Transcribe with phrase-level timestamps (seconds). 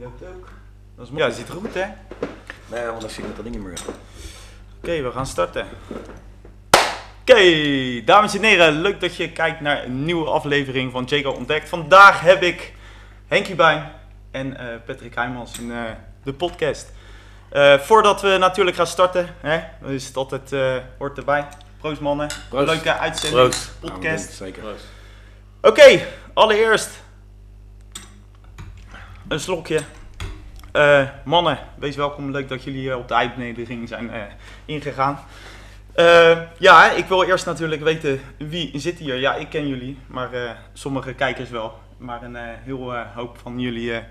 [0.00, 0.48] loopt ook.
[0.96, 1.24] Dat is mooi.
[1.24, 1.86] Ja, ziet er goed hè?
[2.66, 3.80] Nee, want dan zie ik dat ding niet meer.
[4.82, 5.66] Oké, we gaan starten.
[7.20, 11.68] Oké, dames en heren, leuk dat je kijkt naar een nieuwe aflevering van Jaco Ontdekt.
[11.68, 12.74] Vandaag heb ik
[13.26, 13.90] Henkie Buin
[14.30, 15.82] en eh, Patrick Heijmans in eh,
[16.24, 16.92] de podcast.
[17.50, 21.46] Eh, voordat we natuurlijk gaan starten, hè, is het altijd, eh hoort erbij.
[21.80, 22.66] Proost mannen, Proost.
[22.66, 23.70] leuke uitzending, Proost.
[23.80, 24.32] podcast.
[24.32, 24.62] Zeker.
[25.60, 26.00] Oké,
[26.34, 26.90] allereerst
[29.28, 29.80] een slokje.
[30.72, 32.30] Eh, mannen, wees welkom.
[32.30, 34.22] Leuk dat jullie eh, op de uitnodiging zijn eh,
[34.64, 35.18] ingegaan.
[36.58, 39.14] Ja, ik wil eerst natuurlijk weten wie zit hier.
[39.16, 41.78] Ja, ik ken jullie, maar sommige kijkers wel.
[41.96, 44.02] Maar een heel hoop van jullie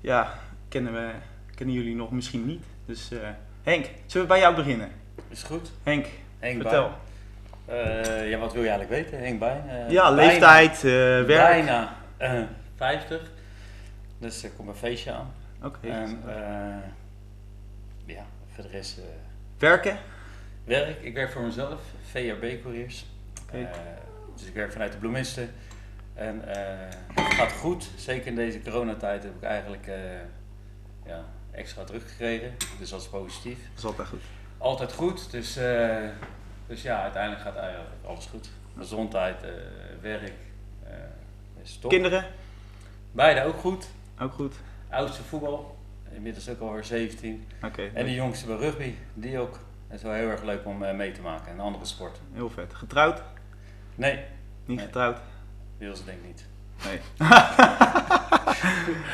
[0.00, 0.32] ja,
[0.68, 1.08] kennen, we,
[1.54, 2.64] kennen jullie nog misschien niet.
[2.86, 3.08] Dus
[3.62, 4.90] Henk, zullen we bij jou beginnen?
[5.28, 5.70] Is goed.
[5.82, 6.06] Henk,
[6.38, 6.90] Henk vertel.
[7.64, 8.28] Bij.
[8.28, 9.24] Ja, wat wil je eigenlijk weten?
[9.24, 9.62] Henk bij.
[9.88, 11.26] Ja, bijna- leeftijd, werk.
[11.26, 12.32] Bijna eh,
[12.76, 13.20] 50.
[14.22, 15.32] Dus er komt een feestje aan.
[15.62, 15.88] Oké.
[15.88, 16.88] En eh,
[18.04, 19.04] ja, voor de rest eh,
[19.58, 19.98] Werken?
[20.64, 21.02] werk.
[21.02, 23.06] Ik werk voor mezelf, VRB Couriers.
[23.42, 23.56] Oké.
[23.58, 23.78] Eh,
[24.36, 25.50] dus ik werk vanuit de bloemisten.
[26.14, 26.42] En
[27.14, 27.90] het gaat goed.
[27.96, 29.94] Zeker in deze coronatijd heb ik eigenlijk eh,
[31.06, 32.54] ja, extra druk gekregen.
[32.78, 33.58] Dus dat is positief.
[33.68, 34.22] Dat is altijd goed.
[34.58, 36.08] Altijd goed, dus, eh,
[36.66, 38.50] dus ja, uiteindelijk gaat eigenlijk alles goed.
[38.76, 39.40] Gezondheid,
[40.00, 40.32] werk,
[40.84, 40.92] eh
[41.62, 41.90] is top.
[41.90, 42.24] Kinderen?
[43.12, 43.88] Beide ook goed.
[44.22, 44.54] Ook goed.
[44.90, 45.76] Oudste voetbal,
[46.14, 47.46] inmiddels ook alweer 17.
[47.64, 49.58] Oké, En de jongste bij rugby, die ook.
[49.88, 52.20] Dat is wel heel erg leuk om eh, mee te maken, een andere sport.
[52.32, 52.74] heel vet.
[52.74, 53.22] Getrouwd?
[53.94, 54.24] Nee,
[54.64, 54.86] Niet Nee.
[54.86, 55.18] getrouwd?
[55.78, 56.46] ze denk ik niet.
[56.84, 57.00] Nee.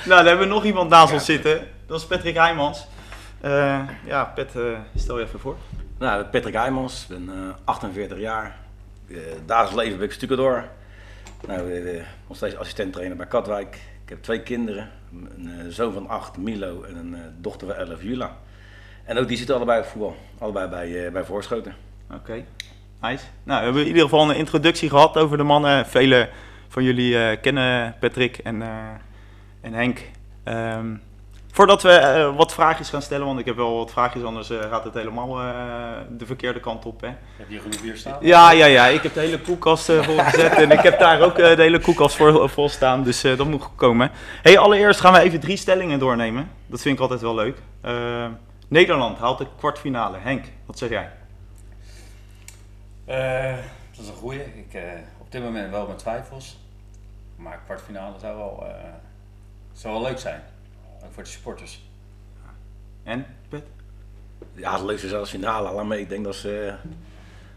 [0.09, 1.69] nou, dan hebben we nog iemand naast ons zitten.
[1.87, 2.87] Dat is Patrick Heijmans.
[3.41, 5.57] Eh, ja, Pet, eh, stel je even voor.
[5.99, 8.57] Nou, Patrick Heijmans, ik ben eh, 48 jaar.
[9.11, 10.65] Eh dagelijks leven ben ik stucador.
[11.47, 13.75] Nou, eh, nog steeds assistent trainer bij Katwijk.
[14.03, 14.91] Ik heb twee kinderen.
[15.13, 18.37] Een eh, zoon van 8, Milo, en een eh, dochter van 11, Jula.
[19.05, 20.17] En ook die zitten allebei op voetbal.
[20.39, 21.75] Allebei bij, eh bij Voorschoten.
[22.13, 22.45] Oké,
[23.01, 23.25] nice.
[23.43, 25.87] Nou, we hebben in ieder geval een introductie gehad over de mannen.
[25.87, 26.29] Velen
[26.69, 28.63] van jullie kennen Patrick en,
[29.61, 30.03] en Henk.
[30.45, 30.95] Ehm,
[31.59, 34.59] voordat we eh, wat vraagjes gaan stellen, want ik heb wel wat vraagjes, anders eh,
[34.71, 35.47] gaat het helemaal eh,
[36.11, 37.01] de verkeerde kant op.
[37.01, 37.09] Hè?
[37.37, 38.19] Heb je genoeg bier staan?
[38.21, 38.87] Ja, ja, ja.
[38.87, 42.17] Ik heb de hele koelkast vol gezet en ik heb daar ook de hele koelkast
[42.17, 43.03] voor, vol staan.
[43.03, 44.11] Dus eh, dat moet goed komen.
[44.43, 46.51] Hey, allereerst gaan we even drie stellingen doornemen.
[46.67, 47.59] Dat vind ik altijd wel leuk.
[48.69, 50.19] Nederland haalt de kwartfinale.
[50.19, 51.11] Henk, wat zeg jij?
[53.05, 53.57] Eh,
[53.91, 54.41] dat is een goeie.
[54.41, 54.83] Ik, eh,
[55.19, 56.59] op dit moment wel met twijfels.
[57.37, 58.75] Maar kwartfinale zou wel, eh,
[59.73, 60.43] zou wel leuk zijn.
[61.05, 61.87] Ook voor de supporters.
[63.03, 63.65] En, Pet?
[64.55, 65.73] Ja, het leukste is zelfs finale.
[65.73, 66.91] Laat me, ik denk dat ze eh,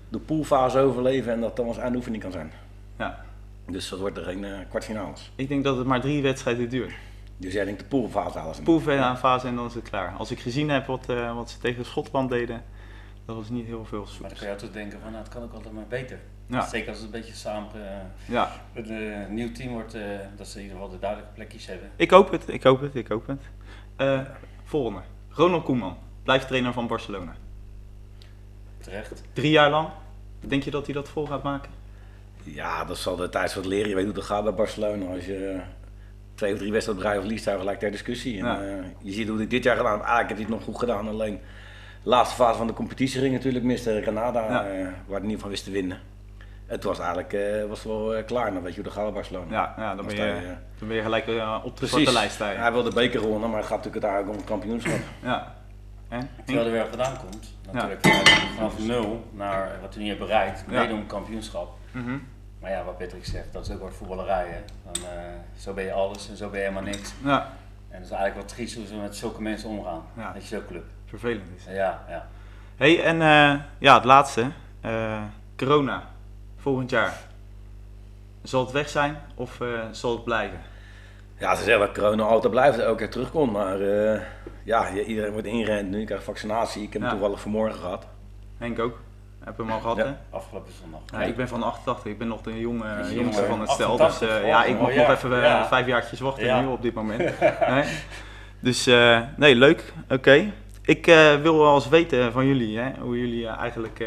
[0.10, 2.52] de poolfase overleven en dat dan als aanoefening kan zijn.
[2.98, 3.26] Ja.
[3.68, 5.32] Dus dat wordt er geen eh, kwartfinales.
[5.36, 6.94] Ik denk dat het maar drie wedstrijden duurt.
[7.38, 8.62] Dus jij denkt de poolfase halen ze.
[8.62, 10.14] Poolfase en dan is het klaar.
[10.18, 12.64] Als ik gezien heb wat, eh, wat ze tegen Schotland deden,
[13.26, 14.08] dat was niet heel veel.
[14.20, 16.20] Maar dan kun je altijd denken van nou, het kan ook altijd maar beter.
[16.52, 18.52] Ja, Zeker als het een beetje samen eh, ja.
[18.74, 20.02] met een nieuw team wordt, eh,
[20.36, 21.90] dat ze in ieder geval de duidelijke plekjes hebben.
[21.96, 23.42] Ik hoop het, ik hoop het, ik hoop het.
[23.96, 24.20] Eh,
[24.64, 25.02] volgende.
[25.30, 27.36] Ronald Koeman, blijft trainer van Barcelona.
[28.80, 29.24] Terecht.
[29.34, 29.88] Drie jaar lang.
[30.40, 31.72] Denk je dat hij dat vol gaat maken?
[32.44, 33.90] Ja, dat zal de tijd het leren.
[33.90, 35.06] Je weet hoe het gaat bij Barcelona.
[35.06, 35.60] Als je eh,
[36.36, 38.40] twee of drie wedstrijden op rij verliest, daar gelijk ter discussie.
[38.40, 38.62] En, Ja.
[38.62, 40.06] eh, je ziet hoe hij dit jaar gedaan heeft.
[40.06, 41.08] Eigenlijk heeft hij het nog goed gedaan.
[41.08, 41.40] Alleen
[42.04, 44.68] de laatste fase van de competitie ging natuurlijk mis tegen Canada, Ja.
[44.68, 46.00] eh, waar hij niet van wist te winnen.
[46.72, 48.54] Het was eigenlijk eh, was wel eh, klaar.
[48.54, 49.52] Dan weet je hoe gaat bij Barcelona.
[49.52, 50.42] Ja, ja dan, ben je, eh,
[50.80, 51.26] dan ben je gelijk
[51.64, 52.56] op de zwarte lijst staan.
[52.56, 55.00] Hij wil de beker gewonnen, maar het gaat natuurlijk uiteindelijk om het kampioenschap.
[55.32, 55.56] Ja.
[56.10, 56.30] En?
[56.46, 58.08] Terwijl er weer vandaan komt, natuurlijk
[58.56, 60.82] vanaf nul naar wat hij niet heeft bereikt, Ja.
[60.82, 61.78] mede om kampioenschap.
[61.92, 62.18] Mhm.
[62.60, 64.48] Maar ja, wat Patrick zegt, dat is ook wat voetballerij.
[64.48, 64.60] Hè?
[64.92, 65.24] Dan, eh,
[65.58, 67.14] zo ben je alles en zo ben je helemaal niks.
[67.24, 67.50] Ja,
[67.90, 70.04] En dat is eigenlijk wat triest hoe ze met zulke mensen omgaan.
[70.18, 70.32] Ja.
[70.34, 70.84] Dat je zo'n club.
[71.06, 71.66] vervelend is.
[71.66, 72.28] Ja, ja.
[72.76, 74.52] hey, en eh, ja, het laatste.
[74.82, 75.22] Eh,
[75.58, 76.04] corona.
[76.62, 77.18] Volgend jaar.
[78.44, 80.60] Zal het weg zijn of eh, zal het blijven?
[81.38, 83.52] Ja, ze zeggen dat corona altijd blijft, elke keer terugkomt.
[83.52, 84.22] Maar eh,
[84.64, 86.00] ja, iedereen wordt ingerend nu.
[86.00, 86.84] Je krijgt vaccinatie.
[86.84, 87.08] Ik heb Ja.
[87.08, 88.08] hem toevallig vanmorgen gehad.
[88.58, 89.00] Henk ook.
[89.44, 90.04] Heb hem al gehad, Ja.
[90.06, 90.12] hè?
[90.30, 91.00] Afgelopen zondag.
[91.12, 93.34] Ja, ik ben van 88, ik ben nog de jonge, jongste jongen?
[93.34, 93.92] van het stel.
[93.98, 95.68] Dus 88, eh, ja, ik mag nog even ja.
[95.68, 97.40] vijf jaartjes wachten nu op dit moment.
[97.70, 97.84] Nee?
[98.60, 98.86] Dus
[99.38, 99.94] nee, leuk.
[100.10, 100.52] Oké.
[100.82, 101.06] Ik
[101.42, 104.04] wil wel eens weten van jullie, hè, hoe jullie eigenlijk,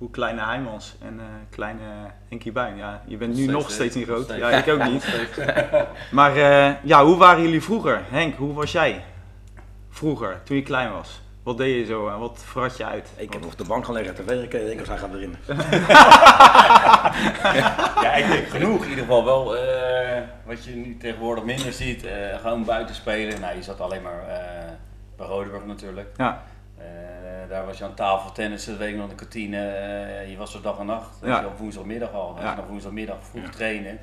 [0.00, 1.80] hoe kleine Heijmans en eh, kleine
[2.28, 2.76] Henkie Buin.
[2.76, 4.24] Ja, je bent nu Steeds, nog steeds niet groot.
[4.24, 4.38] Steeds.
[4.40, 5.04] Ja, ik ook niet.
[6.18, 8.00] Maar eh, ja, hoe waren jullie vroeger?
[8.10, 9.04] Henk, hoe was jij
[9.90, 11.20] vroeger, toen je klein was?
[11.42, 12.08] Wat deed je zo?
[12.08, 13.10] en Wat verrat je uit?
[13.16, 15.36] Ik heb op de bank gaan liggen, tv gekeken, ik was hij gaat erin.
[18.02, 18.82] Ja, ik denk genoeg.
[18.82, 22.04] In ieder geval wel eh, wat je nu tegenwoordig minder ziet.
[22.04, 23.40] eh, gewoon buiten spelen.
[23.40, 24.70] Nou, je zat alleen maar eh,
[25.16, 26.08] bij Rodeburg natuurlijk.
[26.16, 26.36] Ja, Eh,
[27.48, 29.66] daar was je aan tafel tennissen, dat weet ik nog in de kantine.
[29.68, 31.20] eh, je was er dag en nacht.
[31.20, 31.40] Dat Ja.
[31.40, 32.36] je op woensdagmiddag al.
[32.40, 32.54] Ja.
[32.54, 33.48] nog woensdagmiddag vroeg Ja.
[33.50, 33.98] trainen.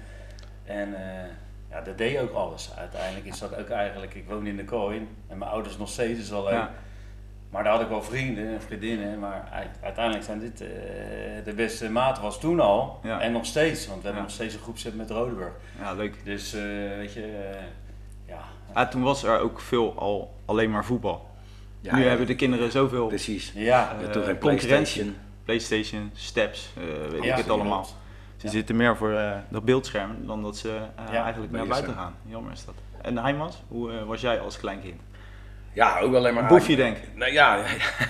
[0.65, 1.29] En eh,
[1.69, 2.71] ja, dat deed ook alles.
[2.77, 6.19] Uiteindelijk is dat ook eigenlijk, ik woon in de Kooi en mijn ouders nog steeds,
[6.19, 6.71] is ja,
[7.49, 10.67] Maar daar had ik wel vrienden en vriendinnen, maar uit- uiteindelijk zijn dit eh,
[11.43, 13.19] de beste maat was toen al Ja.
[13.21, 15.51] en nog steeds, want we hebben nog steeds een groep zitten met Rodeburg.
[15.79, 16.25] ja, leuk.
[16.25, 16.61] Dus eh,
[16.97, 17.59] weet je, eh,
[18.27, 18.39] ja.
[18.73, 21.27] Ja, toen was er ook veel al alleen maar voetbal.
[21.81, 23.51] Ja, nu ja, hebben de kinderen zoveel Precies.
[23.55, 25.03] Ja, Eh, toen geen concurrentie.
[25.03, 25.15] Playstation.
[25.45, 27.85] PlayStation, steps, eh, weet Ja, ik het allemaal.
[28.37, 28.49] Ze Ja.
[28.51, 32.15] zitten meer voor eh, dat beeldscherm dan dat ze eh, Ja, eigenlijk naar buiten gaan.
[32.25, 32.73] Jammer is dat.
[33.01, 35.01] En Heimans, hoe eh, was jij als kleinkind?
[35.73, 36.43] Ja, ook alleen maar...
[36.43, 37.03] Een boefje, denk ik.
[37.15, 37.55] Nee, ja,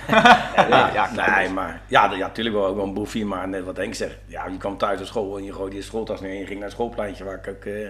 [0.08, 3.64] ja, Ja, ja, nee, maar ja, ja, natuurlijk wel ook wel een boefie, maar net
[3.64, 4.18] wat Henk zegt.
[4.26, 6.56] Ja, je kwam thuis uit school en je gooide je schooltas neer en je ging
[6.60, 7.88] naar het schoolpleintje waar ik ook eh.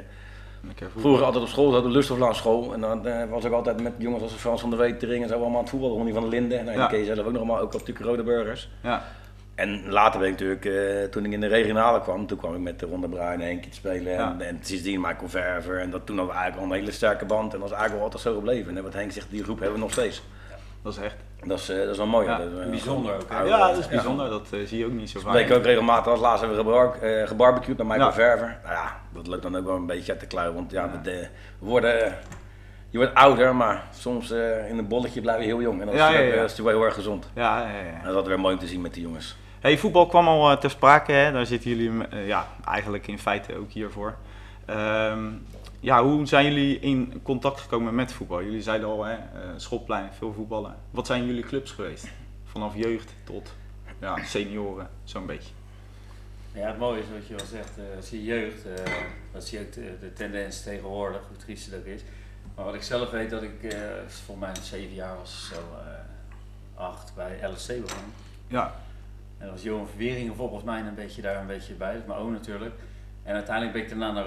[0.98, 2.74] Vroeger altijd op school de Lusthof school.
[2.74, 5.36] En dan eh, was ik altijd met jongens als Frans van der Wetering en zo
[5.36, 6.66] allemaal aan het voetballen, Ronnie van der Linden.
[6.66, 6.88] Nou, Ja.
[6.88, 8.70] die ken je zelf ook nog allemaal, ook op natuurlijk Rode Burgers.
[8.84, 9.04] Ja,
[9.56, 12.62] En later ben ik natuurlijk, eh, toen ik in de regionale kwam, toen kwam ik
[12.62, 14.14] met de Ronde Bruin en Henkie te spelen.
[14.14, 14.46] En, Ja.
[14.46, 15.80] en sindsdien Michael Verver.
[15.80, 16.16] En dat, toen
[21.40, 22.28] we dat is we dat eh, dat is wel mooi.
[22.28, 23.42] Ja, dat is, eh, bijzonder ook, hè?
[23.42, 24.30] Ja, dat is bijzonder.
[24.30, 25.32] Dat eh, zie je ook niet zo vaak.
[25.32, 26.98] Bleek ook regelmatig als laatst hebben we gebar
[27.28, 28.14] gebarbecued met Michael Ja.
[28.14, 28.58] Verver.
[28.64, 30.54] Nou ja, dat lukt dan ook wel een beetje uit de kluis.
[30.54, 31.28] Want ja, we, de-
[31.60, 32.16] we worden,
[32.90, 34.32] je wordt ouder, maar soms
[34.70, 35.80] in een bolletje blijf je heel jong.
[35.80, 37.30] En dat is, natuurlijk, wel heel erg gezond.
[37.34, 37.78] Ja, ja, ja.
[37.78, 39.38] En dat is altijd weer mooi om te zien met die jongens.
[39.60, 41.32] Hey, voetbal kwam al ter sprake, hè?
[41.32, 41.92] daar zitten jullie
[42.26, 44.16] ja, eigenlijk in feite ook hiervoor.
[44.66, 45.20] Ehm,
[45.88, 48.44] ja, hoe zijn jullie in contact gekomen met voetbal?
[48.44, 50.76] Jullie zeiden al, hè, eh, schoolplein, veel voetballen.
[50.92, 52.08] Wat zijn jullie clubs geweest?
[52.44, 53.54] Vanaf jeugd tot
[54.00, 55.54] ja, senioren, zo'n beetje.
[56.54, 58.94] Ja, het mooie is wat je al zegt, eh zie je jeugd, eh,
[59.32, 62.02] dat zie je ook de, de tendens tegenwoordig, hoe triest het ook is.
[62.56, 66.84] Maar wat ik zelf weet, dat ik eh volgens mij zeven jaar was, zo eh,
[66.84, 68.14] acht, bij LSC begon.
[68.48, 68.76] Ja,
[69.38, 72.20] En dat was Johan Verweringen volgens mij een beetje daar een beetje bij, dat mijn
[72.20, 72.76] oom natuurlijk.
[73.24, 74.26] En uiteindelijk ben ik daarna naar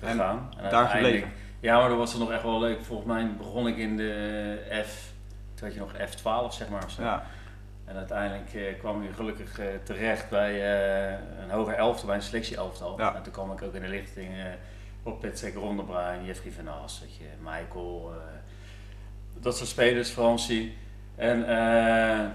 [0.00, 0.50] Rodeburg eh, gegaan.
[0.56, 1.46] daar uiteindelijk- gebleven?
[1.60, 2.84] Ja, maar dat was het nog echt wel leuk.
[2.84, 5.12] Volgens mij begon ik in de F,
[5.54, 7.02] toen had je nog F12 zeg maar zo.
[7.02, 7.24] ja,
[7.84, 12.22] En uiteindelijk eh, kwam ik gelukkig eh, terecht bij eh, een hoger elftal, bij een
[12.22, 12.98] selectie elftal.
[12.98, 13.14] Ja.
[13.14, 14.28] En toen kwam ik ook in de lichting
[15.02, 18.12] op Petzek Rondebruin, Jeffrey van As, je, Michael,
[19.40, 20.76] dat soort spelers, Francie.
[21.16, 22.26] En eh,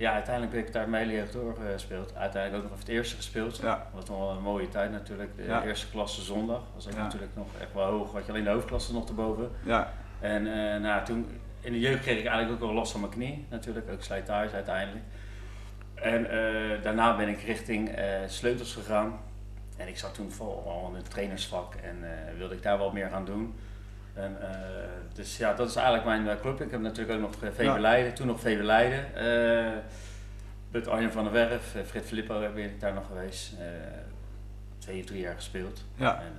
[0.00, 2.14] ja, uiteindelijk ben ik daar mijn jeugd doorgespeeld.
[2.16, 3.56] Uiteindelijk ook nog even het eerste gespeeld.
[3.56, 3.74] Ja.
[3.76, 5.36] Dat was nog wel een mooie tijd natuurlijk.
[5.36, 5.64] De Ja.
[5.64, 7.02] eerste klasse zondag was ook Ja.
[7.02, 8.12] natuurlijk nog echt wel hoog.
[8.12, 9.50] Had je alleen de hoofdklasse nog erboven.
[9.64, 11.26] ja, En eh, nou, toen,
[11.60, 14.54] in de jeugd kreeg ik eigenlijk ook wel last van mijn knie, natuurlijk, ook slijtage
[14.54, 15.04] uiteindelijk.
[15.94, 19.18] En eh, daarna ben ik richting eh, sleutels gegaan.
[19.76, 23.08] En ik zat toen vol in het trainersvak en eh, wilde ik daar wel meer
[23.08, 23.54] gaan doen.
[24.14, 24.48] En, eh,
[25.12, 26.60] dus ja, dat is eigenlijk mijn eh, club.
[26.60, 27.78] Ik heb natuurlijk ook nog eh, VV Ja.
[27.78, 29.04] Leiden, toen nog VV Leiden.
[30.70, 33.52] met Arjen van der Werf, Fred Filippo ben ik daar nog geweest.
[33.58, 33.66] eh
[34.78, 35.84] twee of drie jaar gespeeld.
[35.94, 36.32] ja, En,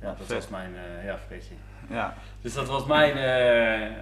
[0.00, 0.36] ja, dat Vet.
[0.36, 0.70] was mijn,
[1.04, 1.54] ja, Fredje.
[1.88, 3.16] ja, Dus dat was mijn,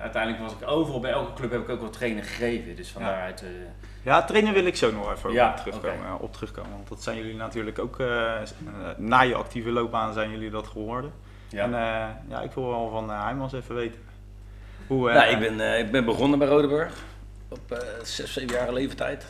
[0.00, 2.77] uiteindelijk was ik overal, bij elke club heb ik ook wel trainen gegeven.
[2.77, 3.09] Dus van Ja.
[3.09, 3.45] daaruit,
[4.03, 4.23] ja.
[4.23, 6.71] trainen wil ik zo nog even Ja, op, terugkomen, op terugkomen.
[6.71, 7.99] Want dat zijn jullie natuurlijk ook,
[8.97, 11.12] na je actieve loopbaan zijn jullie dat geworden.
[11.49, 11.62] Ja.
[11.65, 14.00] En eh, ja, ik wil wel van uh, Heimans even weten.
[14.87, 16.93] Hoe, eh, Nou, ik, ben, eh, ik ben begonnen bij Rodeburg
[17.49, 19.26] op eh zes, zeven jaar leeftijd.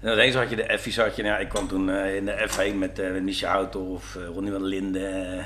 [0.00, 2.48] En ineens had je de F's, had je, nou, ik kwam toen eh, in de
[2.48, 5.12] F1 met eh Michel eh Ronnie van Linden.
[5.12, 5.38] eh,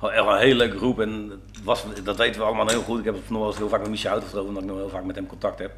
[0.00, 2.98] echt een hele leuke groep en was, dat weten we allemaal heel goed.
[2.98, 4.88] Ik heb het nog wel eens heel vaak met Michel over, omdat ik nog heel
[4.88, 5.72] vaak met hem contact heb.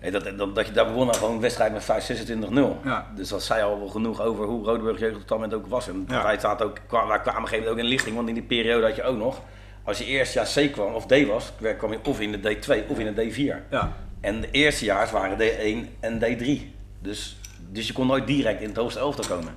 [0.00, 2.10] Hey, dat, dat, dat je daar begon gewoon een wedstrijd met
[2.50, 2.84] 5-26-0.
[2.84, 3.06] Ja.
[3.16, 5.88] Dus dat zei al wel genoeg over hoe Rodeburg jeugd op dat moment ook was.
[5.88, 6.22] En Ja.
[6.22, 8.34] wij, zaten ook, kwa- wij kwamen op een gegeven moment ook in lichting, want in
[8.34, 9.40] die periode had je ook nog,
[9.84, 12.88] als je eerst jaar C kwam of D was, kwam je of in de D2
[12.88, 13.70] of in de D4.
[13.70, 16.74] Ja, En de eerstejaars waren D1 en D3.
[17.02, 17.36] Dus,
[17.70, 19.52] dus je kon nooit direct in het hoogste elftal komen.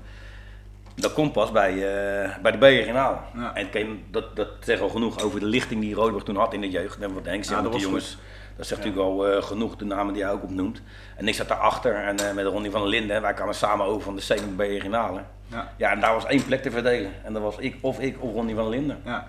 [0.96, 3.18] Dat komt pas bij, eh, bij de B-regionale.
[3.36, 3.56] Ja.
[3.56, 6.62] En je- dat, dat zegt al genoeg over de lichting die Rodeburg toen had in
[6.62, 7.00] de jeugd.
[7.02, 8.18] En wat Henk Ja, met dat die jongens.
[8.62, 10.82] Dat zegt natuurlijk al eh, genoeg, de namen die hij ook opnoemt.
[11.16, 13.16] En ik zat daarachter en eh, met Ronnie van der Linden.
[13.16, 15.22] En wij kwamen samen over van de C naar de B-regionale.
[15.48, 17.12] ja, Ja, en daar was één plek te verdelen.
[17.24, 19.02] En dat was ik of ik of Ronnie van der Linden.
[19.06, 19.28] ja.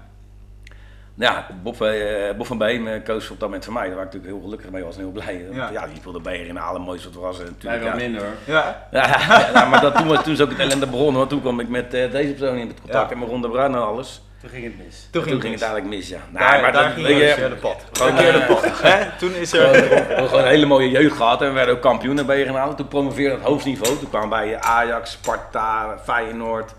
[1.14, 4.12] Ja, Bob, eh, Bob van Beem, coach op dat moment van mij, daar was ik
[4.12, 5.46] natuurlijk heel gelukkig mee, was en heel blij.
[5.52, 5.70] Ja.
[5.70, 7.38] Ja, die speelde bij in alle mooiste wat was.
[7.38, 7.96] Natuurlijk, wel ja.
[7.96, 8.34] minder hoor.
[8.54, 11.28] Ja, Ja, ja, ja, maar dat, toen, was, toen is ook het ellende begonnen, want
[11.28, 13.10] toen kwam ik met eh, deze persoon in contact Ja.
[13.10, 14.22] en met Ron de Bruin en alles.
[14.42, 15.08] Toen ging het mis.
[15.10, 16.18] Toen Toen ging, ging het eigenlijk mis, ja.
[16.30, 17.84] Nou, Daar, maar daar dat- ging je je, verkeerde pad.
[17.92, 18.64] gewoon, eh, pad.
[18.82, 19.18] Hè?
[19.18, 19.70] Toen is er...
[19.70, 22.44] we hadden gewoon een hele mooie jeugd gehad en we werden ook kampioenen bij je
[22.44, 22.76] gehaald.
[22.76, 23.98] Toen promoveerde het hoogst niveau.
[23.98, 26.74] Toen kwamen bij Ajax, Sparta, Feyenoord.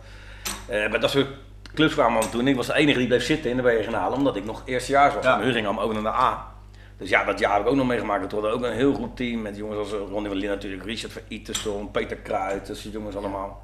[0.67, 1.27] Eh bij dat soort
[1.74, 2.48] clubs kwamen we toen.
[2.48, 5.24] Ik was de enige die bleef zitten in de regionale, omdat ik nog eerstejaars was.
[5.24, 5.36] Ja.
[5.38, 6.51] En hun gingen allemaal ook naar de A.
[6.98, 8.25] Dus ja, dat jaar heb ik ook nog meegemaakt.
[8.25, 11.13] We hadden ook een heel goed team met jongens als Ronnie van Lien natuurlijk, Richard
[11.13, 13.63] van Iterson, Peter Kruijt, dat soort jongens allemaal.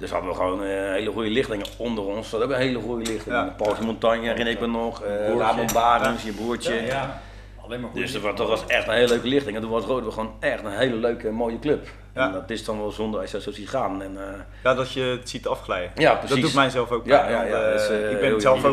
[0.00, 2.30] Dus hadden we gewoon eh, hele goede lichtingen onder ons.
[2.30, 3.34] Dat ook een hele goede lichting.
[3.34, 3.54] Ja.
[3.56, 5.02] Paul Montagne herinner ik me nog.
[5.02, 5.38] Broertje.
[5.38, 6.74] Ramon Barens, je broertje.
[6.74, 7.20] Ja, ja.
[7.70, 8.00] Alleen maar goed.
[8.00, 9.56] Dus dat was, dat was echt een hele leuke lichting.
[9.56, 11.88] En toen was Rode gewoon echt een hele leuke, mooie club.
[12.14, 12.26] Ja.
[12.26, 14.02] En dat is dan wel zonde als je zo ziet gaan.
[14.02, 15.90] En, eh, Ja, dat je het ziet afglijden.
[15.94, 16.34] ja, precies.
[16.34, 18.72] Dat doet mij zelf ook Ja, pijn, ja, eh, eh, ik ben zelf ook,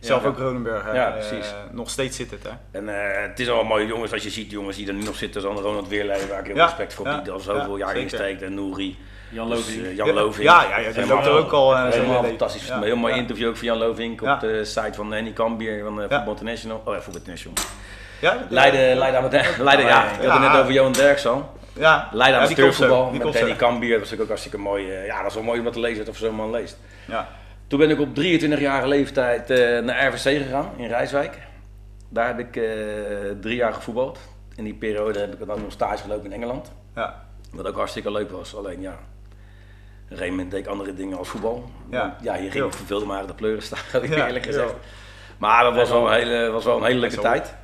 [0.00, 0.28] zelf Ja.
[0.28, 0.94] ook.
[0.94, 1.54] Ja, precies.
[1.72, 2.50] nog steeds zit het, hè?
[2.78, 5.16] En eh, het is allemaal mooie jongens als je ziet, jongens die er nu nog
[5.16, 7.78] zitten, zoals Ronald Weerlee, waar ik heel Ja, respect voor ja, bied, al zoveel ja,
[7.78, 8.02] jaar zeker.
[8.02, 8.42] insteekt.
[8.42, 8.98] En Nouri,
[9.30, 9.96] Jan dus, Loving.
[9.96, 10.48] Jan Ja, Lovink.
[10.48, 11.70] Ja, ja, ja die Helemaal- loopt er ook al.
[11.70, 12.66] zijn Helemaal hele- fantastisch.
[12.66, 13.20] Ja, Een heel mooi ja.
[13.20, 14.34] interview ook van Jan Lovink Ja.
[14.34, 16.14] op de site van Henny Kambier van uh, Ja.
[16.16, 16.82] Voetbal International.
[16.84, 17.58] Oh ja, Voetbal International.
[18.20, 20.04] Ja, Leiden, Leiden, Leiden, Leiden, ja.
[20.04, 20.94] Ik had het net over Johan
[21.24, 21.52] al.
[21.72, 23.56] Ja, Leiden ja, zo, amateurvoetbal met Danny zo.
[23.56, 23.90] Kambier.
[23.90, 24.90] Dat was natuurlijk ook hartstikke mooi.
[24.90, 26.76] eh, ja, dat is wel mooi om dat te lezen of zo'n man leest.
[27.06, 27.28] Ja.
[27.66, 31.38] Toen ben ik op 23-jarige leeftijd eh, naar RVC gegaan in Rijswijk.
[32.08, 32.64] Daar heb ik eh,
[33.40, 34.18] drie jaar gevoetbald.
[34.56, 36.72] In die periode heb ik dan nog stage gelopen in Engeland.
[36.94, 37.22] Ja.
[37.52, 38.56] Wat ook hartstikke leuk was.
[38.56, 38.96] Alleen ja, op
[40.10, 41.70] een gegeven moment deed ik andere dingen als voetbal.
[41.90, 41.98] Ja.
[42.00, 44.74] Want, ja hier ging ik verveelde maar de pleuren staan, ik Ja, eerlijk gezegd.
[45.38, 47.20] Maar dat was wel een hele, was wel een hele leuke Zo.
[47.20, 47.54] tijd.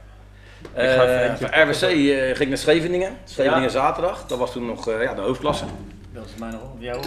[0.74, 3.16] Eentje van RWC eh, ging ik naar Scheveningen.
[3.24, 3.68] Scheveningen Ja.
[3.68, 4.26] zaterdag.
[4.26, 5.64] Dat was toen nog eh, ja, de hoofdklasse.
[6.12, 6.76] Dat is mij nog op.
[6.78, 7.04] Jou ook,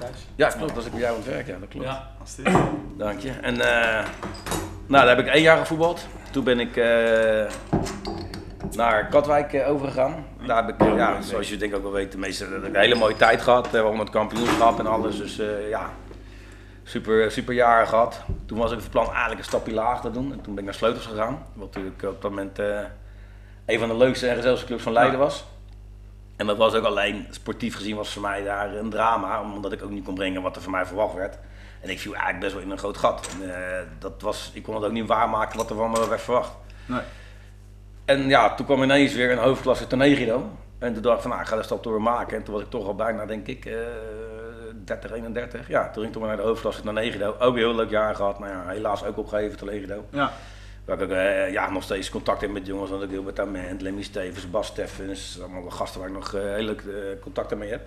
[0.00, 0.26] thuis?
[0.36, 0.66] Ja, klopt.
[0.66, 1.46] Dat was ik bij jou aan het werk.
[1.46, 1.86] Ja, dat klopt.
[1.86, 2.08] Ja.
[2.20, 2.58] Alsjeblieft.
[2.96, 3.30] Dank je.
[3.42, 4.04] En eh,
[4.86, 6.06] nou, daar heb ik één jaar gevoetbald.
[6.30, 7.44] Toen ben ik eh,
[8.72, 10.24] naar Katwijk overgegaan.
[10.46, 12.64] Daar heb ik, ja, zoals je denk ik ook wel weet, de meeste dat heb
[12.64, 13.70] ik een hele mooie tijd gehad.
[13.70, 15.16] We hebben het kampioenschap en alles.
[15.18, 15.90] Dus eh, ja,
[16.82, 18.20] super, super jaren gehad.
[18.46, 20.32] Toen was ik van plan eigenlijk een stapje lager te doen.
[20.32, 21.46] En toen ben ik naar Sleutels gegaan.
[21.52, 22.80] Wat natuurlijk op dat moment eh,
[23.66, 25.44] een van de leukste en gezelligste clubs van Leiden was.
[26.36, 29.42] En dat was ook alleen, sportief gezien was voor mij daar een drama.
[29.42, 31.38] Omdat ik ook niet kon brengen wat er van mij verwacht werd.
[31.80, 33.28] En ik viel eigenlijk best wel in een groot gat.
[33.40, 36.20] En, eh, dat was, ik kon het ook niet waarmaken wat er van me werd
[36.20, 36.52] verwacht.
[36.86, 37.00] Nee.
[38.04, 40.50] En ja, toen kwam ineens weer een hoofdklasse Tonegido.
[40.78, 42.36] En toen dacht ik van, nou, ik ga de stap door maken.
[42.36, 43.74] En toen was ik toch al bijna, denk ik, eh
[44.84, 45.68] 30, 31.
[45.68, 47.36] Ja, toen ging ik maar naar de hoofdklasse Tonegido.
[47.38, 48.38] Ook een heel leuk jaar gehad.
[48.38, 50.04] Nou ja, helaas ook opgegeven Tonegido.
[50.10, 50.32] Ja.
[50.84, 52.90] Waar ik eh, ja, nog steeds contact heb met jongens.
[52.90, 55.38] Want ik Gilbert Ament, Lemmy Stevens, Bas Steffens.
[55.40, 57.82] Allemaal gasten waar ik nog eh, heel leuk eh, contacten mee heb.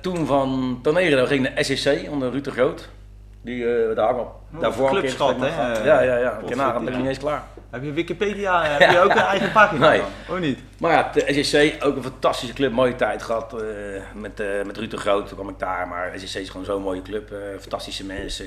[0.00, 2.88] Toen van Tonegido ging naar SEC onder Ruud de Groot.
[3.40, 3.64] Die,
[3.94, 5.84] daar hangen Oh, daarvoor een keer hè?
[5.84, 6.28] Ja, ja, ja.
[6.28, 6.46] Potverdikke.
[6.46, 7.42] Kenaar, ben ik niet eens klaar.
[7.72, 9.98] Heb je Wikipedia, heb je ook een eigen pagina Nee.
[10.00, 10.08] dan?
[10.28, 10.58] Of niet?
[10.78, 13.66] Maar ja, de SEC, ook een fantastische club, mooie tijd gehad eh,
[14.14, 15.26] met, eh met Ruud de Groot.
[15.28, 18.46] Toen kwam ik daar, maar SEC is gewoon zo'n mooie club, eh, fantastische mensen.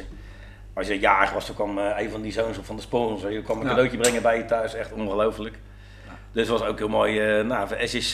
[0.74, 3.42] Als je jarig was, dan kwam eh, een van die zoons van de sponsor, je
[3.42, 3.70] kwam een Ja.
[3.70, 5.56] cadeautje brengen bij je thuis, echt ongelooflijk.
[6.32, 7.20] Dus het was ook heel mooi.
[7.20, 8.10] eh nou, van SEC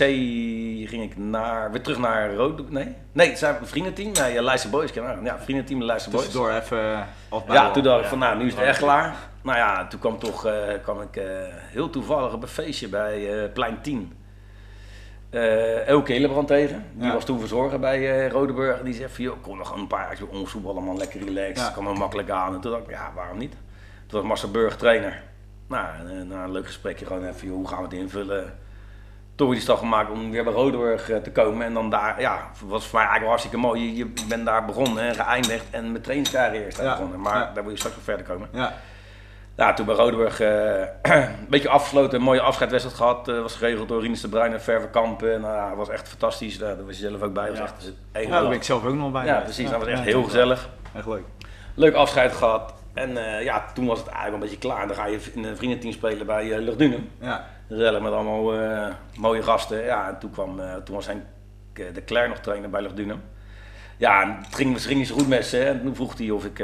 [0.90, 2.70] ging ik naar, weer terug naar Rood.
[2.70, 4.12] Nee, nee, het zijn vriendenteam.
[4.12, 4.92] Nee, uh, Leicester Boys.
[4.94, 6.24] Ja, vriendenteam de Leicester Boys.
[6.26, 6.78] Tussendoor even
[7.34, 9.16] uh, Ja, toen dacht ik van nou, nu is het echt klaar.
[9.42, 13.44] Nou ja, toen kwam, toch, uh, kwam ik uh, heel toevallig op een feestje bij
[13.44, 14.14] uh, Plein 10.
[15.32, 16.86] Uh, Elke Hillebrand tegen.
[16.94, 17.14] Die ja.
[17.14, 18.80] was toen verzorger bij Rodeburg.
[18.80, 20.98] En die zei van, joh, kom nog een paar jaar omvoetballen, man.
[20.98, 21.58] Lekker relaxed.
[21.58, 21.70] Ja.
[21.70, 22.54] Kan er makkelijk aan.
[22.54, 23.54] En toen dacht ik, ja, waarom niet?
[24.08, 25.24] Toen was Marcel Burg trainer.
[25.68, 25.88] Nou,
[26.24, 28.54] na een leuk gesprekje gewoon even, joh, hoe gaan we het invullen?
[29.36, 31.66] Toen die stap gemaakt om weer bij Rodeburg te komen.
[31.66, 33.82] En dan daar, ja, was voor mij eigenlijk hartstikke mooi.
[33.82, 35.66] Je, je bent daar begonnen en geëindigd.
[35.70, 36.92] En met trainingscarrière is daar ja.
[36.92, 37.22] begonnen.
[37.22, 38.50] Maar daar wil je straks nog verder komen.
[38.52, 38.74] Ja.
[39.56, 40.48] Nou, toen bij Rodeburg uh,
[41.42, 43.28] een beetje afgesloten, een mooie afscheidwedstrijd gehad.
[43.28, 45.42] Uh, was geregeld door Rinus de Bruin en Verve Kampen.
[45.42, 46.58] Nou, dat was echt fantastisch.
[46.58, 47.50] Daar was je zelf ook bij.
[47.50, 49.26] Was echt ja, daar ben ik zelf ook nog bij.
[49.26, 49.70] Ja, precies.
[49.70, 50.70] dat was echt heel gezellig.
[50.96, 51.24] Echt leuk.
[51.76, 52.74] Leuk afscheid gehad.
[52.94, 54.88] En uh, ja, toen was het eigenlijk een beetje klaar.
[54.88, 57.10] Dan ga je in een vriendenteam spelen bij uh, Luchtdunen.
[57.20, 57.48] Ja.
[57.68, 59.84] Gezellig met allemaal uh, mooie gasten.
[59.84, 61.24] Ja, en toen, kwam, toen was Henk
[61.74, 63.24] de Cler nog trainer bij Luchtdunen.
[63.98, 65.64] Ja, en het ging, het ging niet zo goed met ze.
[65.64, 66.64] En toen vroeg hij of ik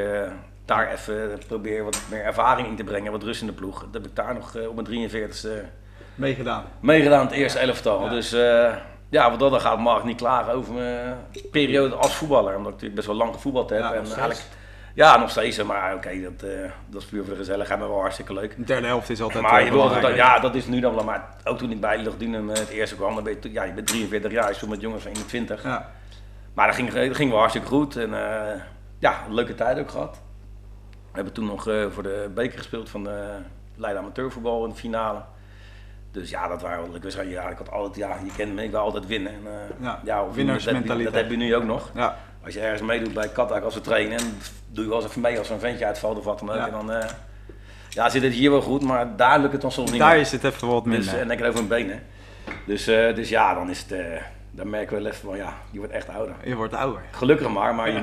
[0.68, 3.80] daar even probeer wat meer ervaring in te brengen, wat rust in de ploeg.
[3.80, 5.48] Dat heb ik daar nog uh, op mijn 43ste
[6.14, 6.64] meegedaan.
[6.80, 8.04] Meegedaan het eerste elftal.
[8.04, 8.10] Ja.
[8.10, 8.74] Dus uh,
[9.08, 11.16] ja, wat dat dan gaat, mag ik niet klagen over mijn
[11.50, 12.56] periode als voetballer.
[12.56, 13.80] Omdat ik natuurlijk best wel lang gevoetbald heb.
[13.80, 14.42] Ja, en eigenlijk,
[14.94, 15.62] ja, nog steeds.
[15.62, 18.56] Maar oké, okay, dat, uh, dat is puur voor de gezelligheid, maar wel hartstikke leuk.
[18.56, 21.04] De derde helft is altijd Maar je wil altijd, ja, dat is nu dan wel.
[21.04, 23.86] Maar ook toen ik bij Luchtdunen het eerste kwam, dan ben je, ja, je bent
[23.86, 25.62] 43 jaar, je stond met jongens van 21.
[25.62, 25.90] Ja.
[26.54, 27.96] Maar dat ging, dat ging wel hartstikke goed.
[27.96, 28.10] En
[28.98, 30.20] ja, een leuke tijd ook gehad.
[31.10, 33.34] We hebben toen nog uh, voor de beker gespeeld van de
[33.74, 35.22] Leiden Amateurvoetbal in de finale.
[36.10, 37.34] Dus ja, dat waren leuke wedstrijden.
[37.34, 39.32] Ja, ik had altijd, ja, je kent me, ik wil altijd winnen.
[39.32, 39.50] En, uh,
[39.86, 41.04] ja, ja winnaarsmentaliteit.
[41.04, 41.90] Dat, heb je nu ook nog.
[41.94, 42.16] Ja.
[42.44, 44.38] als je ergens meedoet bij Katwijk als we trainen, en
[44.68, 46.56] doe je wel eens even mee als een ventje uitvalt of wat dan ook.
[46.56, 46.66] Ja.
[46.66, 47.08] En dan eh,
[47.88, 50.32] ja, zit het hier wel goed, maar daar lukt het dan soms niet Daar is
[50.32, 51.20] het even wat Dus, minder.
[51.20, 52.02] en ik over mijn benen.
[52.66, 55.54] Dus, eh, dus ja, dan is het, eh, dan merken we wel even van ja,
[55.70, 56.34] je wordt echt ouder.
[56.44, 57.02] je wordt ouder.
[57.10, 58.02] Gelukkig maar, maar je,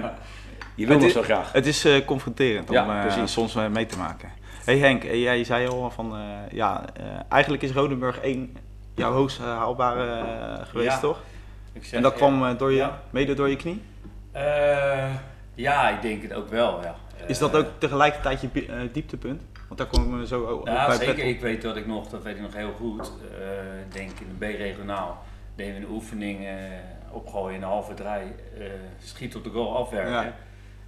[0.75, 1.51] je wil Het zo graag.
[1.51, 4.29] Het is eh, confronterend om Ja, eh, soms eh, mee te maken.
[4.65, 6.17] hey Henk, jij zei al van,
[6.51, 6.83] ja,
[7.29, 8.57] eigenlijk is Rodenburg 1
[8.95, 10.99] jouw hoogst haalbare geweest, Ja.
[10.99, 11.21] toch?
[11.73, 13.81] Ik zeg, En dat kwam door je, mede door je knie?
[15.53, 16.95] Ja, ik denk het ook wel, ja.
[17.27, 19.41] Is dat ook tegelijkertijd je dieptepunt?
[19.67, 21.25] Want daar komen we zo ook Ja, bij zeker.
[21.25, 23.11] Ik weet dat ik nog, dat weet ik nog heel goed.
[23.87, 25.23] Ik denk in de B-regionaal
[25.55, 26.47] deden we een oefening
[27.11, 28.35] opgooien in de halve draai,
[29.03, 30.11] schiet op de goal afwerken.
[30.11, 30.33] Ja.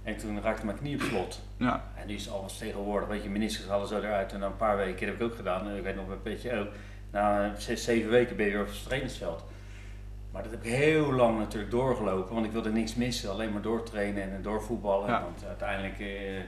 [0.08, 1.40] En toen raakte mijn knie op slot.
[1.56, 4.32] Ja, En die is alles tegenwoordig, weet je, ministers halen zo eruit.
[4.32, 6.22] En na een paar weken, dat heb ik ook gedaan, en ik weet nog een
[6.22, 6.68] beetje ook.
[7.10, 9.44] Na zes, zeven weken ben je weer op het trainingsveld.
[10.32, 13.30] Maar dat heb ik heel lang natuurlijk doorgelopen, want ik wilde niks missen.
[13.30, 15.08] Alleen maar doortrainen en doorvoetballen.
[15.08, 15.22] Ja.
[15.22, 16.40] Want uiteindelijk, eh,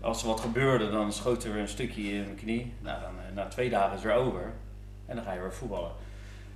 [0.00, 2.72] als er wat gebeurde, dan schoot er weer een stukje in mijn knie.
[2.80, 4.52] Nou, dan, eh, na twee dagen is het weer over.
[5.06, 5.90] En dan ga je weer voetballen.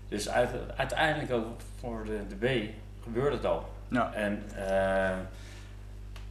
[0.08, 1.46] Dus uit- uiteindelijk ook
[1.80, 2.68] voor de, de B
[3.04, 3.68] gebeurde het al.
[3.88, 4.12] ja.
[4.12, 5.16] En eh,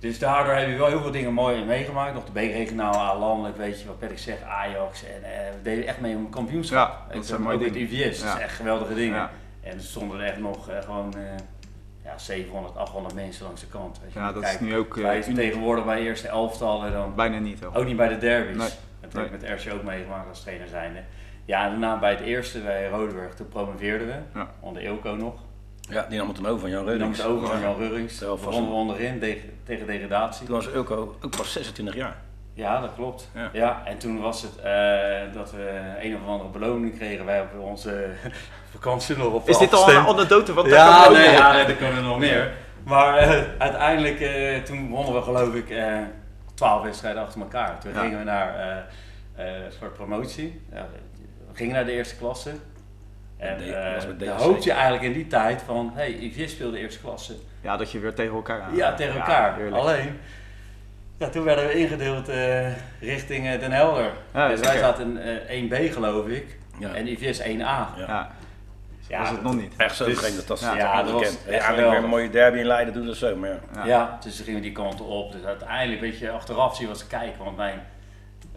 [0.04, 2.14] dus daardoor heb je wel heel veel dingen mooi meegemaakt.
[2.14, 5.04] Nog de B-regionaal, landelijk, weet je wat Patrick zegt, Ajax.
[5.04, 7.06] En eh, we deden echt mee om een kampioenschap.
[7.10, 7.82] Ja, dat zijn mooie dingen.
[7.82, 9.18] IVS, dat is echt geweldige dingen.
[9.18, 9.32] Ja.
[9.62, 11.22] En er stonden er echt nog eh, gewoon eh,
[12.04, 14.00] ja, 700, 800 mensen langs de kant.
[14.04, 14.20] Weet je.
[14.20, 15.00] ja, dat Kijk, is nu ook
[15.36, 17.60] tegenwoordig bij eerste elftallen dan bijna niet.
[17.60, 17.76] Hoor.
[17.76, 18.58] ook niet bij de derbies.
[18.58, 18.70] Nee.
[19.02, 21.00] Dat heb ik met RC ook meegemaakt als trainer zijnde.
[21.46, 24.44] Ja, en daarna bij het eerste, bij Rodeburg, toen promoveerden we.
[24.60, 25.34] Onder Eelco nog.
[25.90, 27.64] Ja, die nam het dan over van Jan Die nam het over van Ja.
[27.66, 28.18] Jan Rurings.
[28.18, 30.46] Zelf We was wonnen we onderin de- tegen degradatie.
[30.46, 32.16] Toen was Ilko ook pas 26 jaar.
[32.54, 33.30] Ja, dat klopt.
[33.34, 33.50] Ja.
[33.54, 33.82] Ja.
[33.86, 37.26] en toen was het eh, dat we een of andere beloning kregen.
[37.26, 38.10] Wij hebben onze
[38.74, 40.54] vakantie nog op Is dit al een anekdote?
[40.54, 42.52] Want daar Ja, nee, ja, nee, er er nog meer.
[42.84, 45.98] Maar eh, uiteindelijk, eh, toen wonnen we geloof ik eh
[46.54, 47.80] 12 wedstrijden achter elkaar.
[47.80, 48.00] Toen Ja.
[48.02, 48.78] gingen we naar eh,
[49.58, 50.62] eh, een soort promotie.
[50.72, 50.88] Ja,
[51.52, 52.50] we gingen naar de eerste klasse.
[53.44, 56.12] En Dat eh, was met dan hoopte je eigenlijk in die tijd van, hé, hey,
[56.14, 57.34] IVS speelde eerste klasse.
[57.62, 58.76] Ja, dat je weer tegen elkaar aan.
[58.76, 59.74] Ja, tegen elkaar.
[59.74, 60.20] Alleen,
[61.18, 62.68] ja, toen werden we ingedeeld eh,
[63.00, 64.12] richting eh, Den Helder.
[64.34, 66.58] Ja, dus wij zaten in eh 1B geloof ik.
[66.80, 66.94] Ja.
[66.94, 67.46] En IVS 1A.
[67.46, 67.94] Ja.
[67.98, 68.32] Ja,
[69.08, 69.74] Ja, was het nog niet.
[69.78, 72.66] Echt zo Dus- vreemd dat ja, ja, dat was Eigenlijk weer een mooie derby in
[72.66, 73.60] Leiden doen dat zo, maar ja.
[73.76, 73.86] Ja.
[73.86, 74.18] Ja.
[74.24, 75.32] dus toen gingen we die kant op.
[75.32, 77.44] Dus uiteindelijk, weet je, achteraf zie je wat ze kijken.
[77.44, 77.82] Want mijn,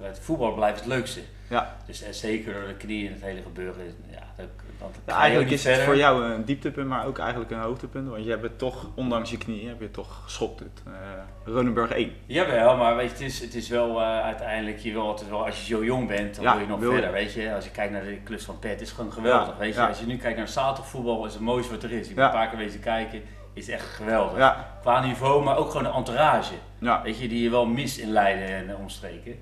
[0.01, 1.21] het voetbal blijft het leukste.
[1.49, 1.77] Ja.
[1.87, 3.95] Dus en zeker door de knie en het hele gebeuren.
[4.11, 4.47] Ja, dat,
[4.79, 8.09] dat Ja, eigenlijk is het voor jou een dieptepunt, maar ook eigenlijk een hoogtepunt.
[8.09, 10.59] Want je hebt het toch, ondanks je knieën, heb je toch geschopt.
[10.61, 12.13] Het, eh Ronenburg 1.
[12.27, 15.45] Jawel, maar weet je, het is, het is wel eh, uiteindelijk, je wil altijd wel,
[15.45, 16.97] als je zo jong bent, dan Ja, wil je nog wil je.
[16.97, 17.55] verder, weet je.
[17.55, 19.87] Als je kijkt naar de clubs van Pet, is het gewoon geweldig, Ja, weet je.
[19.87, 22.09] Als je nu kijkt naar zaterdagvoetbal, is het mooiste wat er is.
[22.09, 24.55] Ik ben een paar keer wezen kijken, is echt geweldig.
[24.81, 26.55] Qua niveau, maar ook gewoon de entourage,
[27.03, 29.39] weet je, die je wel mist in Leiden en omstreken.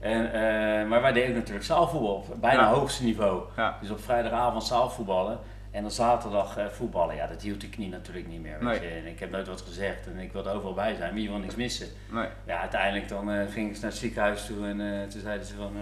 [0.00, 2.68] En, eh, maar wij deden natuurlijk zaalvoetbal, bijna Ja.
[2.72, 3.42] hoogste niveau.
[3.56, 3.76] Ja.
[3.80, 5.38] Dus op vrijdagavond zaalvoetballen
[5.70, 7.14] en dan zaterdag eh, voetballen.
[7.16, 8.90] Ja, dat hield de knie natuurlijk niet meer, weet Nee.
[8.94, 8.96] je.
[9.00, 11.38] En ik heb nooit wat gezegd en ik wilde overal bij zijn, maar je wil
[11.38, 11.86] niks missen.
[12.10, 12.26] Nee.
[12.46, 15.72] Ja, uiteindelijk dan eh ging ik naar het ziekenhuis toe en toen zeiden ze van,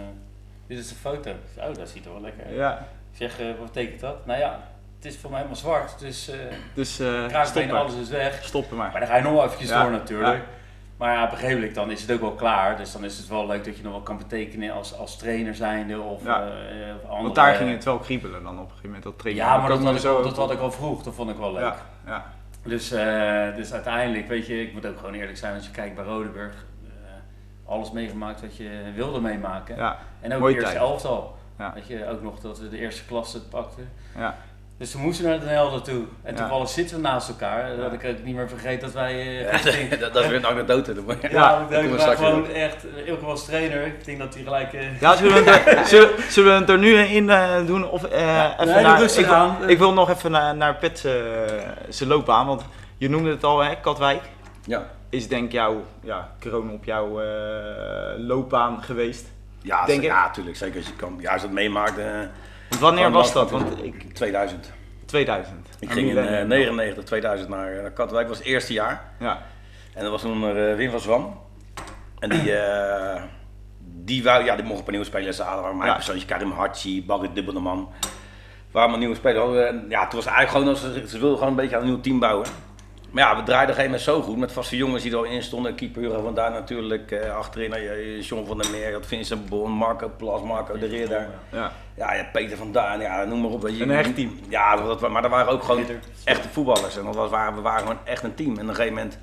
[0.67, 1.31] dit is de foto.
[1.57, 2.55] Oh, dat ziet er wel lekker uit.
[2.55, 4.25] Ja, Ik zeg, wat betekent dat?
[4.25, 4.59] Nou ja,
[4.95, 6.37] het is voor mij helemaal zwart, dus eh
[6.73, 7.01] dus
[7.71, 8.43] alles is weg.
[8.43, 8.91] Stoppen maar.
[8.91, 10.43] Maar dan ga je nog wel eventjes Ja, door natuurlijk.
[10.97, 12.77] Maar ja, op een gegeven moment dan is het ook wel klaar.
[12.77, 15.55] Dus dan is het wel leuk dat je nog wel kan betekenen als, als trainer
[15.55, 16.41] zijnde of, Ja.
[16.43, 16.47] eh,
[16.95, 17.21] of andere...
[17.23, 19.43] Want daar ging het wel kriebelen dan op een gegeven moment, dat trainen.
[19.45, 21.03] Ja, maar dat ik, zo dat had ik al vroeg.
[21.03, 21.61] Dat vond ik wel leuk.
[21.61, 22.25] Ja, ja.
[22.63, 25.95] Dus, eh, dus uiteindelijk, weet je, ik moet ook gewoon eerlijk zijn als je kijkt
[25.95, 26.65] bij Rodenburg.
[26.83, 29.75] eh, alles meegemaakt wat je wilde meemaken.
[29.75, 31.37] ja, en ook mooie de eerste elftal.
[31.57, 31.71] Ja.
[31.73, 33.89] Weet je, ook nog dat we de eerste klasse pakten.
[34.17, 34.35] ja.
[34.77, 36.03] Dus toen moesten we naar Den Helder toe.
[36.23, 36.39] En Ja.
[36.39, 37.77] toevallig zitten we naast elkaar.
[37.77, 39.45] Dat ik ook niet meer vergeet dat wij...
[39.47, 40.93] eh, dat, dat is weer een anekdote.
[41.21, 42.85] ja, Ja, ik dat we gewoon echt...
[43.05, 43.85] Ilke was trainer.
[43.85, 44.73] Ik denk dat hij gelijk...
[44.73, 47.89] eh, Ja, zullen we, het er, zullen, zullen we het er nu in eh, doen?
[47.89, 49.69] Of, eh, even nee, naar, rustig ik, wil- aan.
[49.69, 50.99] ik wil nog even naar, naar Pet
[51.89, 52.61] zijn loopbaan, want
[52.97, 54.21] je noemde het al, hè, Katwijk.
[54.65, 57.27] Ja, Is denk jouw ja, kroon op jouw eh,
[58.17, 59.25] loopbaan geweest.
[59.61, 60.55] ja, Denk ja, natuurlijk.
[60.57, 61.97] Zeker als je kan, ja, als je dat meemaakt.
[62.69, 63.51] Eh, Want wanneer was dat?
[63.51, 64.71] Want ik, 2000.
[65.05, 65.55] 2000.
[65.79, 66.41] Ik ging in Millennium.
[66.41, 68.27] eh, 99, 2000 naar, naar Katwijk.
[68.27, 69.03] Dat was het eerste jaar.
[69.19, 69.41] Ja,
[69.93, 71.39] En dat was toen eh, Wim van Zwam.
[72.19, 73.21] En die, eh,
[73.79, 75.63] die, wou, ja, die mocht een paar nieuwe spelers halen.
[75.63, 75.95] Waar mijn Ja.
[75.95, 77.89] persoontje, Karim Hachi, Barry Dubbelman.
[78.71, 79.67] Waar mijn nieuwe spelers hadden.
[79.67, 81.99] En Ja, het was eigenlijk gewoon, ze, ze wilden gewoon een beetje aan een nieuw
[82.01, 82.47] team bouwen.
[83.15, 85.17] Maar ja, we draaiden op een gegeven moment zo goed met vaste jongens die er
[85.17, 85.75] al in stonden.
[85.75, 87.11] Keeper Hugo van daar natuurlijk.
[87.11, 91.27] eh, achterin je John van der Meer, had Vincent Bon, Marco Plas, Marco de Ridder.
[91.51, 91.71] Ja.
[91.95, 93.67] Ja, ja, Peter van Daan, ja, noem maar op.
[93.67, 93.83] je.
[93.83, 94.39] Een echt team.
[94.49, 95.85] Ja, dat, maar er waren ook gewoon
[96.23, 96.97] echte voetballers.
[96.97, 98.57] En dat was, we waren gewoon echt een team.
[98.57, 99.19] En op een gegeven moment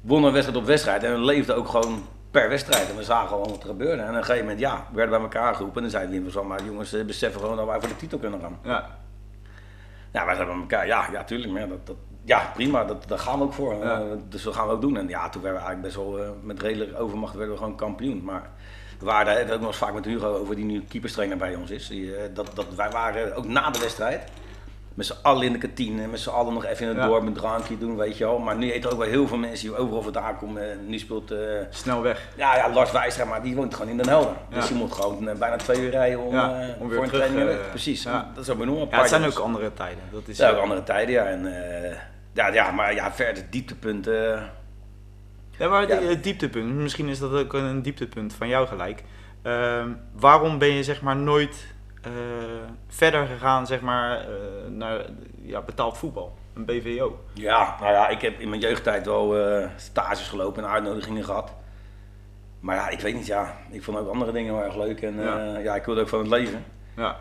[0.00, 1.04] wonnen we wedstrijd op wedstrijd.
[1.04, 2.90] En we leefden ook gewoon per wedstrijd.
[2.90, 4.02] En we zagen gewoon wat er gebeurde.
[4.02, 5.84] En op een gegeven moment, ja, we werden bij elkaar geroepen.
[5.84, 8.18] En dan zei Wim van maar jongens, eh, beseffen gewoon dat wij voor de titel
[8.18, 8.58] kunnen gaan.
[8.62, 8.96] Ja.
[10.12, 11.52] Ja, wij zeiden bij elkaar, ja, ja, tuurlijk.
[11.52, 11.96] Maar dat, dat,
[12.28, 13.74] ja prima, dat, daar gaan we ook voor.
[13.74, 14.00] Ja.
[14.00, 14.96] Eh, dus dat gaan we ook doen.
[14.96, 17.76] En ja, toen werden we eigenlijk best wel, eh, met redelijke overmacht werden we gewoon
[17.76, 18.24] kampioen.
[18.24, 18.50] Maar
[18.98, 21.70] we waren we ook nog eens vaak met Hugo over, die nu keeperstrainer bij ons
[21.70, 21.88] is.
[21.88, 24.22] Die, eh, dat, dat, wij waren ook na de wedstrijd,
[24.94, 27.06] met z'n allen in de kantine, met z'n allen nog even in het Ja.
[27.06, 28.38] dorp een drankje doen, weet je wel.
[28.38, 30.86] Maar nu eten er ook wel heel veel mensen die overal vandaan komen.
[30.86, 31.34] Nu speelt...
[31.70, 32.28] Snel weg.
[32.36, 34.32] ja, ja, Lars Wijstra, maar die woont gewoon in Den Helder.
[34.48, 34.54] Ja.
[34.54, 37.26] Dus die moet gewoon bijna twee uur rijden om, Ja, om weer voor een terug,
[37.26, 37.68] training.
[37.70, 38.88] Precies, dat is ook enorm.
[38.90, 40.02] Ja, het zijn ook andere tijden.
[40.12, 41.24] Dat is, ook andere tijden, ja.
[41.24, 41.46] En,
[42.32, 44.50] ja, ja, maar ja, verder dieptepunten.
[45.58, 45.98] Ja, maar Ja.
[45.98, 49.02] die- het dieptepunt, misschien is dat ook een dieptepunt van jou gelijk.
[49.42, 52.12] Ehm, waarom ben je zeg maar nooit eh,
[52.88, 54.26] verder gegaan zeg maar, eh,
[54.70, 55.04] naar
[55.42, 57.20] ja, betaald voetbal, een BVO?
[57.32, 61.54] Ja, nou ja, ik heb in mijn jeugdtijd wel eh, stages gelopen en uitnodigingen gehad.
[62.60, 63.56] Maar ja, ik weet niet, ja.
[63.70, 65.02] Ik vond ook andere dingen heel erg leuk.
[65.02, 65.38] En Ja.
[65.44, 66.64] ja, ja ik wilde ook van het leven.
[66.96, 67.16] Ja,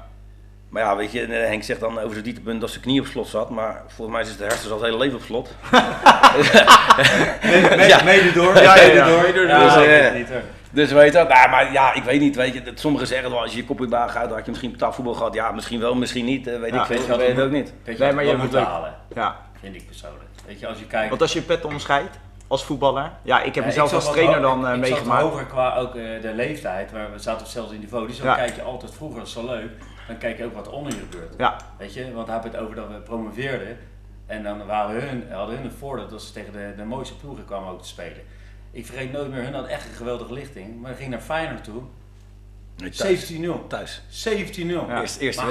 [0.77, 3.05] Maar ja, weet je, eh, Henk zegt dan over zijn dieptepunt dat zijn knie op
[3.05, 3.49] slot zat.
[3.49, 5.55] Maar volgens mij zit de hersens al het hele leven op slot.
[7.87, 8.03] ja.
[8.03, 8.61] Mede door.
[8.61, 8.73] Ja.
[8.75, 9.47] Mede door.
[9.47, 10.41] Ja, Dus, ik eh, weet het niet hoor.
[10.71, 12.63] Dus weet je, nou, maar ja, ik weet niet, weet je.
[12.63, 14.71] dat Sommigen zeggen wel, als je je kop in baan gaat, dan had je misschien
[14.71, 15.33] betaald voetbal gehad.
[15.33, 16.95] Ja, misschien wel, misschien niet, eh, weet Ja, ik weet veel.
[16.97, 17.73] je Ik wat weet het ook niet.
[17.83, 19.35] Weet je Nee, maar je moet halen, ja.
[19.59, 20.23] vind ik persoonlijk.
[20.47, 21.09] Weet je, als je kijkt...
[21.09, 24.41] Want als je pet omscheidt als voetballer, ja, ik heb Ja, mezelf ik als trainer
[24.41, 25.21] dan eh, ik, ik zat meegemaakt.
[25.23, 28.07] hoger qua ook eh, de leeftijd, waar we zaten zelfs in niveau.
[28.07, 28.35] Dus dan Ja.
[28.35, 29.69] kijk je altijd vroeger, dat is zo leuk,
[30.07, 31.33] dan kijk je ook wat onder je gebeurt.
[31.37, 33.77] Ja, Weet je, want hij heeft het over dat we promoveerden.
[34.25, 37.45] En dan waren hun, hadden hun het voordeel dat ze tegen de, de mooiste ploegen
[37.45, 38.21] kwamen ook te spelen.
[38.71, 40.81] Ik vergeet nooit meer, hun hadden echt een geweldige lichting.
[40.81, 41.81] Maar ging naar Feyenoord toe.
[42.75, 43.33] Nee, thuis.
[43.33, 43.67] 17-0.
[43.67, 44.01] Thuis.
[44.27, 44.67] 17-0.
[44.67, 44.85] Ja.
[44.85, 45.07] Maar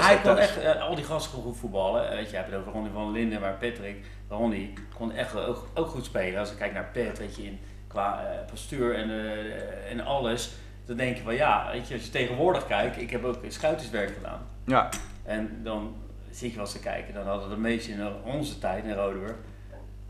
[0.06, 0.38] hij kon thuis.
[0.38, 2.10] echt, eh, al die gasten kon goed voetballen.
[2.10, 5.36] Eh, weet je, je hebt het over Ronnie van Linden, maar Patrick, Ronnie kon echt
[5.36, 6.40] ook, ook goed spelen.
[6.40, 7.58] Als ik kijk naar Pet, weet je, in,
[7.96, 10.50] qua eh, postuur en, eh, en alles,
[10.86, 14.14] dan denk je van ja, weet je, als je tegenwoordig kijkt, ik heb ook schuiterswerk
[14.14, 14.40] gedaan.
[14.64, 14.88] ja,
[15.24, 15.94] En dan
[16.30, 19.34] zit je wel eens te kijken, dan hadden de meesten in onze tijd in Rodeburg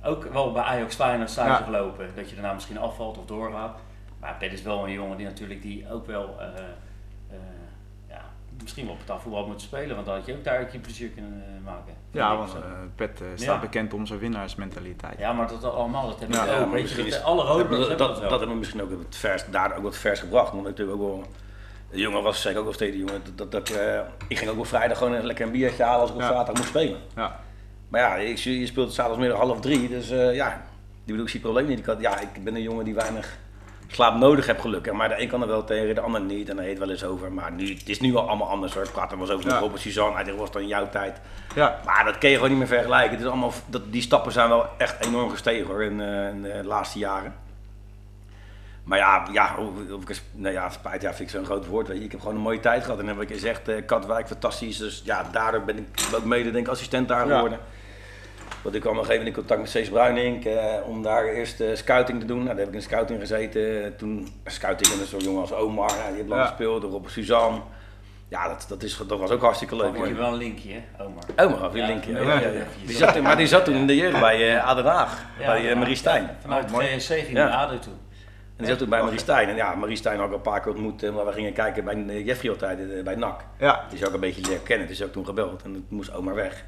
[0.07, 2.11] ook wel bij Ajax Feyenoord stage gelopen.
[2.15, 3.79] Dat je daarna misschien afvalt of doorgaat.
[4.21, 7.37] Maar Pet is wel een jongen die natuurlijk die ook wel, eh, eh,
[8.67, 9.95] misschien wel op het voetbal moet spelen.
[9.95, 11.95] Want dan had je ook daar ook je plezier kunnen eh, maken.
[12.11, 12.61] ja want eh,
[12.95, 13.61] Pet eh, staat Ja.
[13.61, 15.19] bekend om zijn winnaarsmentaliteit.
[15.19, 16.73] ja, maar dat allemaal, dat heb Ja, ik ja, ook.
[16.73, 18.31] Weet je, dat, is- alle Dat, Rodeburgers dat, hebben dat, dat wel.
[18.31, 20.53] hebben we misschien ook het vers, daar ook wat vers gebracht.
[20.53, 21.25] Want natuurlijk ook wel.
[21.91, 23.23] De jongen was zeker ook wel steeds de jongen.
[23.35, 26.01] Dat, dat, ik, eh, ik ging ook op vrijdag gewoon een lekker een biertje halen
[26.01, 26.29] als ik op Ja.
[26.29, 26.99] zaterdag moest spelen.
[27.17, 27.41] Ja,
[27.89, 29.89] Maar ja, ik, je speelt zaterdagmiddag half drie.
[29.89, 31.79] Dus eh, ja, die bedoel ik zie het probleem niet.
[31.79, 33.37] Ik, had, ja, ik ben een jongen die weinig
[33.89, 34.93] slaap nodig heb gelukkig.
[34.93, 36.49] Maar de een kan er wel tegen, de ander niet.
[36.49, 37.33] En daar heet wel eens over.
[37.33, 38.83] Maar nu, het is nu wel allemaal anders hoor.
[38.83, 39.53] Ik praat er wel eens over Ja.
[39.55, 40.23] met Robert Suzanne.
[40.23, 41.21] Hij was dan in jouw tijd.
[41.55, 43.11] ja, Maar dat kun je gewoon niet meer vergelijken.
[43.11, 46.43] Het is allemaal, dat, die stappen zijn wel echt enorm gestegen hoor, in, eh, in
[46.43, 47.35] de laatste jaren.
[48.85, 49.55] Maar ja, ja,
[49.91, 51.89] of, ik nou ja, spijt ja, vind ik zo'n groot woord.
[51.89, 52.05] Weet je.
[52.05, 52.99] Ik heb gewoon een mooie tijd gehad.
[52.99, 54.77] En dan heb ik gezegd, eh Katwijk, fantastisch.
[54.77, 57.59] Dus ja, daardoor ben ik ook mede denk assistent daar Ja.
[58.67, 61.25] Want ik kwam op een gegeven moment in contact met Cees Bruinink eh, om daar
[61.25, 62.37] eerst eh, scouting te doen.
[62.37, 63.97] Nou, daar heb ik in scouting gezeten.
[63.97, 66.47] Toen scouting met zo'n jongen als Omar, nou, die heeft lang Ja.
[66.47, 66.83] gespeeld.
[66.83, 67.59] Robert Suzanne.
[68.29, 69.95] Ja, dat, dat, is, dat was ook hartstikke leuk.
[69.97, 71.23] Dan je wel een linkje, hè, Omar.
[71.37, 72.13] Omar, gaf je een Ja, linkje.
[72.13, 72.51] ja, Ja.
[72.87, 75.97] Die zat, toen- maar die zat toen in de jeugd bij uh, Haag, bij Marie
[75.97, 76.37] Stijn.
[76.41, 76.85] Vanuit Oh, de.
[76.85, 77.49] VSC ging Ja.
[77.49, 77.93] naar ADO toe.
[77.93, 77.99] En
[78.57, 79.49] die zat toen bij Marie Stijn.
[79.49, 82.23] En ja, Marie Stijn had ik een paar keer ontmoet, maar we gingen kijken bij
[82.23, 83.41] Jeffrey altijd, bij NAC.
[83.59, 85.63] ja, Die is ook een beetje leren kennen, dus ook toen gebeld.
[85.63, 86.65] En toen moest Omar weg.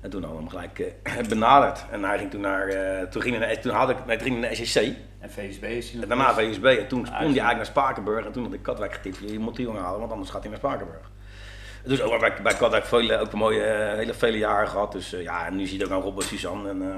[0.00, 1.84] En toen hadden we hem gelijk eh, benaderd.
[1.90, 4.26] En hij ging toen naar, eh, toen ging hij naar, toen had ik, nee, toen
[4.26, 4.94] ging naar SEC.
[5.18, 6.34] En VSB is hij En daarna.
[6.34, 6.64] VSB.
[6.64, 8.26] En toen Ah, kon hij eigenlijk naar Spakenburg.
[8.26, 9.18] En toen had ik Katwijk getipt.
[9.30, 11.10] Je moet die jongen halen, want anders gaat hij naar Spakenburg.
[11.84, 14.92] Dus ook bij, bij Katwijk vele, ook een mooie, eh, hele vele jaren gehad.
[14.92, 16.68] Dus ja, en nu zie je ook aan Robert Suzanne.
[16.68, 16.96] En, eh,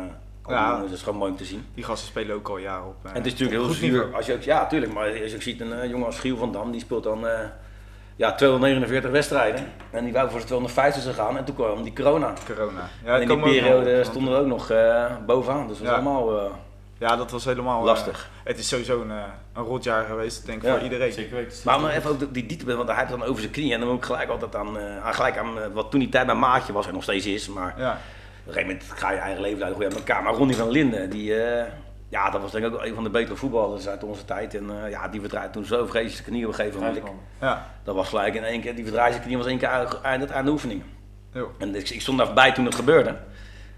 [0.49, 0.81] Ja.
[0.81, 1.67] Dat is gewoon mooi om te zien.
[1.75, 2.97] die gasten spelen ook al jaren op.
[3.05, 4.15] eh, En het is natuurlijk heel zuur.
[4.15, 4.93] Als je ook, ja, tuurlijk.
[4.93, 7.41] Maar als je ook ziet een jongen als Giel van Dam, die speelt dan eh,
[8.21, 9.67] ja, 249 wedstrijden.
[9.91, 11.37] En die wou voor de 250 gaan.
[11.37, 12.33] En toen kwam die corona.
[12.47, 12.89] Corona.
[13.05, 15.69] Ja, en in die ook periode op, stonden we ook nog eh, bovenaan.
[15.69, 16.03] Dus dat was Ja.
[16.03, 16.51] allemaal eh,
[16.99, 18.31] Ja, dat was helemaal eh, lastig.
[18.45, 19.11] het is sowieso een,
[19.55, 20.75] een rotjaar geweest, denk ik, Ja.
[20.75, 21.13] voor iedereen.
[21.13, 21.59] Zeker weten.
[21.65, 23.73] Maar om even ook die diepte, want hij heeft het dan over zijn knieën.
[23.73, 26.27] En dan moet ik gelijk altijd aan, eh, aan, gelijk aan wat toen die tijd
[26.27, 27.49] mijn maatje was en nog steeds is.
[27.49, 27.97] Maar Ja, op
[28.47, 30.23] een gegeven moment ga je eigen leven uit uit elkaar.
[30.23, 31.65] Maar Ronnie van Linden, die, eh,
[32.11, 34.55] ja, dat was denk ik ook een van de betere voetballers uit onze tijd.
[34.55, 37.03] En eh, ja, die verdraaide toen zo vreselijk zijn knie op een gegeven moment.
[37.41, 40.33] ja, Dat was gelijk in één keer, die verdraaide zijn knie was één keer aan,
[40.33, 40.83] aan, de oefening.
[41.33, 41.53] Jo.
[41.59, 43.17] En ik, ik stond daarbij toen het gebeurde.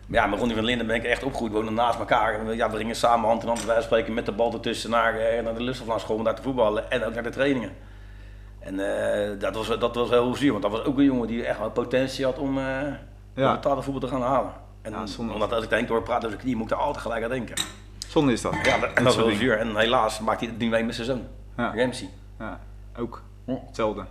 [0.06, 2.34] Maar ja, met Ronnie van Linden ben ik echt opgegroeid, we woonden naast elkaar.
[2.34, 5.18] En ja, we gingen samen hand in hand van spreken met de bal ertussen naar,
[5.18, 7.70] eh, naar de Lustaflandschool om daar te voetballen en ook naar de trainingen.
[8.58, 11.44] En eh, dat, was, dat was heel zuur, want dat was ook een jongen die
[11.46, 12.64] echt wel potentie had om, eh
[13.34, 13.48] Ja.
[13.48, 14.52] om betaalde voetbal te gaan halen.
[14.82, 17.02] En Ja, omdat als ik denk door praten over zijn knie, moet ik daar altijd
[17.02, 17.54] gelijk aan denken.
[18.12, 18.54] Zonde is dat.
[18.62, 19.58] Ja, dat, en Dat dat is wel zuur.
[19.58, 21.72] En helaas maakt hij het niet mee met zijn zoon, Ja.
[21.76, 22.08] Ramsey.
[22.38, 22.60] Ja,
[22.98, 23.22] ook.
[23.44, 23.54] Hm.
[23.66, 24.04] Hetzelfde.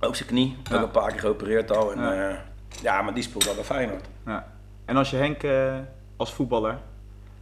[0.00, 1.92] Ook zijn knie, ook een paar keer geopereerd al.
[1.92, 2.12] En, Ja.
[2.12, 2.42] ja.
[2.82, 4.04] ja, maar die speelt wel bij Feyenoord.
[4.26, 4.46] Ja.
[4.84, 5.74] En als je Henk eh,
[6.16, 6.78] als voetballer,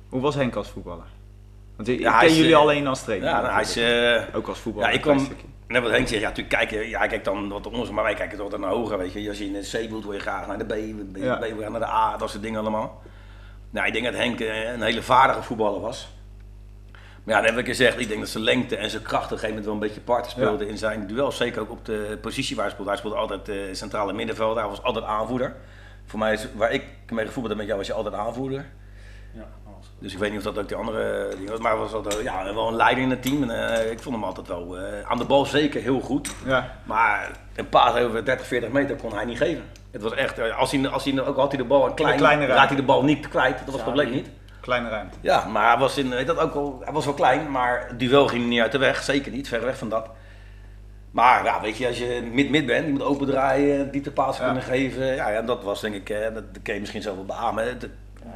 [0.08, 1.04] hoe was Henk als voetballer?
[1.76, 3.28] Want ik, Ja, ik hij ken is, jullie eh, alleen als trainer.
[3.28, 3.76] Ja, nou, hij is...
[3.76, 4.88] eh, ook als voetballer.
[4.88, 5.28] Ja, ik kwam,
[5.68, 8.36] net wat Henk zegt, ja, natuurlijk kijken, ja, kijk dan wat onderzoek, maar wij kijken
[8.36, 9.28] toch altijd naar hoger, weet je.
[9.28, 11.38] Als je in de C wilt, wil je graag naar de B, B, Ja.
[11.68, 13.02] Naar de A, dat soort dingen allemaal.
[13.74, 16.08] Nou, ik denk dat Henk eh, een hele vaardige voetballer was.
[17.24, 19.30] Maar ja, dat heb ik gezegd, ik denk dat zijn lengte en zijn kracht op
[19.30, 21.32] een gegeven moment wel een beetje parten speelden in zijn duel.
[21.32, 22.90] Zeker ook op de positie waar hij speelde.
[22.90, 25.54] Hij speelde altijd eh, centrale middenveld, hij was altijd aanvoerder.
[26.04, 28.66] Voor mij, is, waar ik mee gevoetbald heb met jou, was je altijd aanvoerder.
[29.32, 29.46] Ja.
[29.98, 32.22] Dus ik weet niet of dat ook de andere dingen was, maar hij was altijd,
[32.22, 33.42] ja, wel een leider in het team.
[33.42, 36.34] En, eh, ik vond hem altijd wel eh, aan de bal zeker heel goed.
[36.44, 39.64] Ja, Maar een paas over 30, 40 meter kon hij niet geven.
[39.94, 42.16] Het was echt, eh, als hij, als hij ook had hij de bal een klein,
[42.16, 42.56] kleine ruimte.
[42.58, 43.56] raakte hij de bal niet kwijt.
[43.56, 44.28] Dat was het probleem niet.
[44.60, 45.16] kleine ruimte.
[45.20, 47.98] Ja, maar hij was, in, weet dat ook wel, hij was wel klein, maar het
[47.98, 49.02] duel ging niet uit de weg.
[49.02, 50.08] Zeker niet, ver weg van dat.
[51.10, 54.44] Maar ja, weet je, als je mid-mid bent, je moet open draaien, diepte paas Ja.
[54.44, 55.06] kunnen geven.
[55.14, 57.78] Ja, ja, dat was denk ik, eh, dat kun je misschien zelf wel beamen.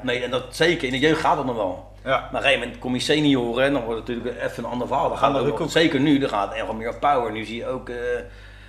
[0.01, 1.93] Nee, en dat zeker, in de jeugd gaat dat nog wel.
[2.05, 4.65] Ja, Maar op een gegeven moment kom je senioren en dan wordt het natuurlijk even
[4.65, 5.09] een ander verhaal.
[5.09, 7.33] Dan gaat het zeker nu, dan gaat het echt meer op power.
[7.33, 7.97] Nu zie je ook, eh,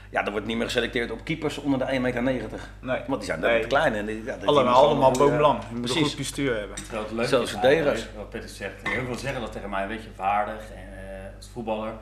[0.09, 2.59] ja, er wordt niet meer geselecteerd op keepers onder de 1,90 meter.
[2.81, 2.99] nee.
[3.07, 3.61] Want die zijn Nee.
[3.61, 3.93] te klein.
[3.93, 5.57] En die, ja, dat Allemaal, allemaal boomlang.
[5.59, 6.07] eh, Je moet een precies.
[6.07, 6.77] goed bestuur hebben.
[6.91, 8.07] Het leuk Zelfs is verdedigers.
[8.15, 11.49] wat Peter zegt, heel veel zeggen dat tegen mij, weet je, vaardig en eh, als
[11.53, 11.93] voetballer.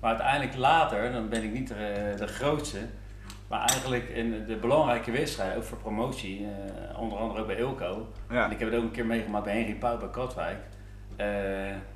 [0.00, 2.78] Maar uiteindelijk later, dan ben ik niet de, de grootste,
[3.48, 6.46] maar eigenlijk in de belangrijke wedstrijden, ook voor promotie,
[6.90, 8.08] eh, onder andere ook bij Ilko.
[8.30, 8.44] Ja.
[8.44, 10.58] En ik heb het ook een keer meegemaakt bij Henry Pauw bij Katwijk.
[11.16, 11.26] Eh,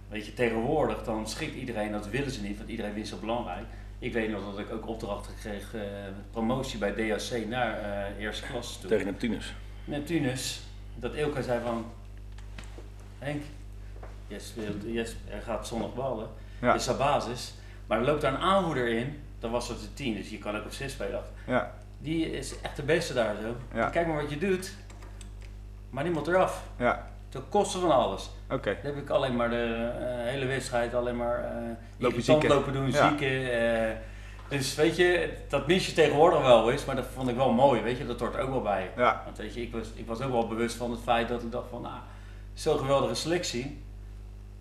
[0.09, 3.27] weet je, tegenwoordig dan schikt iedereen, dat willen ze niet, want iedereen vindt het zo
[3.27, 3.65] belangrijk.
[4.05, 5.81] Ik weet nog dat ik ook opdrachten kreeg, eh,
[6.31, 8.89] promotie bij DHC naar eh eerste klas toe.
[8.91, 9.55] Tegen Neptunus.
[9.85, 10.63] Neptunus,
[10.97, 11.85] dat Ilka zei van
[13.19, 13.43] Henk,
[14.37, 16.29] speelt, je sp- er gaat zondag ballen,
[16.61, 16.75] Ja.
[16.75, 17.55] is dat basis.
[17.87, 20.57] Maar er loopt daar een aanvoerder in, dan was het de 10, dus je kan
[20.57, 21.23] ook op 6 spelen.
[21.47, 23.57] Ja, Die is echt de beste daar zo.
[23.75, 23.89] Ja.
[23.91, 24.75] Kijk maar wat je doet,
[25.91, 26.65] maar die moet eraf.
[26.79, 28.31] ja, Ten koste van alles.
[28.51, 28.77] oké.
[28.83, 31.51] Dan heb ik alleen maar de eh, hele wedstrijd alleen maar eh
[31.99, 32.49] Lopen zieken.
[32.49, 33.09] lopen doen, Ja.
[33.09, 33.53] zieken.
[33.89, 33.97] eh.
[34.49, 37.81] dus weet je, dat mis je tegenwoordig wel eens, maar dat vond ik wel mooi,
[37.83, 38.91] weet je, dat hoort ook wel bij.
[38.97, 41.43] Ja, Want weet je, ik was, ik was ook wel bewust van het feit dat
[41.43, 41.95] ik dacht van, nou,
[42.55, 43.83] zo'n geweldige selectie.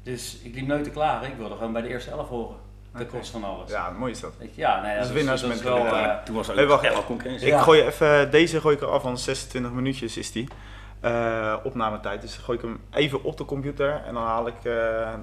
[0.03, 2.55] Dus ik liep nooit te klagen, ik wilde gewoon bij de eerste elf horen.
[2.93, 3.17] Ten Oké.
[3.17, 3.69] koste van alles.
[3.71, 4.33] ja, mooi is dat.
[4.53, 5.85] Ja, nee, Dus dat, winnaars dat is met wel...
[5.85, 6.83] eh, Toen was er Hey, ook wacht.
[6.83, 7.47] echt wel concurrentie.
[7.47, 7.57] Ja.
[7.57, 10.47] Ik gooi even, deze gooi ik eraf, van 26 minuutjes is die.
[11.03, 12.21] Eh opnametijd.
[12.21, 14.73] Dus dan gooi ik hem even op de computer en dan haal ik, eh,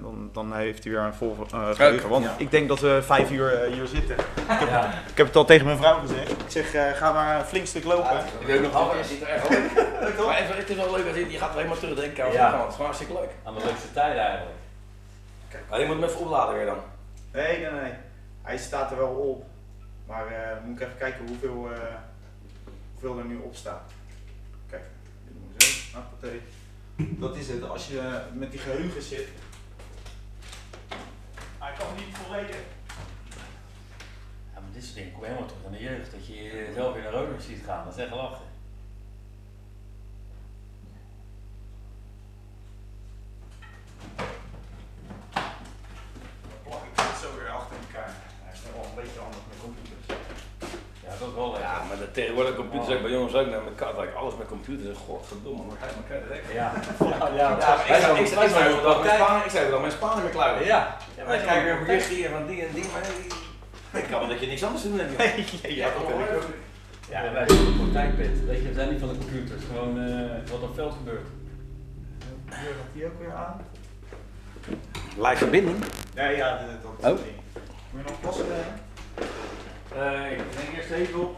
[0.02, 2.08] dan, dan heeft hij weer een vol eh, geheugen.
[2.08, 2.34] Want ja.
[2.38, 4.16] ik denk dat we vijf uur hier zitten.
[4.48, 4.84] ja.
[5.08, 6.30] Ik heb het al tegen mijn vrouw gezegd.
[6.30, 8.18] Ik zeg, eh, ga maar een flink stuk lopen.
[8.40, 9.70] Ik weet nog wel, je ziet er echt leuk.
[10.26, 12.50] Maar even, het is wel leuk als je, je gaat er helemaal terugdenken aan Ja.
[12.50, 12.62] ja.
[12.62, 13.30] Het is hartstikke leuk.
[13.44, 14.56] Aan de leukste tijden eigenlijk.
[15.70, 16.78] Maar je moet hem even opladen weer dan.
[17.32, 17.92] Nee, nee, nee.
[18.42, 19.44] Hij staat er wel op.
[20.06, 21.78] Maar eh, moet ik even kijken hoeveel, eh,
[22.92, 23.92] hoeveel er nu op staat.
[26.20, 26.42] Dit.
[27.20, 29.28] Dat is het, als je met die geheugen zit.
[31.58, 32.56] Hij kan niet volledig.
[34.54, 36.10] Ja, maar dit soort dingen kom helemaal terug in de jeugd.
[36.12, 38.48] Dat je jezelf in een roder ziet gaan, dat is echt lachen.
[46.48, 48.14] Dan plak ik het zo weer achter elkaar.
[48.42, 50.06] Hij is nog wel een beetje handig met computers.
[51.02, 51.58] Ja, dat is wel.
[51.60, 53.94] Ja, maar de tegenwoordig computers ook bij jongens ook naar elkaar.
[53.94, 56.46] Dat ik alles met computers godverdomme, wordt hij elkaar direct.
[56.52, 56.72] Ja,
[57.10, 57.48] ja, ja.
[57.58, 58.48] Ja, maar ik ik zou-
[59.44, 60.66] ik zou even dat met ik mijn kluis.
[60.66, 63.02] Ja, Ja, maar ik kijk weer een berichtje hier van die en die, maar
[63.92, 65.18] nee, ik kan wel dat je niks anders te doen hebt.
[65.18, 65.44] Nee,
[65.80, 66.48] ja, dat heb ik ook.
[67.10, 68.44] ja wij zijn een praktijkpit.
[68.46, 69.62] Weet je, we zijn niet van de computers.
[69.72, 71.26] Gewoon eh, wat op het veld gebeurt.
[72.48, 73.60] Hier gaat die ook weer aan.
[75.16, 75.84] Live verbinding?
[76.14, 76.50] Nee, ja,
[76.82, 77.18] dat, dat Oh.
[77.18, 77.34] is één.
[77.90, 78.44] Moet je nog plassen?
[79.94, 80.24] Eh?
[80.24, 81.36] Eh, ik denk eerst even op.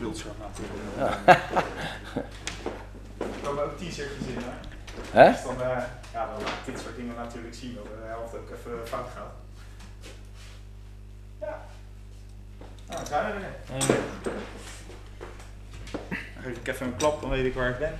[0.00, 1.38] Beeldscherm natuurlijk.
[3.18, 5.20] Er komen ook t-shirtjes in, hè?
[5.22, 5.30] Hè?
[5.32, 5.82] Dus dan, eh,
[6.12, 9.06] ja, dan laat ik dit soort dingen natuurlijk zien, dat de helft ook even fout
[9.14, 9.32] gaat.
[11.40, 11.64] Ja.
[12.86, 13.96] Nou, dan zijn we er weer.
[16.34, 17.92] Dan geef ik even een klap, dan weet ik waar ik ben.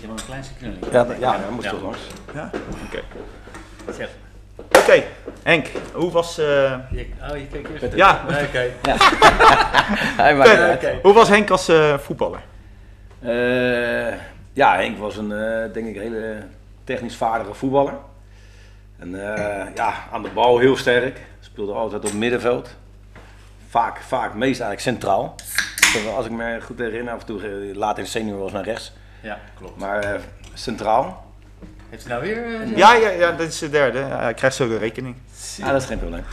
[0.00, 0.84] Je hebt een kleinste knulling.
[0.92, 2.00] Ja, dat- ja, dat moet toch langs.
[2.34, 2.50] Ja?
[2.86, 3.02] Oké.
[3.92, 4.10] Zeg.
[4.92, 5.04] Oké,
[5.42, 6.44] Henk, hoe was, eh,
[6.90, 7.94] Je, oh, je keek eerst.
[7.96, 8.24] Ja.
[8.28, 8.70] Nee, Oké.
[10.22, 10.74] Hij maakt uit.
[10.74, 10.98] oké.
[11.02, 12.40] hoe was Henk als eh, voetballer?
[13.20, 14.14] Eh,
[14.52, 16.42] ja, Henk was een, eh, denk ik, hele
[16.84, 17.94] technisch vaardige voetballer.
[18.98, 21.20] En eh, ja, aan de bal heel sterk.
[21.40, 22.76] Speelde altijd op middenveld.
[23.68, 25.34] Vaak, vaak meest eigenlijk centraal.
[26.16, 27.40] Als ik me goed herinner, af en toe
[27.74, 28.92] later in de senior was naar rechts.
[29.20, 29.78] Ja, klopt.
[29.78, 30.20] Maar eh,
[30.54, 31.31] centraal.
[31.92, 32.60] Heeft hij nou weer...
[32.60, 33.98] eh, Ja, ja, ja, dat is de derde.
[33.98, 35.14] Ja, hij krijgt zo de rekening.
[35.56, 36.24] Ja, dat is geen probleem.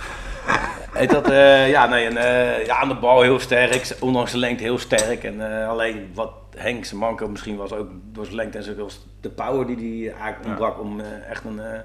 [0.93, 4.37] Heet dat, eh, ja, nee, en, eh, ja, aan de bal heel sterk, ondanks de
[4.37, 5.23] lengte heel sterk.
[5.23, 8.75] En eh, alleen wat Henk zijn manko misschien was ook door zijn lengte en zo
[8.75, 11.79] was de power die hij eigenlijk ontbrak om eh, echt een eh,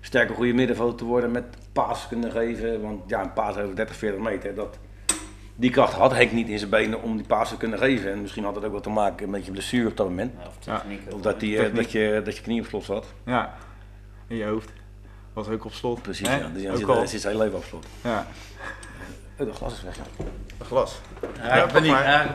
[0.00, 2.80] sterke goede middenvelder te worden met paas kunnen geven.
[2.82, 4.78] Want ja, een paas over 30, 40 meter, dat,
[5.56, 8.12] die kracht had Henk niet in zijn benen om die paas te kunnen geven.
[8.12, 10.32] En misschien had het ook wat te maken met je blessure op dat moment.
[10.40, 11.00] Ja, Of techniek.
[11.14, 13.06] Of dat, die, eh, dat, je, dat je knie op slot zat.
[13.24, 13.54] Ja,
[14.26, 14.70] in je hoofd.
[15.32, 16.02] Was ook op slot.
[16.02, 16.36] Precies, Hè?
[16.36, 16.48] ja.
[16.48, 17.06] Dus ook zit, al.
[17.06, 17.86] zit zijn leven op slot.
[18.02, 18.26] Ja,
[19.38, 20.24] Oh, dat glas is weg, ja.
[20.66, 21.00] glas.
[21.42, 21.66] Ja,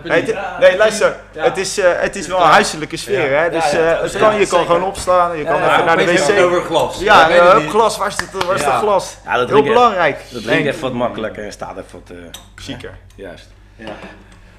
[0.04, 1.16] het- nee, luister.
[1.34, 1.44] Ja.
[1.44, 3.38] Het is, eh, het is wel een huiselijke sfeer, Ja.
[3.42, 3.50] hè?
[3.50, 5.98] Dus Ja, ja, eh, het kan, je kan gewoon opstaan, je kan Ja, even naar
[5.98, 6.40] de het wc.
[6.46, 7.00] over glas.
[7.00, 7.70] Ja, het niet.
[7.70, 8.72] glas, waar is het, waar is Ja.
[8.72, 9.18] het glas?
[9.26, 10.16] Ja, dat Heel belangrijk.
[10.18, 12.18] Dat drinkt Nee, even wat makkelijker en staat even wat
[12.56, 12.98] Chiquer.
[13.16, 13.50] juist.
[13.76, 13.92] Ja.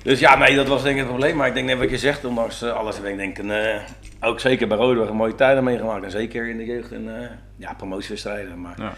[0.02, 1.36] Dus ja, nee, dat was denk ik het probleem.
[1.36, 3.80] Maar ik denk net wat je zegt, ondanks alles heb ik denk ik een, eh,
[4.20, 6.04] ook zeker bij Rodeburg een mooie tijden meegemaakt.
[6.04, 8.60] En zeker in de jeugd en eh, ja, promotiewedstrijden.
[8.60, 8.92] Maar Ja.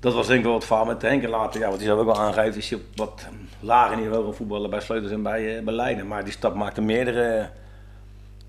[0.00, 1.22] Dat was denk ik wel het verhaal met Henk.
[1.22, 3.26] En later, ja, wat hij zelf ook wel aangeeft, is hij op wat
[3.60, 6.06] lager niveau gaan voetballen bij Sleutels en bij, eh, bij Leiden.
[6.06, 7.44] Maar die stap maakte meerdere eh,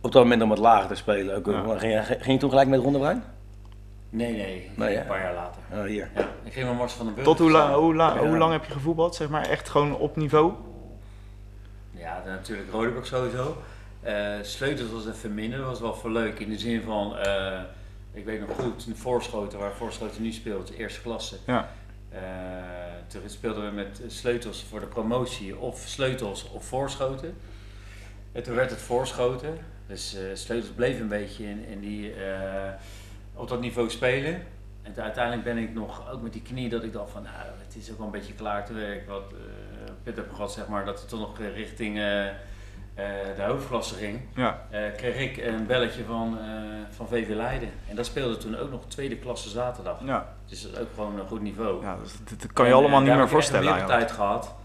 [0.01, 1.35] op dat moment om wat lager te spelen.
[1.35, 1.77] Ook, Ja.
[1.77, 3.23] ging, je, ging je toen gelijk met Ronde Bruin?
[4.09, 4.71] Nee, nee.
[4.97, 5.61] Een paar jaar later.
[5.73, 6.09] Oh, hier.
[6.15, 7.27] Ja, ik ging met Mars van den Burg.
[7.27, 8.27] Tot hoe, la- hoe, la- Ja.
[8.27, 9.45] hoe lang heb je gevoetbald, zeg maar?
[9.49, 10.53] Echt gewoon op niveau?
[11.91, 13.57] Ja, dan natuurlijk Rodeburg sowieso.
[14.01, 17.59] Eh, Sleutels was even minder, was wel voor leuk in de zin van, eh,
[18.11, 21.37] ik weet nog goed, in Voorschoten, waar Voorschoten nu speelt, eerste klasse.
[21.45, 21.69] Ja.
[22.09, 22.21] Eh,
[23.07, 27.35] toen speelden we met Sleutels voor de promotie of Sleutels of Voorschoten.
[28.31, 32.73] En toen werd het Voorschoten, dus eh, Sleutels bleef een beetje in, in die, eh,
[33.33, 34.43] op dat niveau spelen.
[34.81, 37.35] En toen uiteindelijk ben ik nog, ook met die knie, dat ik dacht van, nou,
[37.65, 39.07] het is ook wel een beetje klaar te werk.
[39.07, 39.59] Wat eh
[40.03, 41.99] Pit heb gehad, zeg maar, dat het toch nog richting
[43.35, 44.19] de hoofdklasse ging.
[44.35, 44.61] Ja.
[44.69, 46.45] Eh, kreeg ik een belletje van, eh,
[46.89, 47.69] van VV Leiden.
[47.89, 49.97] En dat speelde toen ook nog tweede klasse zaterdag.
[50.05, 51.81] Ja, Dus dat is ook gewoon een goed niveau.
[51.83, 53.85] ja dat, dat- dat kan je En, allemaal eh, niet meer heb ik voorstellen een
[53.85, 54.55] tijd gehad.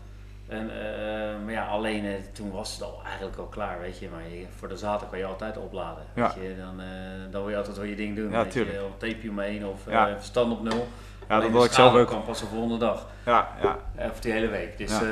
[0.49, 4.09] En, eh, maar ja, alleen eh, toen was het al eigenlijk al klaar, weet je.
[4.09, 6.05] Maar je- voor de zaterdag kan je altijd opladen.
[6.15, 6.23] Ja.
[6.39, 6.57] Weet je.
[6.59, 6.87] Dan, eh,
[7.31, 8.31] dan wil je altijd wel je ding doen.
[8.31, 8.77] Ja, weet tuurlijk.
[8.79, 8.85] je.
[8.85, 10.09] Of tape omheen of Ja.
[10.09, 10.89] eh, verstand op nul.
[11.29, 12.09] Ja, Alleen dat had ik zelf ook.
[12.09, 13.07] kan pas de volgende dag.
[13.25, 13.79] Ja, ja.
[13.95, 14.79] Eh, Of die hele week.
[14.79, 15.03] Dus Ja.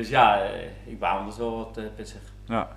[0.00, 2.32] Dus ja eh, ik baal dat wel wat uh, Pit zegt.
[2.46, 2.68] Ja.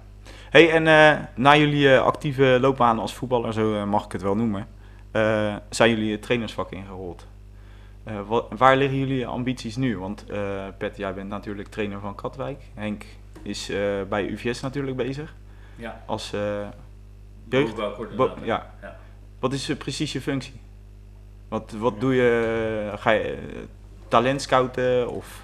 [0.50, 4.22] Hey, en eh, na jullie eh, actieve loopbaan als voetballer, zo eh, mag ik het
[4.22, 4.68] wel noemen,
[5.12, 7.28] eh, zijn jullie het trainersvak ingerold.
[8.04, 9.98] Eh, wa- waar liggen jullie ambities nu?
[9.98, 12.62] Want eh, Pet, jij bent natuurlijk trainer van Katwijk.
[12.74, 13.06] Henk
[13.42, 13.78] is eh,
[14.10, 15.36] bij UVS natuurlijk bezig
[15.76, 16.02] Ja.
[16.06, 16.68] als eh,
[17.50, 17.78] jeugd.
[18.44, 18.74] Ja.
[18.82, 18.96] Ja.
[19.40, 20.62] Wat is eh, precies je functie?
[21.48, 22.92] Wat, wat doe je?
[22.96, 23.38] Ga je eh,
[24.08, 25.43] talent scouten of?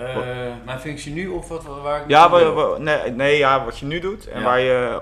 [0.00, 2.28] Eh, mijn functie nu of wat, waar ik Ja,
[2.78, 5.00] nee, nee, ja, wat je nu doet en waar je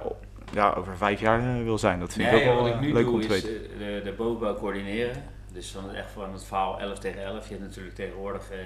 [0.53, 2.01] ja, over vijf jaar eh, wil zijn.
[2.01, 3.43] Dat vind Nee, ik ook wat wel ik eh, nu leuk doe om te is
[3.43, 3.79] weten.
[3.79, 5.23] de, de bovenbouw coördineren.
[5.53, 7.49] Dus van, echt van het verhaal 11 tegen 11.
[7.49, 8.59] Je hebt natuurlijk tegenwoordig eh,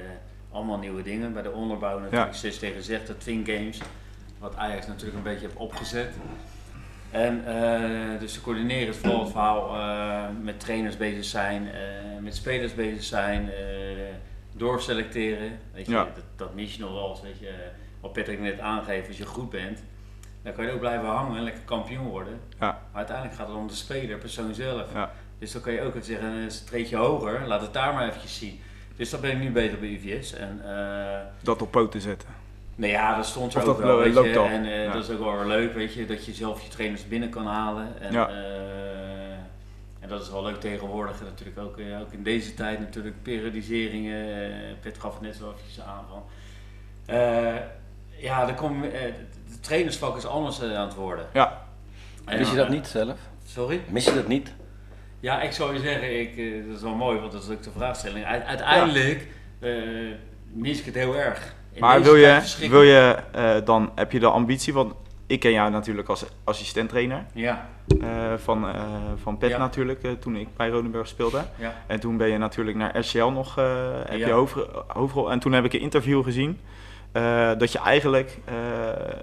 [0.53, 1.33] allemaal nieuwe dingen.
[1.33, 2.39] Bij de onderbouw natuurlijk Ja.
[2.39, 3.79] 6 tegen 6, de Twin Games.
[4.39, 6.11] Wat Ajax natuurlijk een beetje heeft opgezet.
[7.11, 11.69] En eh, dus te coördineren is vooral het verhaal eh, met trainers bezig zijn,
[12.21, 13.51] met spelers bezig zijn,
[14.53, 15.59] doorselecteren.
[15.75, 16.05] Weet je, Ja.
[16.15, 17.53] dat, dat je nog wel eens, weet je.
[18.01, 19.83] Wat Patrick net aangeeft, als je goed bent,
[20.43, 22.41] dan kan je ook blijven hangen en lekker kampioen worden.
[22.51, 22.67] Ja.
[22.67, 24.87] Maar uiteindelijk gaat het om de speler, persoon zelf.
[24.93, 25.13] Ja.
[25.39, 28.61] Dus dan kan je ook zeggen, een treedje hoger, laat het daar maar eventjes zien.
[28.97, 30.33] Dus dat ben ik nu beter bij UVS.
[30.35, 32.29] En, eh, Dat op poten zetten.
[32.75, 34.39] nou ja, dat stond er Of ook dat wel, lo- weet je.
[34.41, 37.09] En eh, dat is ook wel weer leuk, weet je, dat je zelf je trainers
[37.09, 38.01] binnen kan halen.
[38.01, 38.29] En, Ja.
[38.29, 38.35] eh,
[40.03, 41.19] en dat is wel leuk tegenwoordig.
[41.21, 44.27] En natuurlijk ook, eh, ook in deze tijd natuurlijk periodiseringen.
[44.53, 46.23] eh Pet gaf het net zo eventjes aan van.
[47.07, 47.55] eh,
[48.17, 48.91] ja, er kom, eh,
[49.51, 51.27] de trainersvak is anders aan het worden.
[51.33, 51.63] Ja.
[52.25, 53.19] En, Mis je dat niet zelf?
[53.47, 53.81] Sorry?
[53.89, 54.53] Mis je dat niet?
[55.21, 57.63] Ja, ik zou je zeggen, ik, eh, dat is wel mooi, want dat is ook
[57.63, 58.25] de vraagstelling.
[58.25, 59.29] U- uiteindelijk
[59.61, 59.73] eh,
[60.53, 61.55] mis ik het heel erg.
[61.73, 64.95] In Maar wil je, wil je eh, dan, heb je de ambitie, want
[65.33, 67.69] ik ken jou natuurlijk als assistent trainer Ja,
[68.01, 68.83] eh, van, eh,
[69.23, 69.59] van Pet Ja.
[69.59, 71.45] natuurlijk, eh, toen ik bij Rodenburg speelde.
[71.59, 71.75] ja.
[71.87, 74.27] En toen ben je natuurlijk naar RCL nog, heb Ja.
[74.27, 75.31] je hoofd, hoofdrol.
[75.31, 76.59] En toen heb ik een interview gezien.
[77.59, 78.39] dat je eigenlijk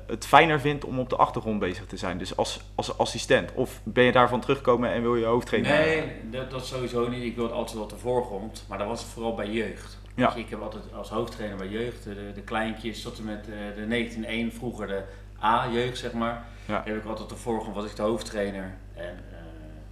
[0.08, 2.18] het fijner vindt om op de achtergrond bezig te zijn.
[2.18, 3.52] Dus als, als assistent.
[3.54, 5.72] Of ben je daarvan teruggekomen en wil je hoofdtrainer?
[5.72, 7.24] Nee, dat, dat sowieso niet.
[7.24, 8.66] Ik wil altijd op de voorgrond.
[8.70, 9.98] Maar dat was vooral bij jeugd.
[10.16, 10.36] Ja.
[10.36, 14.56] Ik heb altijd als hoofdtrainer bij jeugd de, de kleintjes tot en met de 19-1
[14.58, 15.02] vroeger de
[15.44, 16.46] A-jeugd, zeg maar.
[16.66, 16.82] Ja.
[16.86, 19.38] Heb ik altijd ervoor gewoon, was ik de hoofdtrainer en eh,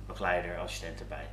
[0.08, 1.26] begeleider, assistent erbij.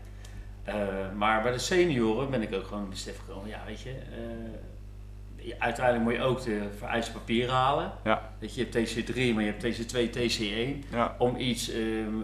[0.65, 5.55] Eh, maar bij de senioren ben ik ook gewoon besef gekomen, ja weet je, eh,
[5.59, 7.93] uiteindelijk moet je ook de vereiste papieren halen.
[8.05, 8.31] Ja.
[8.39, 11.15] Weet je, hebt TC3, maar je hebt TC2, TC1 Ja.
[11.19, 11.65] om iets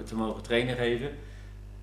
[0.05, 1.11] te mogen trainen geven.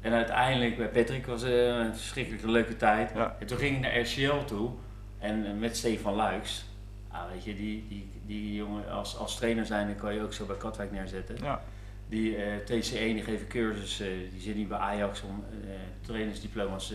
[0.01, 3.12] En uiteindelijk bij Patrick was een verschrikkelijke leuke tijd.
[3.39, 4.72] En toen ging ik naar RCL toe
[5.20, 6.66] en met Stefan Luiks.
[7.12, 10.34] Ah, weet je, die, die, die jongen als, als trainer zijn, dan kan je ook
[10.34, 11.36] zo bij Katwijk neerzetten.
[11.41, 11.62] Ja.
[12.10, 15.70] Die eh, TC1 die geven cursus, eh, die zit niet bij Ajax om eh,
[16.01, 16.93] trainersdiploma's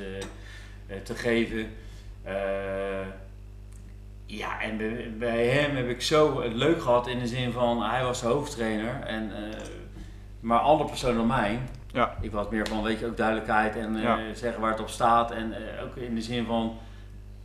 [1.05, 1.67] te geven.
[4.27, 7.83] Ja, en bij, bij hem heb ik zo het leuk gehad in de zin van
[7.83, 9.01] hij was de hoofdtrainer.
[9.01, 9.31] En,
[10.41, 11.59] maar andere personen dan mij,
[11.93, 12.17] Ja.
[12.21, 14.35] ik was meer van weet je ook duidelijkheid en Ja.
[14.35, 15.31] zeggen waar het op staat.
[15.31, 16.79] En ook in de zin van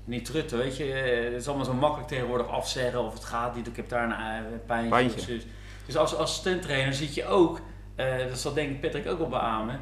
[0.08, 0.94] niet trutten, weet je.
[0.94, 3.68] Eh, het is allemaal zo makkelijk tegenwoordig afzeggen of het gaat niet.
[3.68, 4.90] Ik heb daar een eh, pijntje.
[4.90, 5.40] Pijntje.
[5.86, 7.60] Dus als assistenttrainer zit je ook,
[7.96, 9.80] eh, dat zal denk ik Patrick ook wel beamen,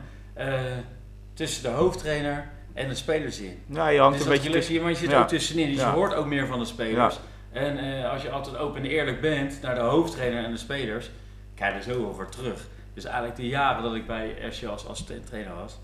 [1.33, 3.63] tussen de hoofdtrainer en de spelers in.
[3.65, 4.81] Ja, je hangt Dus een beetje geluk, tussen.
[4.81, 5.21] maar je zit Ja.
[5.21, 5.89] ook tussenin, dus Ja.
[5.89, 7.19] je hoort ook meer van de spelers.
[7.51, 11.09] En als je altijd open en eerlijk bent naar de hoofdtrainer en de spelers,
[11.55, 12.67] krijg je er zoveel voor terug.
[12.93, 15.79] Dus eigenlijk de jaren dat ik bij RC als assistent-trainer was,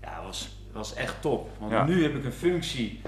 [0.00, 1.48] ja, was, was echt top.
[1.58, 1.84] Want Ja.
[1.84, 3.00] nu heb ik een functie,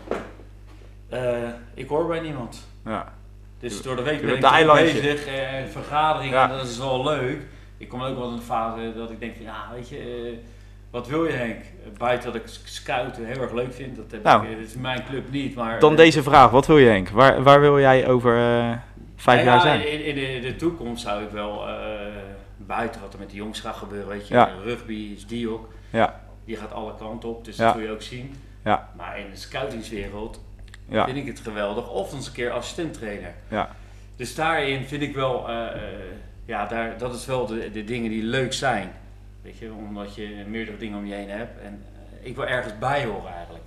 [1.08, 2.66] eh, ik hoor bij niemand.
[2.84, 3.12] Ja.
[3.58, 6.46] Dus door de week ben ik bezig, eh, vergaderingen, Ja.
[6.46, 7.40] dat is wel leuk.
[7.76, 10.38] Ik kom ook wel in een fase dat ik denk van, ja, weet je, eh,
[10.90, 11.64] wat wil je Henk?
[11.98, 14.46] Buiten dat ik scouten heel erg leuk vind, dat, heb Nou.
[14.46, 15.80] ik, dat is mijn club niet, maar...
[15.80, 17.08] Dan deze vraag, wat wil je Henk?
[17.08, 18.32] Waar, waar wil jij over
[19.16, 19.92] vijf nou jaar ja, zijn?
[19.92, 21.64] In, in de, de toekomst zou ik wel
[22.56, 25.68] buiten wat er met de jongens gaat gebeuren, weet je, rugby is die ook.
[25.90, 26.20] Ja.
[26.46, 28.34] Die gaat alle kanten op, dus dat wil je ook zien.
[28.64, 28.88] Ja.
[28.96, 30.40] Maar in de scoutingswereld
[30.88, 31.04] Ja.
[31.04, 31.90] vind ik het geweldig.
[31.90, 33.34] Of eens een keer assistent-trainer.
[33.48, 33.70] Ja.
[34.16, 35.82] Dus daarin vind ik wel, eh, eh,
[36.44, 38.90] ja, daar, dat is wel de, de dingen die leuk zijn.
[39.42, 41.60] Weet je, omdat je meerdere dingen om je heen hebt.
[41.60, 41.82] En
[42.20, 43.64] eh, ik wil ergens bij horen eigenlijk.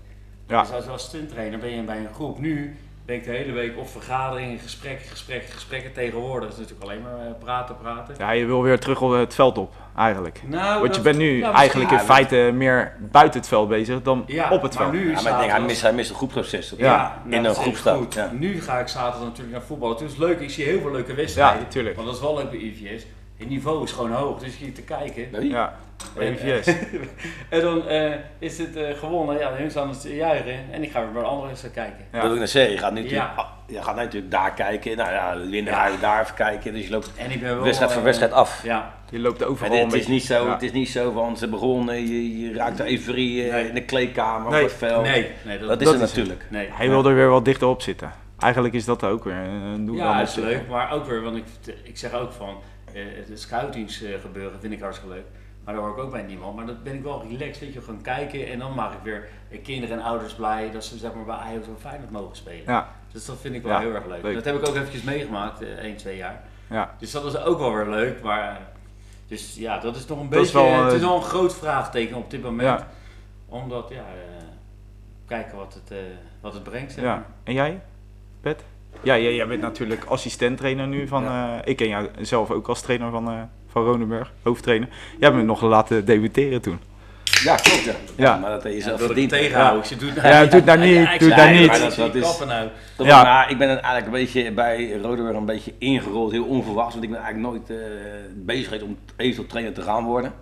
[0.47, 0.61] Ja.
[0.61, 2.39] Dus als assistent-trainer ben je bij een groep.
[2.39, 2.75] Nu
[3.09, 5.93] ben ik de hele week op vergaderingen, gesprekken, gesprekken, gesprekken.
[5.93, 8.15] Tegenwoordig is het natuurlijk alleen maar eh, praten, praten.
[8.17, 10.41] ja, je wil weer terug op het veld op, eigenlijk.
[10.45, 14.23] Nou, Want je bent nu ja, eigenlijk in feite meer buiten het veld bezig dan
[14.27, 14.93] Ja, op het maar veld.
[15.03, 16.73] nu Ja, maar ik denk, hij mist, hij mist een groepsproces.
[16.77, 17.21] Ja.
[17.23, 17.97] nou, in dat een is groep even staat.
[17.97, 18.13] goed.
[18.13, 18.31] Ja.
[18.33, 19.97] Nu ga ik zaterdag natuurlijk naar voetballen.
[19.97, 21.61] Het is leuk, ik zie heel veel leuke Ja, wedstrijden.
[21.61, 21.95] natuurlijk.
[21.95, 23.05] Want dat is wel leuk bij IVS.
[23.37, 25.47] Het niveau is gewoon hoog, dus je zit te kijken.
[25.49, 25.73] Ja,
[26.17, 26.67] En, EVS.
[27.49, 30.91] En dan eh, is het eh, gewonnen, ja, hun staan het te juichen en ik
[30.91, 32.05] ga weer bij de andere wedstrijd kijken.
[32.11, 32.17] Ja.
[32.17, 32.71] Dat wil ik net zeggen.
[32.73, 33.03] Je gaat, nu Ja.
[33.05, 34.97] natuurlijk, ah, je gaat natuurlijk daar kijken.
[34.97, 36.73] Nou ja, de winnaar ga je daar even kijken.
[36.73, 38.63] Dus je loopt En ik ben wel, wedstrijd voor eh, wedstrijd af.
[38.63, 40.51] Ja, Je loopt En overal het, een is niet zo, Ja.
[40.53, 43.67] het is niet zo van ze begonnen, je, je raakt de euforie eh, Nee.
[43.67, 44.63] in de kleedkamer Nee.
[44.63, 45.03] op het veld.
[45.03, 46.17] nee, nee, dat, Dat is Dat het is het.
[46.17, 46.45] natuurlijk.
[46.49, 46.69] nee.
[46.71, 48.11] Hij wil er weer wat dichter op zitten.
[48.39, 49.95] Eigenlijk is dat ook weer een doel.
[49.95, 51.43] Ja, dat is leuk, maar ook weer, want ik,
[51.83, 52.55] ik zeg ook van,
[52.93, 55.25] eh het scoutings eh, gebeuren vind ik hartstikke leuk.
[55.69, 56.55] Maar daar hoor ik ook bij niemand.
[56.55, 59.27] Maar dat ben ik wel relaxed, weet je, gaan kijken en dan maak ik weer
[59.51, 62.63] eh, kinderen en ouders blij dat ze zeg maar bij Ajax of Feyenoord mogen spelen.
[62.65, 64.21] Ja, Dus dat vind ik wel Ja, heel erg leuk.
[64.21, 64.33] leuk.
[64.33, 66.41] Dat heb ik ook eventjes meegemaakt, eh 1, 2 jaar.
[66.69, 66.95] ja.
[66.99, 68.49] Dus dat is ook wel weer leuk, maar...
[68.49, 68.55] eh,
[69.27, 70.57] Dus ja, dat is nog een Dat beetje...
[70.57, 72.79] wel, eh, het is wel een groot vraagteken op dit moment.
[72.79, 72.87] Ja.
[73.47, 74.43] Omdat, ja, eh,
[75.27, 75.97] kijken wat het, eh,
[76.41, 76.91] wat het brengt.
[76.91, 77.25] Zeg ja.
[77.43, 77.81] En jij,
[78.41, 78.63] Pet?
[79.01, 81.25] Ja, jij, jij bent natuurlijk assistent-trainer nu van...
[81.25, 83.41] eh, ik ken jou zelf ook als trainer van, eh
[83.71, 84.87] van Ronenburg, hoofdtrainer.
[84.89, 86.79] Jij hebt me nog laten debuteren toen.
[87.43, 87.83] Ja, klopt.
[87.83, 87.93] Ja.
[88.15, 88.37] Ja.
[88.37, 89.29] Maar dat heb je Ja, zelf verdiend.
[89.29, 89.91] tegenhouden.
[89.91, 91.95] Ik doe het Ja, doe het nou niet, doe het nou niet.
[91.97, 92.67] Dat- is- kappen nou.
[92.97, 93.23] Dat Ja.
[93.23, 96.91] maar ik ben eigenlijk een beetje bij Rodewerk een beetje ingerold, heel onverwachts.
[96.93, 97.85] Want ik ben eigenlijk nooit eh,
[98.35, 100.33] bezig geweest om eventueel trainer te gaan worden.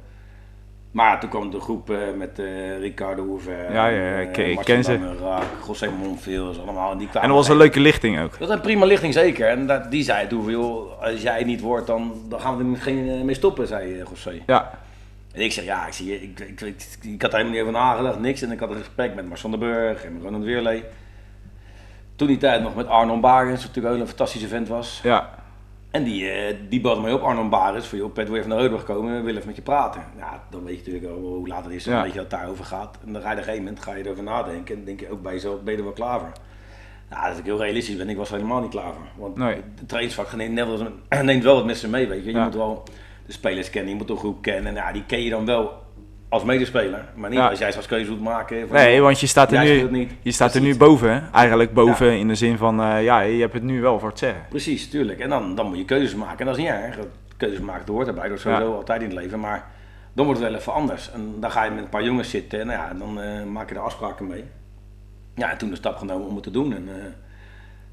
[0.98, 4.60] Maar toen kwam de groep eh, met eh, Ricardo Hoeven, Ja, ja, ja, ik- ik
[4.64, 5.16] ken ze.
[5.22, 6.92] Raak, José Monfils, allemaal.
[6.92, 8.40] En, die kwamen En dat was een leuke lichting ook.
[8.40, 9.48] Dat is een prima lichting, zeker.
[9.48, 12.82] En dat, die zei toen joh, als jij niet wordt, dan, dan gaan we er
[12.82, 14.42] geen eh, mee stoppen, zei eh, José.
[14.46, 14.72] Ja,
[15.34, 17.74] En ik zeg, ja, ik, zie, ik, ik, ik, ik had er helemaal niet over
[17.82, 18.42] nagedacht, niks.
[18.42, 20.84] En ik had een gesprek met Marcel van den Burg en Ronald Weerlee.
[22.16, 25.00] Toen die tijd nog met Arnon Barens, wat natuurlijk ook een fantastische vent was.
[25.04, 25.30] ja,
[25.98, 28.50] En die, eh die belde mij op, Arnon Barens, van joh, Pet, wil je even
[28.50, 30.04] naar Reudenburg komen, we willen even met je praten.
[30.18, 32.02] Ja, dan weet je natuurlijk al hoe laat het is, dan Ja.
[32.02, 32.98] weet je dat het daarover gaat.
[33.06, 35.12] En dan ga je op een gegeven moment ga je erover nadenken en denk je
[35.12, 36.32] ook bij jezelf, ben je er wel klaar voor?
[37.10, 39.06] Nou, dat ik heel realistisch ben, ik was er helemaal niet klaar voor.
[39.16, 39.56] Want Nee.
[39.76, 42.32] de trainingsvak neemt, net wel eens- neemt wel wat met ze mee, weet je.
[42.32, 42.44] Je Ja.
[42.44, 42.84] moet wel
[43.26, 44.66] de spelers kennen, je moet de groep kennen.
[44.68, 45.72] En ja, die ken je dan wel
[46.30, 47.48] als medespeler, maar niet Ja.
[47.50, 48.68] als jij zoals keuze moet maken.
[48.68, 51.14] van, nee, want je staat er nu, je staat er nu boven.
[51.14, 51.32] hè.
[51.32, 54.20] Eigenlijk boven in de zin van, eh, ja, je hebt het nu wel voor het
[54.20, 54.42] zeggen.
[54.50, 55.20] Precies, tuurlijk.
[55.20, 56.40] En dan, dan moet je keuzes maken.
[56.40, 56.98] En dat is niet erg.
[57.38, 58.28] Keuzes maken, hoort erbij.
[58.28, 58.76] Dat is sowieso Ja.
[58.76, 59.40] altijd in het leven.
[59.40, 59.66] Maar
[60.14, 61.12] dan wordt het wel even anders.
[61.12, 62.60] En dan ga je met een paar jongens zitten.
[62.60, 64.44] En nou ja, dan eh, maak je er afspraken mee.
[65.36, 66.74] Ja, en toen de stap genomen om het te doen.
[66.76, 67.04] En eh,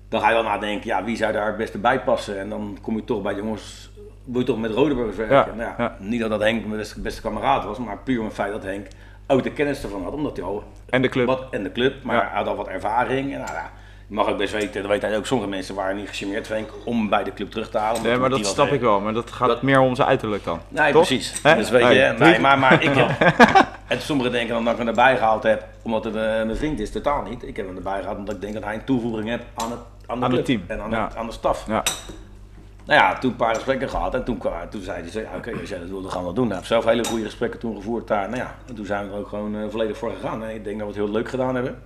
[0.08, 2.38] dan ga je wel nadenken, ja, wie zou daar het beste bij passen?
[2.40, 3.90] En dan kom je toch bij jongens,
[4.24, 5.56] wil je toch met Rodeburgers werken?
[5.56, 5.96] Nou ja.
[5.98, 8.62] Niet dat dat Henk mijn beste, beste kameraad was, maar puur om het feit dat
[8.62, 8.86] Henk
[9.26, 11.26] ook de kennis ervan had, omdat hij al En de club.
[11.26, 12.20] wat, en de club, maar Ja.
[12.28, 13.32] hij had al wat ervaring.
[13.32, 13.70] En nou, ja,
[14.06, 17.08] mag ook best weten, dat weten ook sommige mensen waren niet gecharmeerd van Henk om
[17.08, 18.02] bij de club terug te halen.
[18.02, 19.00] Nee, maar dat snap ik wel.
[19.00, 20.60] Maar dat gaat Dat- meer om zijn uiterlijk dan.
[20.68, 21.06] Nee, Toch?
[21.06, 21.42] precies.
[21.42, 23.34] Dus weet je, nee, maar, maar ik heb.
[23.88, 26.80] en sommigen denken dan dat ik hem erbij gehaald heb omdat het eh, mijn vriend
[26.80, 26.90] is.
[26.90, 27.42] Totaal niet.
[27.46, 29.80] Ik heb hem erbij gehaald omdat ik denk dat hij een toevoeging heeft aan het,
[30.06, 31.04] aan de Aan het club team, en aan, ja.
[31.04, 31.64] het- aan de staf.
[31.68, 31.82] Ja.
[32.84, 34.38] Nou ja, toen een paar gesprekken gehad en toen,
[34.70, 36.46] toen zei hij, ja, oké, als jij dat wil, dan gaan we dat doen.
[36.46, 38.28] Hij heeft zelf hele goede gesprekken toen gevoerd daar.
[38.28, 40.44] Nou ja, en toen zijn we er ook gewoon eh, volledig voor gegaan.
[40.44, 41.82] En ik denk dat we het heel leuk gedaan hebben.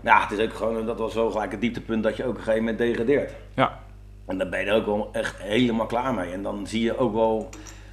[0.00, 2.30] Maar ja, het is ook gewoon, dat was wel gelijk het dieptepunt dat je ook
[2.30, 3.32] op een gegeven moment degradeert.
[3.54, 3.78] Ja.
[4.26, 6.32] En dan ben je er ook wel echt helemaal klaar mee.
[6.32, 7.48] En dan zie je ook wel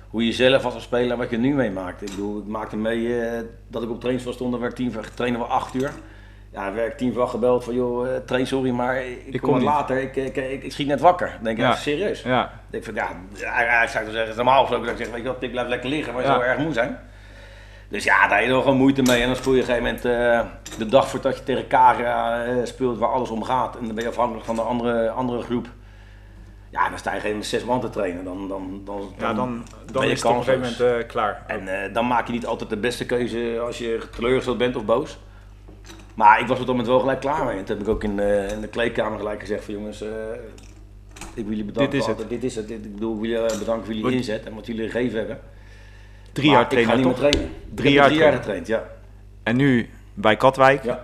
[0.10, 2.02] hoe je zelf als een speler wat je nu meemaakt.
[2.02, 5.40] Ik bedoel, het maakte mee eh, dat ik op trainingsveld stond, dan werd tien, trainen
[5.40, 5.92] we acht uur.
[6.56, 9.64] Ja, dan tien voor gebeld van joh, eh, train sorry, maar ik, Ik kom kom
[9.64, 10.02] later.
[10.02, 11.28] Ik, ik, ik, ik schiet net wakker.
[11.28, 11.70] Dan denk ik, Ja.
[11.70, 11.76] ja.
[11.76, 12.22] serieus?
[12.22, 12.44] Ja.
[12.46, 15.14] Ik denk van ja, hij, hij zou zeggen, het is normaal gesproken dat ik zeg,
[15.14, 17.00] weet je wat, ik blijf lekker liggen, maar je zou erg moe zijn.
[17.90, 19.22] Dus ja, daar heb je er gewoon moeite mee.
[19.22, 22.44] En dan speel je op een gegeven moment eh, de dag voordat je tegen Kagra
[22.46, 23.78] eh, speelt waar alles om gaat.
[23.78, 25.68] En dan ben je afhankelijk van de andere, andere groep.
[26.70, 28.24] Ja, dan sta je geen zes man te trainen.
[28.24, 31.08] Dan, dan, dan, Ja, dan, dan ben je is het op een gegeven moment eh,
[31.08, 31.44] klaar.
[31.48, 34.86] En eh, dan maak je niet altijd de beste keuze als je teleurgesteld bent of
[34.86, 35.20] boos.
[36.16, 37.58] Maar ik was op dat moment wel gelijk klaar mee.
[37.58, 40.10] En toen heb ik ook in de, in de kleedkamer gelijk gezegd van jongens, eh,
[41.34, 41.92] ik wil jullie bedanken.
[41.92, 42.68] Dit is voor- Dit is het.
[42.68, 45.40] Dit, ik bedoel, ik wil jullie bedanken voor jullie inzet en wat jullie gegeven hebben.
[46.32, 47.52] Drie Maar jaar ik trainen, ga niet meer trainen.
[47.74, 48.84] Drie ik jaar drie jaar getraind, ja.
[49.44, 50.84] En nu bij Katwijk.
[50.84, 51.02] Ja.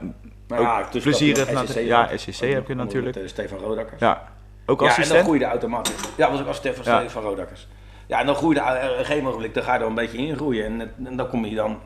[0.49, 2.09] Ook ja, plezierig SCC ja.
[2.17, 3.15] SCC heb je natuurlijk.
[3.15, 3.99] Met, eh, Stefan Rodakkers.
[4.01, 4.11] Ja.
[4.11, 4.21] Ook
[4.65, 5.23] Ja, en dan assistent?
[5.23, 5.95] groeide automatisch.
[6.17, 6.99] Ja, was ook assistent van Ja.
[6.99, 7.67] Stefan Rodakkers.
[8.07, 10.17] Ja, en dan groeide eh, op een gegeven moment, dan ga je er een beetje
[10.17, 10.65] in groeien.
[10.65, 11.79] En, het- en dan kom je dan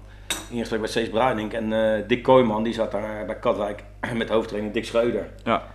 [0.50, 4.30] in gesprek met Cees Bruining en eh, Dick Kooijman, die zat daar bij Katwijk met
[4.30, 5.30] hoofdtrainer Dick Schreuder.
[5.44, 5.68] Ja.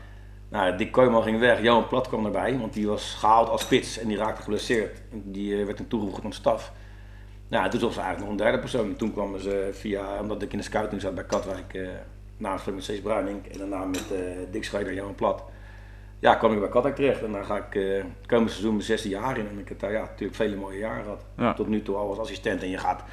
[0.48, 3.98] Nou, Dick Kooijman ging weg, Johan Plat kwam erbij, want die was gehaald als spits
[3.98, 5.02] en die raakte geblesseerd.
[5.12, 6.72] Die eh, werd toen toegevoegd aan de staf.
[7.48, 8.86] Nou, toen was ze eigenlijk nog een derde persoon.
[8.86, 11.88] En toen kwamen ze via, omdat ik in de scouting zat bij Katwijk, eh
[12.40, 14.18] na een met Cees Bruining en daarna met eh,
[14.50, 15.42] Dick Schreuder en Johan Plat.
[16.18, 19.08] Ja, kwam ik bij Katwijk terecht en dan ga ik eh komend seizoen mijn zesde
[19.08, 19.48] jaar in.
[19.48, 21.24] En ik heb daar ja, natuurlijk vele mooie jaren gehad.
[21.36, 21.54] Ja.
[21.54, 22.62] Tot nu toe al als assistent.
[22.62, 23.04] En je gaat,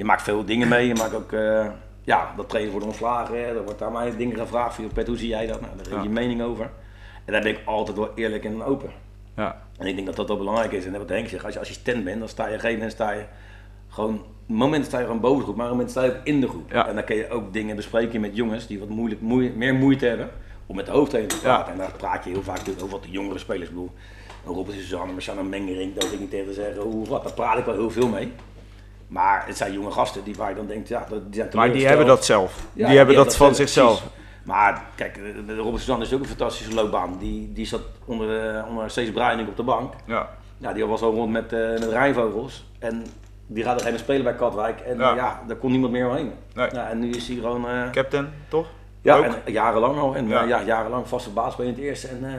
[0.00, 0.86] je maakt veel dingen mee.
[0.86, 1.66] Je maakt ook, eh,
[2.02, 3.36] ja, dat trainen voor de ontslagen.
[3.36, 4.74] Er wordt aan mij dingen gevraagd.
[4.74, 5.60] Van, Pet, hoe zie jij dat?
[5.60, 6.14] Nou, daar geef je Ja.
[6.14, 6.70] mening over.
[7.24, 8.90] En daar ben ik altijd wel eerlijk en open.
[9.36, 9.62] Ja.
[9.78, 10.86] En ik denk dat dat wel belangrijk is.
[10.86, 12.96] En wat Henk zegt, als je assistent bent, dan sta je op een gegeven moment
[12.98, 13.24] sta je
[13.88, 16.24] gewoon, moment sta je gewoon boven de groep, maar op een moment sta je ook
[16.24, 16.70] in de groep.
[16.72, 16.88] Ja.
[16.88, 20.06] En dan kun je ook dingen bespreken met jongens die wat moeilijk, moe- meer moeite
[20.06, 20.30] hebben
[20.66, 21.72] om met de hoofdtrainer te praten.
[21.72, 23.68] En daar praat je heel vaak natuurlijk over wat de jongere spelers.
[23.68, 23.90] Ik bedoel,
[24.46, 27.22] een Robert Suzanne, Marciana Mengering, hoef ik niet tegen te zeggen hoe of wat.
[27.22, 28.32] Daar praat ik wel heel veel mee.
[29.10, 31.86] Maar het zijn jonge gasten die waar je dan denkt, ja, die zijn Maar die
[31.86, 32.66] hebben dat zelf.
[32.72, 33.98] ja, die hebben dat dat van zelf, zichzelf.
[34.00, 34.18] precies.
[34.44, 37.16] Maar kijk, de- de Robert Suzanne is ook een fantastische loopbaan.
[37.18, 39.94] Die, die zat onder, eh, onder Bruining op de bank.
[40.04, 40.28] Ja.
[40.56, 42.66] Ja, die was al rond met, eh met Rijnvogels.
[42.78, 43.04] En
[43.46, 44.80] die gaat er geen spelen bij Katwijk.
[44.80, 45.14] En Ja.
[45.14, 46.32] ja, daar kon niemand meer omheen.
[46.54, 46.68] Nee.
[46.72, 47.68] Ja, en nu is hij gewoon...
[47.68, 48.66] eh, Captain, toch?
[49.02, 50.14] ja, en jarenlang al.
[50.16, 50.42] En Ja.
[50.42, 50.58] ja.
[50.58, 52.08] ja, jarenlang vaste baas bij het eerste.
[52.08, 52.30] En eh,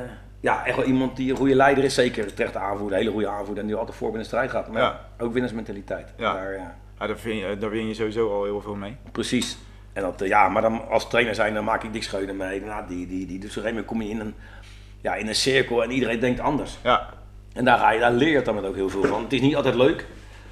[0.41, 1.93] ja, echt wel iemand die een goede leider is.
[1.93, 3.57] Zeker terecht aanvoerder, een hele goede aanvoerder.
[3.63, 4.67] En die altijd voor in de strijd gaat.
[4.71, 4.99] Maar Ja.
[5.19, 6.13] ook winnersmentaliteit.
[6.17, 6.33] Ja.
[6.33, 8.95] Daar, ja, Ja, daar, vind je, daar win je sowieso al heel veel mee.
[9.11, 9.57] precies.
[9.93, 12.61] En dat, eh, ja, maar dan als trainer zijn, dan maak ik Dick Scheunen mee.
[12.61, 14.33] Nou, die, die, die, dus op een gegeven moment kom je in een,
[15.01, 16.77] ja, in een cirkel en iedereen denkt anders.
[16.83, 17.09] Ja.
[17.53, 19.23] En daar, ga je, daar leer je dan ook heel veel van.
[19.23, 20.05] Het is niet altijd leuk,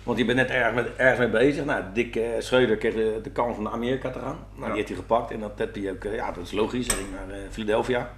[0.04, 1.66] want je bent net erg met, ergens mee bezig.
[1.66, 4.38] Nou, Dick eh, Schreuder kreeg de, de kans om naar Amerika te gaan.
[4.52, 4.66] Nou, Ja.
[4.66, 6.88] die heeft hij gepakt en dat heb hij ook, eh, ja, dat is logisch.
[6.88, 8.12] Hij ging naar eh, Philadelphia.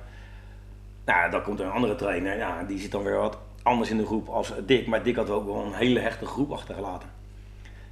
[1.06, 3.97] Nou, dan komt er een andere trainer, ja, die zit dan weer wat anders in
[3.97, 4.88] de groep als Dick.
[4.88, 7.10] Maar Dick had ook wel een hele hechte groep achtergelaten.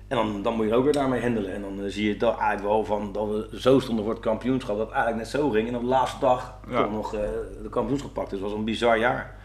[0.07, 1.53] En dan, dan moet je ook weer daarmee handelen.
[1.53, 4.23] En dan eh, zie je dat eigenlijk wel van dat we zo stonden voor het
[4.23, 5.67] kampioenschap, dat het eigenlijk net zo ging.
[5.67, 6.81] En op de laatste dag Ja.
[6.81, 7.19] toch nog eh,
[7.63, 8.29] de kampioenschap pakte.
[8.29, 9.35] Dus het was een bizar jaar.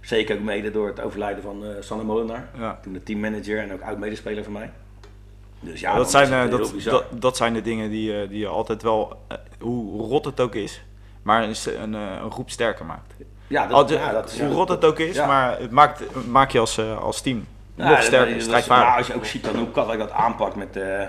[0.00, 2.48] Zeker ook mede door het overlijden van eh Sanne Molenaar.
[2.58, 2.78] Ja.
[2.82, 4.70] Toen de teammanager en ook oud-medespeler van mij.
[5.60, 9.16] Dus ja, dat, zijn, dat, dat, dat zijn de dingen die, die je altijd wel,
[9.60, 10.82] hoe rot het ook is,
[11.22, 13.12] maar een, een, eh, een groep sterker maakt.
[13.46, 15.26] ja, dat, ja, hoe ja, rot dat- het ook is, ja.
[15.26, 18.88] maar het maakt, het maakt je als, eh, als team nog sterker, strijdvaardig.
[18.88, 21.02] Maar als je ook ziet dan hoe Katwijk dat aanpakt met, eh,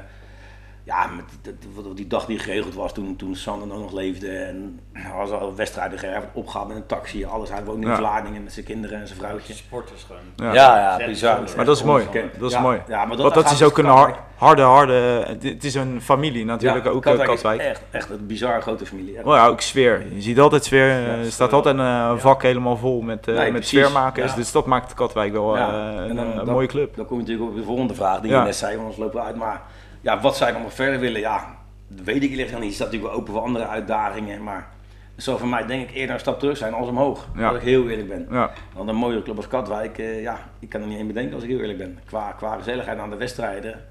[0.84, 1.54] ja, met dat-
[1.86, 4.28] wat- die dag die geregeld was toen, toen Sander nog nog leefde.
[4.30, 7.50] En hij was al wedstrijden geërfd, opgehaald met een taxi, alles.
[7.50, 7.98] Hij woonde in Ja.
[7.98, 9.54] Vlaardingen met zijn kinderen en zijn vrouwtje.
[9.54, 10.54] Sporters gewoon.
[10.54, 10.98] Ja.
[11.00, 11.40] Ja, bizar.
[11.56, 12.06] Maar dat is mooi.
[12.40, 12.82] Dat is Ja, mooi.
[12.88, 13.92] Ja, maar Want dat gaat is ook dus een
[14.36, 14.94] harde, harde,
[15.42, 17.62] het is een familie natuurlijk, Ja, ook eh, Katwijk.
[17.62, 19.16] Echt, echt een bizar grote familie.
[19.18, 19.26] echt.
[19.26, 20.06] Oh ja, ook sfeer.
[20.14, 20.90] Je ziet altijd sfeer.
[20.90, 24.32] eh, Ja, er staat altijd een eh, vak helemaal vol met, eh, Nee, met sfeermakers.
[24.32, 24.38] Ja.
[24.38, 26.96] Dus dat maakt Katwijk wel een, dan- een dan- mooie club.
[26.96, 28.40] Dan kom je natuurlijk op de volgende vraag die Ja.
[28.40, 29.36] je net zei, want anders lopen we uit.
[29.36, 29.62] Maar
[30.02, 31.56] ja, wat zij nog verder willen, ja,
[31.88, 32.64] dat weet ik eerlijk niet.
[32.64, 34.44] Je staat natuurlijk wel open voor andere uitdagingen.
[34.44, 34.68] Maar
[35.16, 37.28] zal voor mij denk ik eerder een stap terug zijn als omhoog.
[37.36, 37.48] Ja.
[37.48, 38.28] Als ik heel eerlijk ben.
[38.32, 41.34] Ja, Want een mooie club als Katwijk, eh, ja, ik kan er niet één bedenken
[41.34, 42.00] als ik heel eerlijk ben.
[42.06, 43.82] Qua, qua gezelligheid aan de wedstrijden.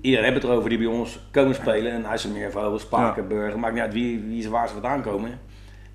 [0.00, 1.92] Iedereen heeft het erover die bij ons komen spelen.
[1.92, 5.40] En IJsselmeervogel, Spakenburg, maakt niet uit wie, wie ze waar ze vandaan komen.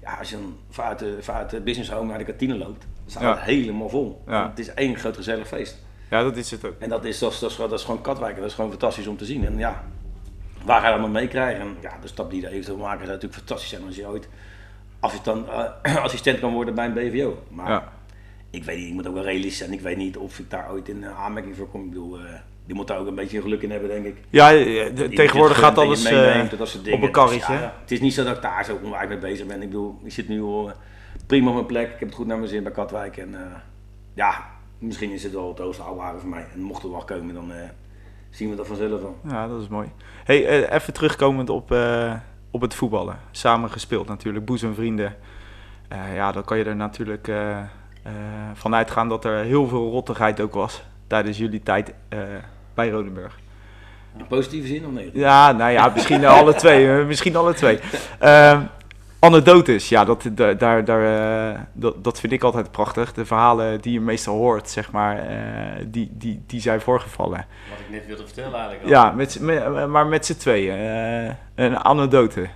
[0.02, 3.22] Ja, als je dan vanuit de, vanuit de business home naar de kantine loopt, staat
[3.24, 3.30] Ja.
[3.30, 4.24] het helemaal vol.
[4.28, 4.50] Ja.
[4.50, 5.86] Het is één groot gezellig feest.
[6.10, 6.76] Ja dat is het ook.
[6.80, 8.56] En dat is, dat, is, dat, is, gewoon- dat is gewoon Katwijk en dat is
[8.56, 9.46] gewoon fantastisch om te zien.
[9.46, 9.84] En ja,
[10.66, 11.62] waar ga je dan nog meekrijgen?
[11.62, 14.30] En ja, de stap die je eventueel maken zou natuurlijk fantastisch zijn als je ooit
[15.00, 15.48] assistent,
[15.82, 17.44] eh, assistent kan worden bij een BVO.
[17.50, 17.92] Maar Ja.
[18.50, 19.74] ik weet niet, ik moet ook wel realistisch zijn.
[19.74, 21.84] Ik weet niet of ik daar ooit in eh, aanmerking voor kom.
[21.84, 22.24] Ik bedoel, eh,
[22.66, 24.18] die moet daar ook een beetje geluk in hebben, denk ik.
[24.30, 27.04] Ja, de- tegenwoordig gaat alles je meeneemt en dat soort op dingen.
[27.04, 27.38] een karretje.
[27.54, 29.62] Dus ja, het is niet zo dat ik daar zo onwijs mee bezig ben.
[29.62, 30.72] Ik bedoel, ik zit nu al
[31.26, 31.86] prima op mijn plek.
[31.86, 33.18] Ik heb het goed naar mijn zin bij Katwijk.
[33.18, 33.36] En
[34.14, 34.46] ja,
[34.80, 36.46] misschien is het wel het hoogste oude voor mij.
[36.54, 37.70] En mocht er wel komen, dan eh,
[38.30, 39.18] zien we dat vanzelf wel.
[39.28, 39.92] Ja, dat is mooi.
[40.24, 42.14] Hey, eh, even terugkomend op, eh,
[42.52, 43.20] op het voetballen.
[43.32, 45.16] Samen gespeeld natuurlijk, boezemvrienden.
[46.14, 47.32] Ja, dan kan je er natuurlijk
[48.54, 51.94] van uitgaan dat er heel veel rottigheid ook was tijdens jullie tijd
[52.74, 53.40] bij Rodenburg.
[54.18, 55.22] In positieve zin of negatief?
[55.22, 57.06] Ja, nou ja, misschien alle twee.
[57.06, 57.80] misschien alle twee.
[58.20, 58.62] Ehm
[59.20, 63.14] anekdotes, ja, dat, da- daar, daar, eh, dat, dat vind ik altijd prachtig.
[63.14, 65.36] De verhalen die je meestal hoort, zeg maar, eh,
[65.88, 67.46] die, die, die zijn voorgevallen.
[67.70, 68.84] Wat ik net wilde vertellen eigenlijk.
[68.84, 68.90] al.
[68.90, 69.40] Ja, met,
[69.90, 70.78] maar met z'n tweeën.
[70.78, 71.34] eh,
[71.66, 72.48] een anekdote.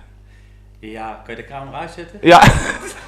[0.78, 2.18] Ja, kan je de camera uitzetten?
[2.22, 2.42] Ja.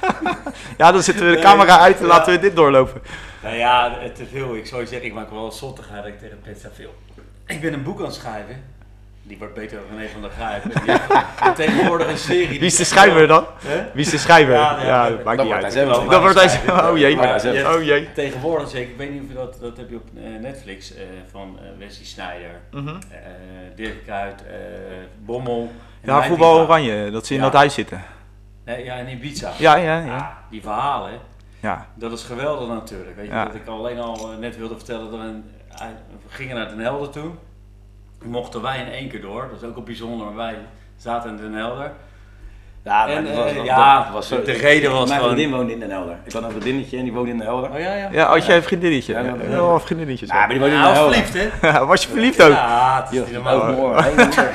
[0.77, 2.07] ja, dan zetten we de camera uit en Ja.
[2.07, 3.01] laten we dit doorlopen.
[3.43, 4.55] Nou ja, te veel.
[4.55, 6.93] Ik zou je zeggen, ik maak wel zottigheid dat ik tegen te veel.
[7.45, 8.63] Ik ben een boek aan het schrijven.
[9.27, 10.63] Die wordt beter dan René van der Grijp.
[10.63, 12.47] En die heeft tegenwoordig een serie.
[12.59, 13.45] Wie is de schrijver dan?
[13.65, 13.85] Hè?
[13.93, 14.53] Wie is de schrijver?
[14.53, 15.73] Ja, maakt niet wordt uit.
[15.73, 16.05] zelf.
[16.07, 16.89] Dat wordt hij zelf.
[16.89, 17.15] Oh jee.
[17.15, 18.11] Maar ja, Oh jee.
[18.13, 21.03] Tegenwoordig zeker, ik weet niet of je dat, dat heb je op eh, Netflix, eh,
[21.31, 22.87] van eh, Wesley Sneijder, Mhm.
[22.87, 22.95] eh,
[23.75, 24.53] Dirk Kuyt, eh,
[25.25, 25.71] Bommel.
[26.03, 27.45] Ja, voetbal oranje, dat ze in Ja.
[27.45, 28.01] dat huis zitten.
[28.65, 29.51] Nee, ja, in Ibiza.
[29.57, 30.05] Ja, ja, ja.
[30.05, 31.11] Ja, die verhalen,
[31.59, 33.15] Ja, dat is geweldig natuurlijk.
[33.15, 33.45] Weet je, Ja.
[33.45, 35.43] dat ik alleen al net wilde vertellen dat we, een-
[36.09, 37.31] we gingen naar Den Helder toe.
[38.25, 40.55] Mochten wij in één keer door, dat is ook wel bijzonder, wij
[40.97, 41.91] zaten in Den Helder.
[42.83, 45.57] Ja, En, dat was, eh, ja, dat was de- de reden was Mijn gewoon- vriendin
[45.57, 46.17] woonde in Den Helder.
[46.23, 47.69] Ik had een vriendinnetje en die woonde in Den Helder.
[47.71, 48.09] Oh ja, ja.
[48.11, 49.13] ja als jij een vriendinnetje.
[49.13, 49.61] Ja, Ja, ja, ja.
[49.61, 50.29] oh, vriendinnetjes.
[50.29, 51.31] Ja, maar die woonde in Ja, Den was Helder.
[51.31, 51.85] verliefd, hè?
[51.85, 52.51] Was je verliefd ook?
[52.51, 53.73] Ja, het is normaal.
[53.73, 54.01] mooi.
[54.01, 54.49] Hey, moeder.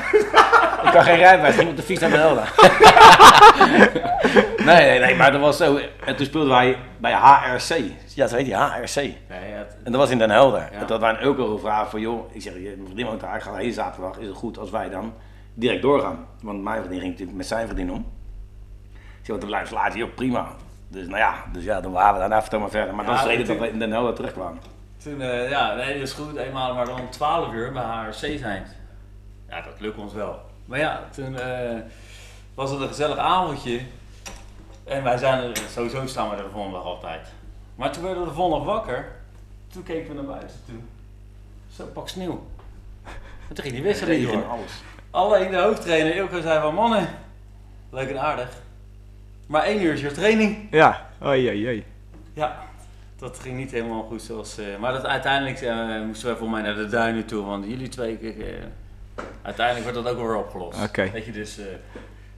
[0.85, 2.53] ik kan geen rijbewijs, ging op de fiets naar Den Helder.
[4.65, 5.79] nee, nee, nee, maar dat was zo.
[6.05, 7.81] En toen speelden wij bij HRC.
[8.15, 8.95] Ja, zo heet die HRC.
[8.95, 10.69] Nee, het, En dat was in Den Helder.
[10.73, 10.79] Ja.
[10.79, 13.37] En dat wij ook al gevraagd van, joh, ik zeg, je mijn vriendin woont daar,
[13.37, 14.19] ik ga heen zaterdag.
[14.19, 15.15] Is het goed als wij dan
[15.55, 16.27] direct doorgaan?
[16.41, 18.07] Want mijn vriendin ging natuurlijk met zijn vriendin om.
[18.93, 20.49] Ik zeg, we blijven later hier, prima.
[20.89, 22.95] Dus nou ja, dus ja, dan waren we daarna vertel maar verder.
[22.95, 24.61] Maar Ja, dat is de reden dat we in Den Helder terugkwamen.
[25.03, 28.39] toen, eh, ja, nee, dat is goed, eenmaal maar dan om 12 uur bij HRC
[28.39, 28.67] zijn.
[29.49, 30.41] Ja, dat lukt ons wel.
[30.65, 31.79] Maar ja, toen eh,
[32.55, 33.81] was het een gezellig avondje.
[34.85, 37.26] En wij zijn er, sowieso staan we er de volgende dag altijd.
[37.74, 39.12] Maar toen werden we de volgende dag wakker.
[39.72, 40.78] Toen keken we naar buiten toe.
[41.76, 42.47] Zo, pak sneeuw.
[43.49, 44.45] En toen ging die wedstrijd door.
[44.45, 44.72] alles.
[45.11, 47.09] Alleen de hoofdtrainer Ilko zei van mannen,
[47.91, 48.49] leuk en aardig.
[49.47, 50.66] Maar één uur is je training.
[50.70, 51.85] Ja, oh jee, jee.
[52.33, 52.62] Ja,
[53.16, 54.59] dat ging niet helemaal goed zoals...
[54.59, 57.89] eh, maar dat, uiteindelijk eh, moesten we voor mij naar de duinen toe, want jullie
[57.89, 58.18] twee...
[58.18, 58.45] eh,
[59.43, 60.83] uiteindelijk werd dat ook wel weer opgelost.
[60.83, 61.11] Oké.
[61.11, 61.59] Weet je, dus,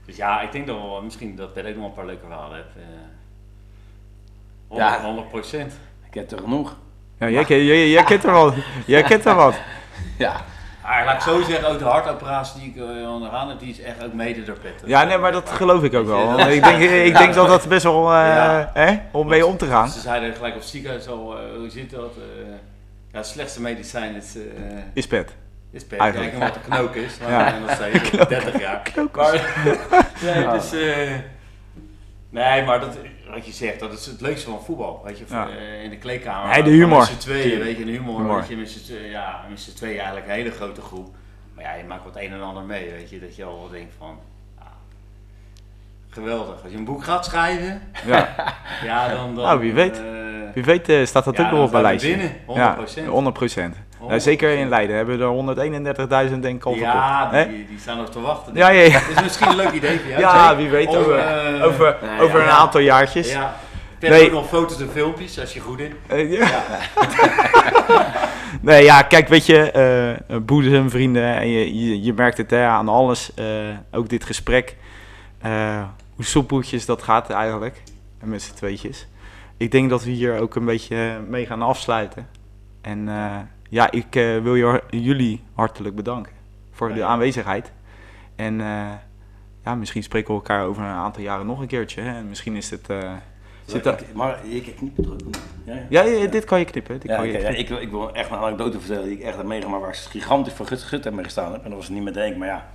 [0.05, 2.55] dus ja, ik denk dat we wel- misschien dat ook nog een paar leuke verhalen
[2.57, 2.75] hebt.
[2.75, 2.81] eh.
[4.77, 5.01] Ja.
[5.01, 5.73] 100 procent.
[6.07, 6.75] Ik heb er genoeg.
[7.19, 8.53] Ja, jij, ken- jij, jij kent er wat.
[8.85, 9.55] Jij kent er wat.
[10.17, 10.41] Ja.
[10.83, 13.81] Maar laat ik zo zeggen, ook de hartoperatie die ik eh, ondergaan heb, die is
[13.81, 14.83] echt ook mede door Pet.
[14.85, 16.39] Ja, nee, maar dat geloof ik ook wel.
[16.39, 18.71] Ik denk, ik Ja, denk dat dat best wel, eh, Ja.
[18.73, 19.89] hè, om mee om te gaan.
[19.89, 22.11] Ze zeiden gelijk op ziekenhuis al, eh, hoe zit dat?
[22.17, 22.45] eh,
[23.11, 24.41] ja, het slechtste medicijn is, eh
[24.93, 25.35] Is pet.
[25.75, 25.99] Is pet.
[25.99, 26.31] Eigenlijk.
[26.31, 27.59] Kijk wat de knook is, maar Ja.
[27.59, 28.81] nog steeds 30 jaar.
[29.13, 29.31] Maar,
[30.23, 31.11] nee, dus, eh,
[32.29, 32.97] nee, maar dat,
[33.29, 35.01] wat je zegt, dat is het leukste van voetbal.
[35.05, 35.47] Weet je, Ja.
[35.49, 36.49] eh, in de kleedkamer.
[36.53, 36.97] Nee, de humor.
[36.99, 38.17] Met z'n tweeën, weet je, de humor.
[38.19, 38.39] Humor.
[38.39, 41.15] Weet je, met z'n tweeën, ja, met z'n tweeën eigenlijk een hele grote groep.
[41.55, 43.19] Maar ja, je maakt wat een en ander mee, weet je.
[43.19, 44.19] Dat je al wel denkt van,
[44.59, 44.71] ja,
[46.09, 46.63] geweldig.
[46.63, 48.35] Als je een boek gaat schrijven, Ja.
[48.83, 49.35] ja, dan...
[49.35, 49.97] dan Nou, wie weet.
[49.97, 50.03] eh,
[50.53, 52.09] Wie weet staat dat ook nog op een we lijstje.
[52.09, 53.03] binnen, 100%.
[53.03, 53.75] Ja, 100 procent.
[54.07, 56.75] Nou, zeker in Leiden hebben we er 131.000 denk ik al.
[56.75, 58.55] Ja, die, die staan nog te wachten.
[58.55, 58.99] Ja, ja, ja.
[58.99, 60.21] Dat is misschien een leuk idee voor jou.
[60.21, 60.55] Ja, Jake.
[60.55, 62.57] wie weet Om, over, eh, over, over ja, een ja.
[62.57, 63.31] aantal jaartjes.
[63.31, 63.55] Ja.
[63.99, 64.25] Ik Nee.
[64.25, 65.93] ook nog foto's en filmpjes, als je goed in.
[66.07, 66.63] Eh, ja.
[68.61, 72.65] nee, ja, kijk, weet je, eh boezem, vrienden, en je, je, je merkt het hè,
[72.65, 73.45] aan alles, eh,
[73.91, 74.75] ook dit gesprek,
[75.41, 75.83] eh,
[76.15, 77.81] hoe soepeltjes dat gaat eigenlijk,
[78.21, 79.07] en met z'n tweetjes.
[79.57, 82.27] Ik denk dat we hier ook een beetje mee gaan afsluiten.
[82.81, 83.35] En eh,
[83.75, 86.31] ja, ik eh, wil je, jullie hartelijk bedanken
[86.71, 87.71] voor de aanwezigheid.
[88.35, 88.91] En eh,
[89.63, 92.01] ja, misschien spreken we elkaar over een aantal jaren nog een keertje.
[92.01, 92.15] Hè?
[92.17, 92.89] En misschien is het...
[92.89, 93.11] eh,
[93.65, 95.39] zit Maar ik, ik knip het er ook niet.
[95.65, 96.03] Ja, ja.
[96.03, 96.99] ja, ja, dit kan je knippen.
[96.99, 97.59] Dit Ja, kan je knippen.
[97.59, 99.95] ik, wil, ik wil echt een anekdote vertellen die ik echt heb meegemaakt waar ik
[99.95, 101.63] gigantisch voor gut, heb mee gestaan heb.
[101.63, 102.65] En dat was niet met Henk, maar ja.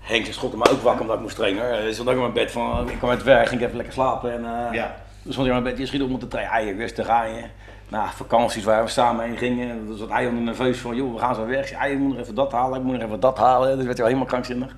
[0.00, 1.68] Henk ze schokte me ook wakker omdat ik moest trainen.
[1.68, 3.94] Hij stond ook in mijn bed van, ik kwam uit het werk, ging even lekker
[3.94, 4.32] slapen.
[4.32, 4.96] En eh Ja.
[5.22, 6.76] Toen stond hij in mijn bed, je schiet om te trainen.
[6.76, 7.44] Ja, ik ga je.
[7.88, 9.86] Nou, vakanties waar we samen heen gingen.
[9.86, 11.64] Dus zat hij onder nerveus van, joh, we gaan zo weg.
[11.64, 13.66] Ik ja, je moet nog even dat halen, ik moet nog even dat halen.
[13.76, 14.76] Dus werd hij wel helemaal krankzinnig.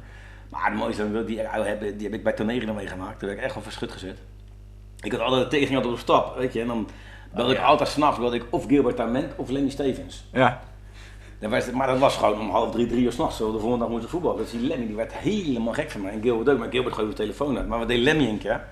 [0.51, 3.21] Maar het mooiste, die, heb, die heb ik bij Toneren meegemaakt.
[3.21, 4.19] Daar werd ik echt wel verschut gezet.
[5.01, 6.61] Ik had altijd tegen op de stap, weet je.
[6.61, 6.89] En dan
[7.35, 7.67] belde Oh, ik ja.
[7.67, 10.25] altijd s'nachts ik of Gilbert Tament of Lenny Stevens.
[10.33, 10.61] Ja.
[11.39, 13.39] Dan was het- maar dat was gewoon om half drie, drie uur s'nachts.
[13.39, 14.39] De volgende dag moesten we voetballen.
[14.39, 16.13] Dus die Lemmy die werd helemaal gek van mij.
[16.13, 16.59] En Gilbert ook.
[16.59, 17.69] Maar Gilbert gooide de telefoon uit.
[17.69, 18.65] Maar wat deed Lemmy een keer?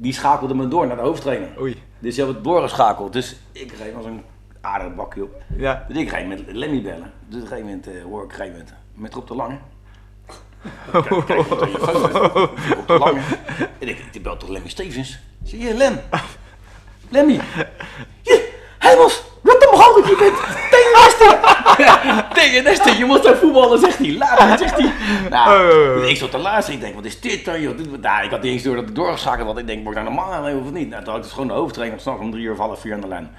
[0.00, 1.48] Die schakelde me door naar de hoofdtrainer.
[1.60, 1.82] Oei.
[1.98, 3.12] Dus die had het doorgeschakeld.
[3.12, 4.22] Dus ik reed als een
[4.60, 5.42] aardig bakje op.
[5.56, 5.84] Ja.
[5.88, 7.12] Dus ik ging met Lemmy bellen.
[7.28, 9.34] Dus op een gegeven moment eh, hoor ik op een gegeven moment met Rob de
[9.34, 9.58] Lange.
[10.92, 12.10] Kijk, kijk op de telefoon.
[12.74, 13.20] Rob de Lange.
[13.78, 15.18] En ik, die belt toch Lemmy Stevens?
[15.42, 16.00] Zie je, Lem?
[17.08, 17.40] Lemmy?
[18.22, 19.22] Je, Hemels,
[19.78, 20.38] behandeld je bent.
[20.74, 21.38] Tegen Neste.
[21.82, 24.12] Ja, tegen Neste, je moet daar voetballen, zegt hij.
[24.12, 24.92] Laat zegt hij.
[25.30, 26.08] Nou, oh.
[26.08, 26.74] ik stond te luisteren.
[26.74, 27.76] Ik denk, wat is dit dan, joh?
[27.76, 29.58] Dit, nou, ik had niet eens door dat het doorgeschakeld was.
[29.58, 30.88] Ik denk, word ik nou normaal aan of niet?
[30.88, 32.94] Nou, toen had ik dus gewoon de hoofdtrainer s'nachts om drie uur of half vier
[32.94, 33.30] aan de lijn.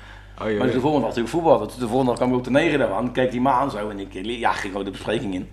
[0.42, 1.68] Oh, joh, Maar de volgende was natuurlijk voetbal.
[1.68, 3.12] Dus de volgende dag kwam ik op de negen daar aan.
[3.12, 3.90] Keek die me aan zo.
[3.90, 5.50] En ik eh, ja, ging gewoon de bespreking in.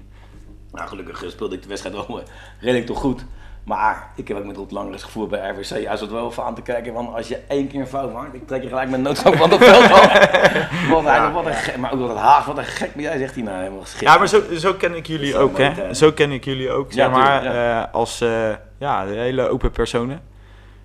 [0.73, 2.27] Nou, gelukkig eh, speelde ik de wedstrijd wel eh,
[2.61, 3.25] redelijk toch goed.
[3.67, 5.69] Maar ik heb ook met Rob Langer eens gevoerd bij RWC.
[5.87, 8.35] Hij zat wel even aan te kijken van als je één keer een fout maakt,
[8.35, 10.01] ik trek je gelijk met noodzaak van het veld af.
[10.91, 13.19] Wat hij, wat een gek, maar ook wat het haag, wat een gek ben jij,
[13.19, 13.59] zegt hij nou.
[13.59, 14.13] Helemaal schitterend.
[14.13, 15.95] Ja, maar zo, zo ken ik jullie ook, hè?
[15.95, 17.87] Zo ken ik jullie ook, zeg Ja, maar, tuurlijk, ja.
[17.87, 20.21] eh, als eh, ja, de hele open personen.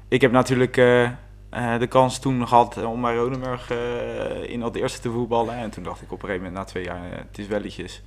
[0.08, 1.10] Ik heb natuurlijk eh,
[1.80, 3.72] de kans toen gehad om bij Rodenburg
[4.48, 5.56] in dat eerste te voetballen.
[5.56, 8.02] En toen dacht ik op een gegeven moment na twee jaar, het is welletjes.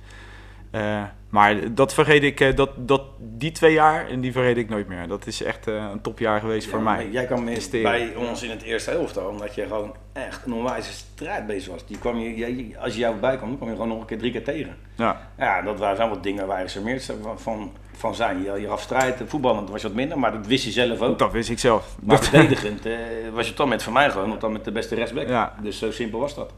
[0.75, 4.69] Eh, maar dat vergeet ik, eh, dat, dat, die twee jaar, en die vergeet ik
[4.69, 5.07] nooit meer.
[5.07, 7.09] Dat is echt eh, een topjaar geweest voor mij.
[7.11, 11.47] Jij kwam bij ons in het eerste elftal, omdat je gewoon echt een onwijze strijd
[11.47, 11.85] bezig was.
[11.85, 14.31] Die kwam je, als je jou bij kwam, kwam je gewoon nog een keer drie
[14.31, 14.75] keer tegen.
[14.95, 18.43] Ja, Ja, dat waren wat dingen waar je charmeerd van, van, van zijn.
[18.43, 21.19] Je, je gaf strijd, voetballend was je wat minder, maar dat wist je zelf ook.
[21.19, 21.95] dat wist ik zelf.
[22.03, 22.93] Maar Dat- verdedigend eh,
[23.33, 25.27] was je toch met van mij gewoon, want dan met de beste rechtsback.
[25.27, 25.55] Ja.
[25.61, 26.53] Dus zo simpel was dat.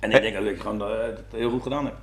[0.00, 1.96] En ik denk ook dat je gewoon eh, het heel goed gedaan hebt.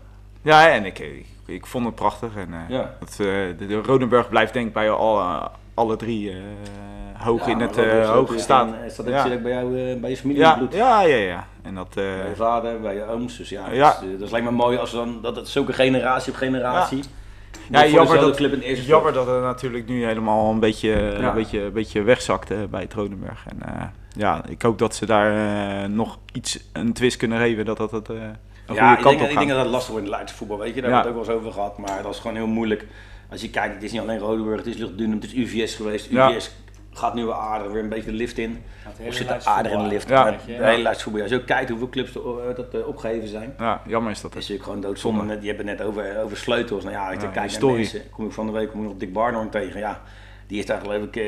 [0.48, 2.36] Ja, en ik, ik, ik vond het prachtig.
[2.36, 2.96] En, eh, Ja.
[3.00, 6.36] dat, eh, de, de Rodenburg blijft denk ik bij alle, alle drie eh,
[7.14, 8.68] hoog Ja, in het dat eh weer staat.
[8.68, 9.34] een- Is dat Ja.
[9.34, 10.74] ook bij jou, eh, bij je familie Ja, bloed?
[10.74, 11.48] ja, ja, ja.
[11.62, 13.38] En dat, eh, Bij je vader, bij je ooms.
[13.38, 13.92] Dus ja, Ja.
[13.92, 17.04] Dat, is, eh, dat lijkt me mooi als dan, dat het zulke generatie op generatie.
[17.72, 20.92] Ja, Ja, jammer dat- club in eerste jammer dat het natuurlijk nu helemaal een beetje,
[21.16, 23.46] een beetje, een beetje wegzakte bij het Rodenburg.
[23.50, 23.84] En eh,
[24.16, 25.32] ja, ik hoop dat ze daar
[25.84, 28.16] eh, nog iets, een twist kunnen geven, dat dat het, eh,
[28.68, 29.38] een Ja, goede ik denk, op ik gaat.
[29.38, 30.82] denk dat het lastig wordt in het Leidse voetbal, weet je.
[30.82, 30.96] Daar Ja.
[30.96, 32.86] hebben we het ook wel eens over gehad, maar dat is gewoon heel moeilijk.
[33.30, 36.10] Als je kijkt, het is niet alleen Rodenburg, het is Luchtdunum, het is UVS geweest.
[36.10, 36.30] Ja.
[36.32, 36.52] UVS
[36.94, 38.64] gaat nu wel aardig weer een beetje de lift in.
[39.08, 40.10] Of zit er aardig in de lift.
[40.10, 40.32] Ja.
[40.32, 41.22] De hele Leidse voetbal.
[41.22, 43.54] Als je ook kijkt hoeveel clubs er, eh, dat eh, opgegeven zijn.
[43.58, 44.34] Ja, jammer is dat.
[44.34, 45.38] Dat is natuurlijk gewoon doodzonde.
[45.42, 46.84] Je hebt het net over, over sleutels.
[46.84, 48.88] Nou ja, als je Ja, kijkt naar mensen, kom ik van de week kom ik
[48.88, 49.80] nog Dick Barnhorn tegen.
[49.80, 50.02] Ja,
[50.48, 51.24] die is daar geloof ik eh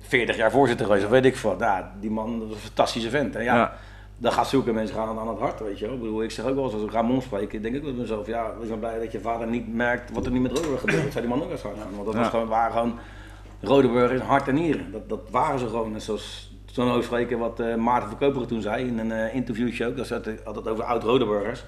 [0.00, 1.56] 40 jaar voorzitter geweest, of weet ik wat.
[1.60, 3.36] Ja, die man dat is een fantastische vent.
[3.36, 3.72] En ja, Ja.
[4.18, 5.94] Dan gaat zulke mensen gaan aan het hart, weet je wel.
[5.94, 7.92] Ik bedoel, ik zeg ook wel eens als ik Ramon spreek, ik denk ik bij
[7.92, 10.80] mezelf, ja, wees maar blij dat je vader niet merkt wat er nu met Rodenburg
[10.80, 11.02] gebeurt.
[11.02, 11.92] Dat zou die man ook eens hard gaan.
[11.94, 12.20] Want dat Ja.
[12.20, 12.98] was gewoon, waren gewoon,
[13.60, 14.92] Rodenburg is hart en nieren.
[14.92, 15.94] Dat, dat waren ze gewoon.
[15.94, 19.96] En zoals zo'n overspreken wat eh, Maarten Verkoperen toen zei in een eh, interviewtje ook,
[19.96, 21.64] dat ze het altijd over oud-Rodenburgers.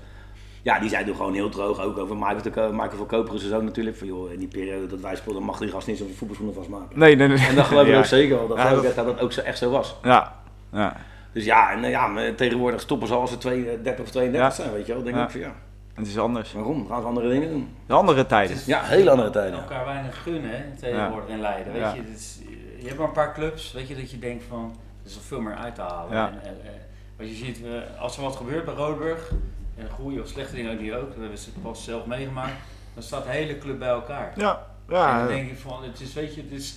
[0.62, 3.51] Ja, die zei toen gewoon heel droog, ook over Michael, de Ko- Michael Verkoperen zijn
[3.53, 3.96] zoon natuurlijk.
[3.96, 6.98] Van joh, in die periode dat wij speelden mag die gast niet zo'n voetbalschoenen vastmaken.
[6.98, 7.46] Nee, nee, nee.
[7.48, 7.98] En dat geloof ik Ja.
[7.98, 9.96] ook zeker wel, dat, Ja, dat- dat dat ook zo, echt zo was.
[10.03, 10.36] Ja,
[10.72, 10.96] ja.
[11.33, 14.11] Dus ja, en, eh, ja maar tegenwoordig stoppen ze als ze twee- eh, 30 of
[14.11, 14.62] 32 Ja.
[14.62, 15.03] zijn, weet je wel.
[15.03, 15.24] Dan denk Ja.
[15.24, 15.55] ik van ja,
[15.95, 16.53] Het is anders.
[16.53, 16.87] waarom?
[16.89, 17.76] Gaan ze andere dingen doen?
[17.87, 18.57] De andere tijden.
[18.66, 19.59] Ja, hele andere tijden.
[19.61, 21.72] elkaar weinig gunnen hè, tegenwoordig in Leiden.
[21.72, 21.95] Weet Ja.
[21.95, 22.39] je, is-
[22.78, 25.24] je hebt maar een paar clubs, weet je, dat je denkt van, er is nog
[25.24, 26.12] veel meer uit te halen.
[26.16, 26.28] Ja.
[26.28, 26.72] En, eh, eh,
[27.16, 29.31] wat je ziet, eh, als er wat gebeurt bij Roodburg,
[29.78, 32.53] en goede of slechte dingen ook die ook, we hebben ze pas zelf meegemaakt,
[32.95, 34.33] dan staat de hele club bij elkaar.
[34.37, 35.18] Ja, En ja.
[35.18, 36.76] dan denk ik van, het is, weet je, het is,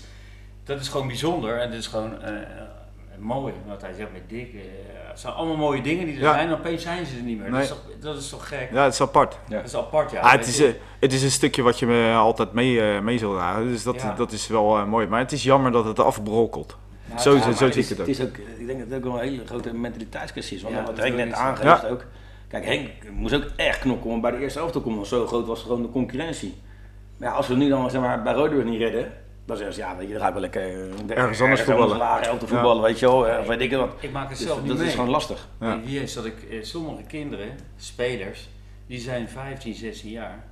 [0.64, 2.32] dat is gewoon bijzonder en het is gewoon eh,
[3.14, 3.54] eh, mooi.
[3.68, 4.60] Wat hij zegt met Dick, eh,
[5.10, 6.34] het zijn allemaal mooie dingen die er Ja.
[6.34, 7.52] zijn en opeens zijn ze er niet meer.
[7.52, 8.70] Dat, is toch, dat is toch gek?
[8.72, 9.38] ja, het is apart.
[9.50, 10.20] Dat is apart, ja.
[10.22, 10.68] Ah, het, is, je.
[10.68, 13.68] eh, het is een stukje wat je me altijd mee, eh, mee zal dragen.
[13.68, 14.14] Dus dat, Ja.
[14.16, 15.08] dat is wel mooi.
[15.08, 16.78] Maar het is jammer dat het afbrokkelt.
[17.10, 18.08] Ja, zo het- het, zo zie ik het ook.
[18.08, 20.64] Het is ook, ik denk dat het ook wel een hele grote mentaliteitskwestie is.
[20.64, 22.06] Want Ja, wat dat Henk net aangeeft ook.
[22.48, 24.98] Kijk, Henk moest ook echt knokken om bij de eerste elftal te komen.
[25.00, 26.62] Want zo groot was gewoon de concurrentie.
[27.18, 29.12] Maar ja, als we nu dan zeg maar, bij Rodeburg niet redden,
[29.46, 31.98] dan zeggen ze ja, weet je, dan ga ik wel lekker eh, Ergens anders voetballen.
[31.98, 33.28] lager elftal voetballen, weet je wel.
[33.28, 33.94] eh, Of weet ik wat.
[34.00, 34.88] Ik maak het Dus zelf niet dat mee.
[34.88, 35.48] is gewoon lastig.
[35.60, 35.72] Ja.
[35.72, 38.50] En Wie is dat ik, eh, sommige kinderen, spelers,
[38.88, 40.44] die zijn 15, 16 jaar,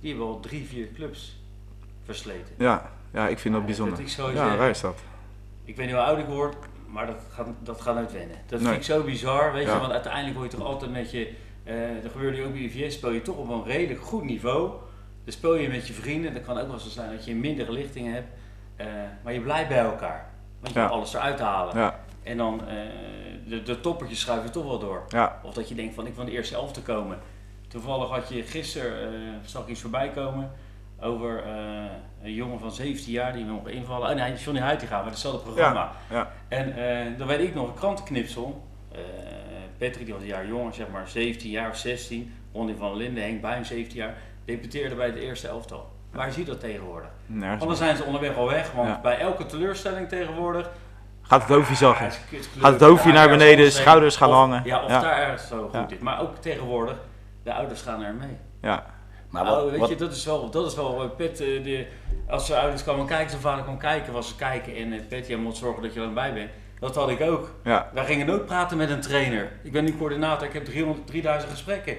[0.00, 1.36] die hebben al drie, vier clubs.
[2.04, 2.54] versleten.
[2.58, 3.96] Ja, ja ik vind dat bijzonder.
[3.96, 4.58] dat ik zo Ja, zeg.
[4.58, 4.98] waar is dat?
[5.64, 6.56] Ik weet niet hoe oud ik word,
[6.88, 8.36] maar dat gaat, dat gaat nooit wennen.
[8.46, 8.68] Dat Nee.
[8.68, 9.74] vind ik zo bizar, weet Ja.
[9.74, 11.32] je, want uiteindelijk word je toch altijd met je,
[11.64, 14.70] eh dat gebeurde ook bij IVS, speel je toch op een redelijk goed niveau.
[15.24, 17.72] Dan speel je met je vrienden, dat kan ook wel zo zijn dat je minder
[17.72, 18.28] lichtingen hebt,
[18.76, 18.86] eh,
[19.22, 20.30] maar je blijft bij elkaar.
[20.60, 20.86] Want je Ja.
[20.86, 21.76] wil alles eruit halen.
[21.78, 22.76] Ja, En dan eh,
[23.46, 25.04] de, de toppertjes schuiven toch wel door.
[25.08, 27.18] ja, Of dat je denkt van ik wil de eerste elf te komen.
[27.68, 30.50] Toevallig had je gisteren, eh, zag ik iets voorbij komen
[31.00, 31.44] over
[32.22, 34.10] een jongen van 17 jaar die nog invallen.
[34.10, 35.92] Oh nee, Johnny Huitinga, maar hetzelfde programma.
[36.10, 36.30] ja.
[36.48, 36.74] En
[37.18, 38.62] dan weet ik nog een krantenknipsel.
[39.78, 42.34] Patrick die was een jaar jonger, zeg maar 17 jaar of 16.
[42.52, 44.14] Ronnie van Linden, Henk Buijn 17 jaar.
[44.44, 45.92] Debuteerde bij het eerste elftal.
[46.12, 47.08] Waar zie je dat tegenwoordig?
[47.26, 47.78] Nergens.
[47.78, 48.72] zijn ze onderweg al weg.
[48.72, 49.00] Want Ja.
[49.00, 50.70] bij elke teleurstelling tegenwoordig
[51.22, 54.62] Gaat het hoofdje het kut- Gaat het hoofdje naar beneden, anders schouders gaan of- hangen.
[54.64, 55.00] Ja, of Ja.
[55.00, 55.86] daar ergens zo goed Ja.
[55.88, 55.98] is.
[55.98, 56.96] Maar ook tegenwoordig,
[57.42, 58.36] de ouders gaan er mee.
[58.62, 58.86] Ja,
[59.30, 61.86] Maar wat, weet wat- je, dat is wel, dat is wel eh, Pet, eh, de,
[62.28, 65.26] als ze ouders kwamen kijken, zijn vader kwam kijken, was ze kijken en uh, Pet,
[65.26, 66.50] jij moet zorgen dat je er bij bent.
[66.80, 67.50] Dat had ik ook.
[67.64, 69.52] ja, Wij gingen nooit praten met een trainer.
[69.62, 71.96] Ik ben nu coördinator, ik heb 300, 3000 gesprekken.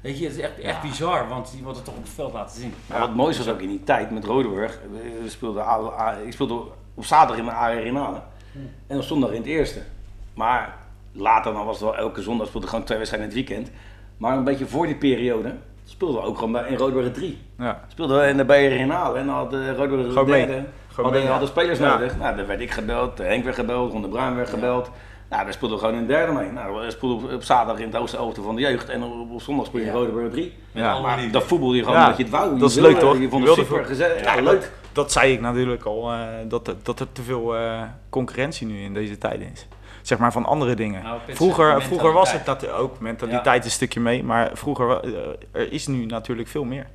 [0.00, 2.32] Weet je, het is echt, echt bizar, want die wordt het toch op het veld
[2.32, 2.74] laten zien.
[2.86, 4.78] Maar wat moois was ook in die tijd met Rodeburg.
[5.22, 5.64] We speelden,
[6.26, 6.62] ik speelde
[6.94, 8.20] op zaterdag in de Arenale
[8.86, 9.80] en op zondag in het eerste.
[10.34, 10.76] Maar
[11.12, 13.70] later dan was het wel elke zondag speelde ik gewoon twee wedstrijden in het weekend.
[14.16, 17.38] Maar een beetje voor die periode speelden we ook gewoon bij, in Rodeburg 3.
[17.58, 17.84] ja.
[17.88, 20.46] Speelden we in de Arenale en dan had uh, Rodeburg de Gewoon mee.
[20.46, 20.66] derde.
[20.88, 21.92] Gewoon Hadden, mee, hadden spelers Ja.
[21.92, 22.18] nodig.
[22.18, 24.90] Nou, dan werd ik gebeld, Henk werd gebeld, Ron de Bruin werd Ja.
[25.30, 26.50] Nou, we speelden gewoon in de derde mee.
[26.50, 29.42] Nou, we speelden op, op zaterdag in het elfte van de jeugd en op, op
[29.42, 29.98] zondag speel je in Ja.
[29.98, 30.54] Rodeburg 3.
[30.72, 32.58] Met Ja, Maar dat voetbal je gewoon Ja, dat je het wou.
[32.58, 33.18] dat is leuk, toch?
[33.18, 34.24] Je vond het super gezellig.
[34.24, 34.72] Ja, Ja, leuk.
[34.92, 36.18] Dat zei ik natuurlijk al, eh,
[36.48, 39.66] dat, er- dat er te veel eh, concurrentie nu in deze tijden is.
[40.02, 41.02] Zeg maar van andere dingen.
[41.02, 45.12] Nou, Vroeger, vroeger was het dat ook mentaliteit een stukje mee, maar vroeger eh,
[45.52, 46.86] er is nu natuurlijk veel meer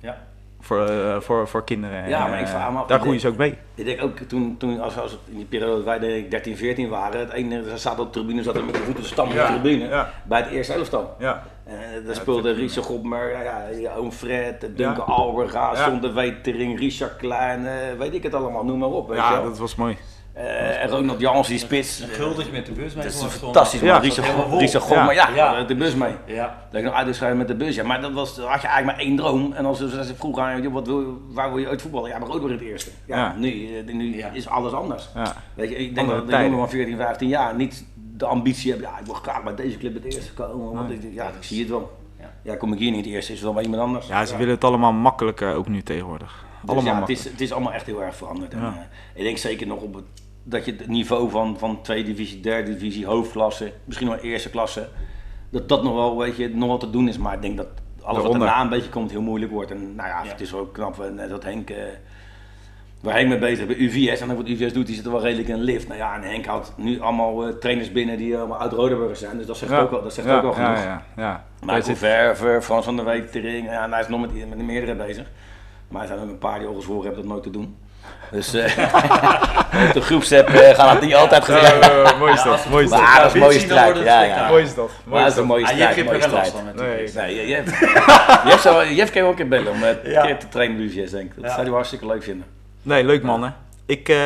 [0.00, 0.22] Ja.
[0.70, 2.08] Voor, eh, voor, voor kinderen.
[2.08, 3.58] Ja, En, maar ik eh, vraag me af, daar ik groeien ze ook mee.
[3.74, 6.56] Ik denk ook toen, toen als, als in die periode dat wij denk ik 13,
[6.56, 9.40] 14 waren, het ene zat op de tribune, zat er met de voeten te stampen
[9.40, 11.14] op de tribune, ja, bij het eerste elftal.
[11.18, 11.74] ja, Eh
[12.06, 15.12] daar speelde Richard Gopmer, ja, ja, oom Fred, Duncan Ja.
[15.12, 15.84] Alberga, Ja.
[15.84, 17.66] Zonder Wetering, Richard Klein,
[17.98, 19.08] weet ik het allemaal, noem maar op.
[19.08, 19.42] Weet je ja wel.
[19.42, 19.96] dat was mooi.
[20.32, 22.02] Eh, en Ronald Jans, die spits.
[22.08, 23.04] Guldig met de bus mee.
[23.04, 23.98] Dat is fantastisch, Ja.
[23.98, 24.28] Richard.
[24.58, 25.52] Richard Gopmer, ja, Ja.
[25.52, 26.12] met de bus mee.
[26.26, 26.58] Ja.
[26.70, 27.84] Dat ik nog uitgeschreven met de bus, ja.
[27.84, 29.52] Maar dat was, had je eigenlijk maar één droom.
[29.52, 32.10] En als ze vroegen aan je, wat wil, waar wil je uit voetballen?
[32.10, 32.90] Ja, maar ook weer het eerste.
[33.06, 33.34] Ja, Ja.
[33.38, 35.08] nu, eh, nu is alles anders.
[35.14, 37.84] Ja, Weet je, ik denk Andere dat de jongen van 14, 15 jaar niet
[38.16, 38.88] de ambitie hebben.
[38.90, 40.72] Ja, ik wil graag bij deze club het eerste komen.
[40.74, 41.98] Want ik, ja, ik zie het wel.
[42.42, 42.56] Ja.
[42.56, 44.06] Kom ik hier niet het eerste, is het wel bij iemand anders.
[44.06, 46.44] ja ze willen het allemaal makkelijker ook nu tegenwoordig.
[46.62, 48.52] Dus Allemaal ja, het, is, het is allemaal echt heel erg veranderd.
[48.52, 48.66] En, Ja.
[48.66, 50.04] eh, ik denk zeker nog op het,
[50.50, 54.88] dat je het niveau van, van tweede divisie, derde divisie, hoofdklasse, misschien wel eerste klasse,
[55.50, 57.18] dat dat nog wel, weet je, nog wel te doen is.
[57.18, 57.66] Maar ik denk dat
[58.02, 59.70] alles wat daarna een beetje komt heel moeilijk wordt.
[59.70, 60.30] En nou ja, Ja.
[60.30, 61.76] het is ook knap eh, net dat Henk, eh,
[63.00, 64.20] waar Henk mee bezig is bij UVS.
[64.20, 65.86] En ook wat UVS doet, die zit er wel redelijk in een lift.
[65.88, 69.36] Nou ja, en Henk houdt nu allemaal eh, trainers binnen die allemaal uit Rodeburg zijn.
[69.36, 69.80] Dus dat zegt Ja.
[69.80, 70.68] ook wel, dat zegt ja, ook wel genoeg.
[70.76, 71.44] Ja, ja, ja.
[71.60, 74.64] Michael zit- Verver, Frans van der Wetering, ja, en hij is nog met, met de
[74.64, 75.30] meerdere bezig.
[75.88, 77.76] Maar er zijn ook een paar die al gezworen hebben dat nooit te doen.
[78.30, 78.78] Dus eh
[79.88, 81.78] op de groepsapp eh, gaan het niet altijd gezegd.
[81.88, 83.00] Eh, mooi is dat, mooi is dat.
[83.00, 83.96] Maar dat is een mooie strijd.
[83.98, 84.48] Ja, ja.
[84.48, 84.90] Mooi is dat.
[85.04, 85.50] Mooi dat is een dat.
[85.50, 85.94] mooie Ah, strijd.
[85.96, 87.34] Jeff heeft er geen last van met Nee.
[87.36, 89.82] je, je, hebt, je, hebt zo, je hebt kan je ook een keer bellen om
[89.82, 90.22] het Ja.
[90.22, 91.34] keer te trainen UVS, denk ik.
[91.34, 91.50] Dat Ja.
[91.50, 92.46] zou hij hartstikke leuk vinden.
[92.82, 93.54] Nee, leuk mannen.
[93.86, 94.16] Ik, eh,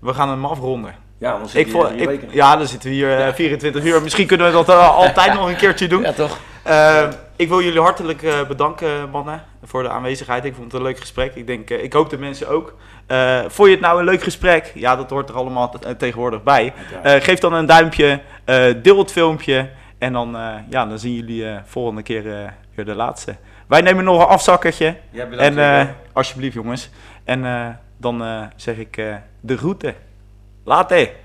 [0.00, 0.94] we gaan hem afronden.
[1.22, 2.28] Ja, anders Ik zit hij vond, hier ik, weken.
[2.32, 4.02] ja, dan zitten we hier eh, 24 uur.
[4.02, 6.02] Misschien kunnen we dat eh, altijd nog een keertje doen.
[6.02, 6.38] Ja, toch?
[6.62, 10.44] Eh, ik wil jullie hartelijk eh, bedanken, mannen, voor de aanwezigheid.
[10.44, 11.34] Ik vond het een leuk gesprek.
[11.34, 12.74] Ik, denk, eh, ik hoop de mensen ook.
[13.06, 14.72] Eh, vond je het nou een leuk gesprek?
[14.74, 16.72] Ja, dat hoort er allemaal te- eh, tegenwoordig bij.
[17.02, 21.14] Eh, geef dan een duimpje, eh, deel het filmpje en dan, eh, ja, dan zien
[21.14, 23.34] jullie eh, volgende keer eh, weer de laatste.
[23.68, 24.96] Wij nemen nog een afzakkertje.
[25.10, 25.36] Bedankt.
[25.38, 26.90] En eh, alsjeblieft jongens.
[27.24, 27.66] En eh,
[27.96, 29.94] dan eh, zeg ik eh, de groeten.
[30.64, 31.16] Latte.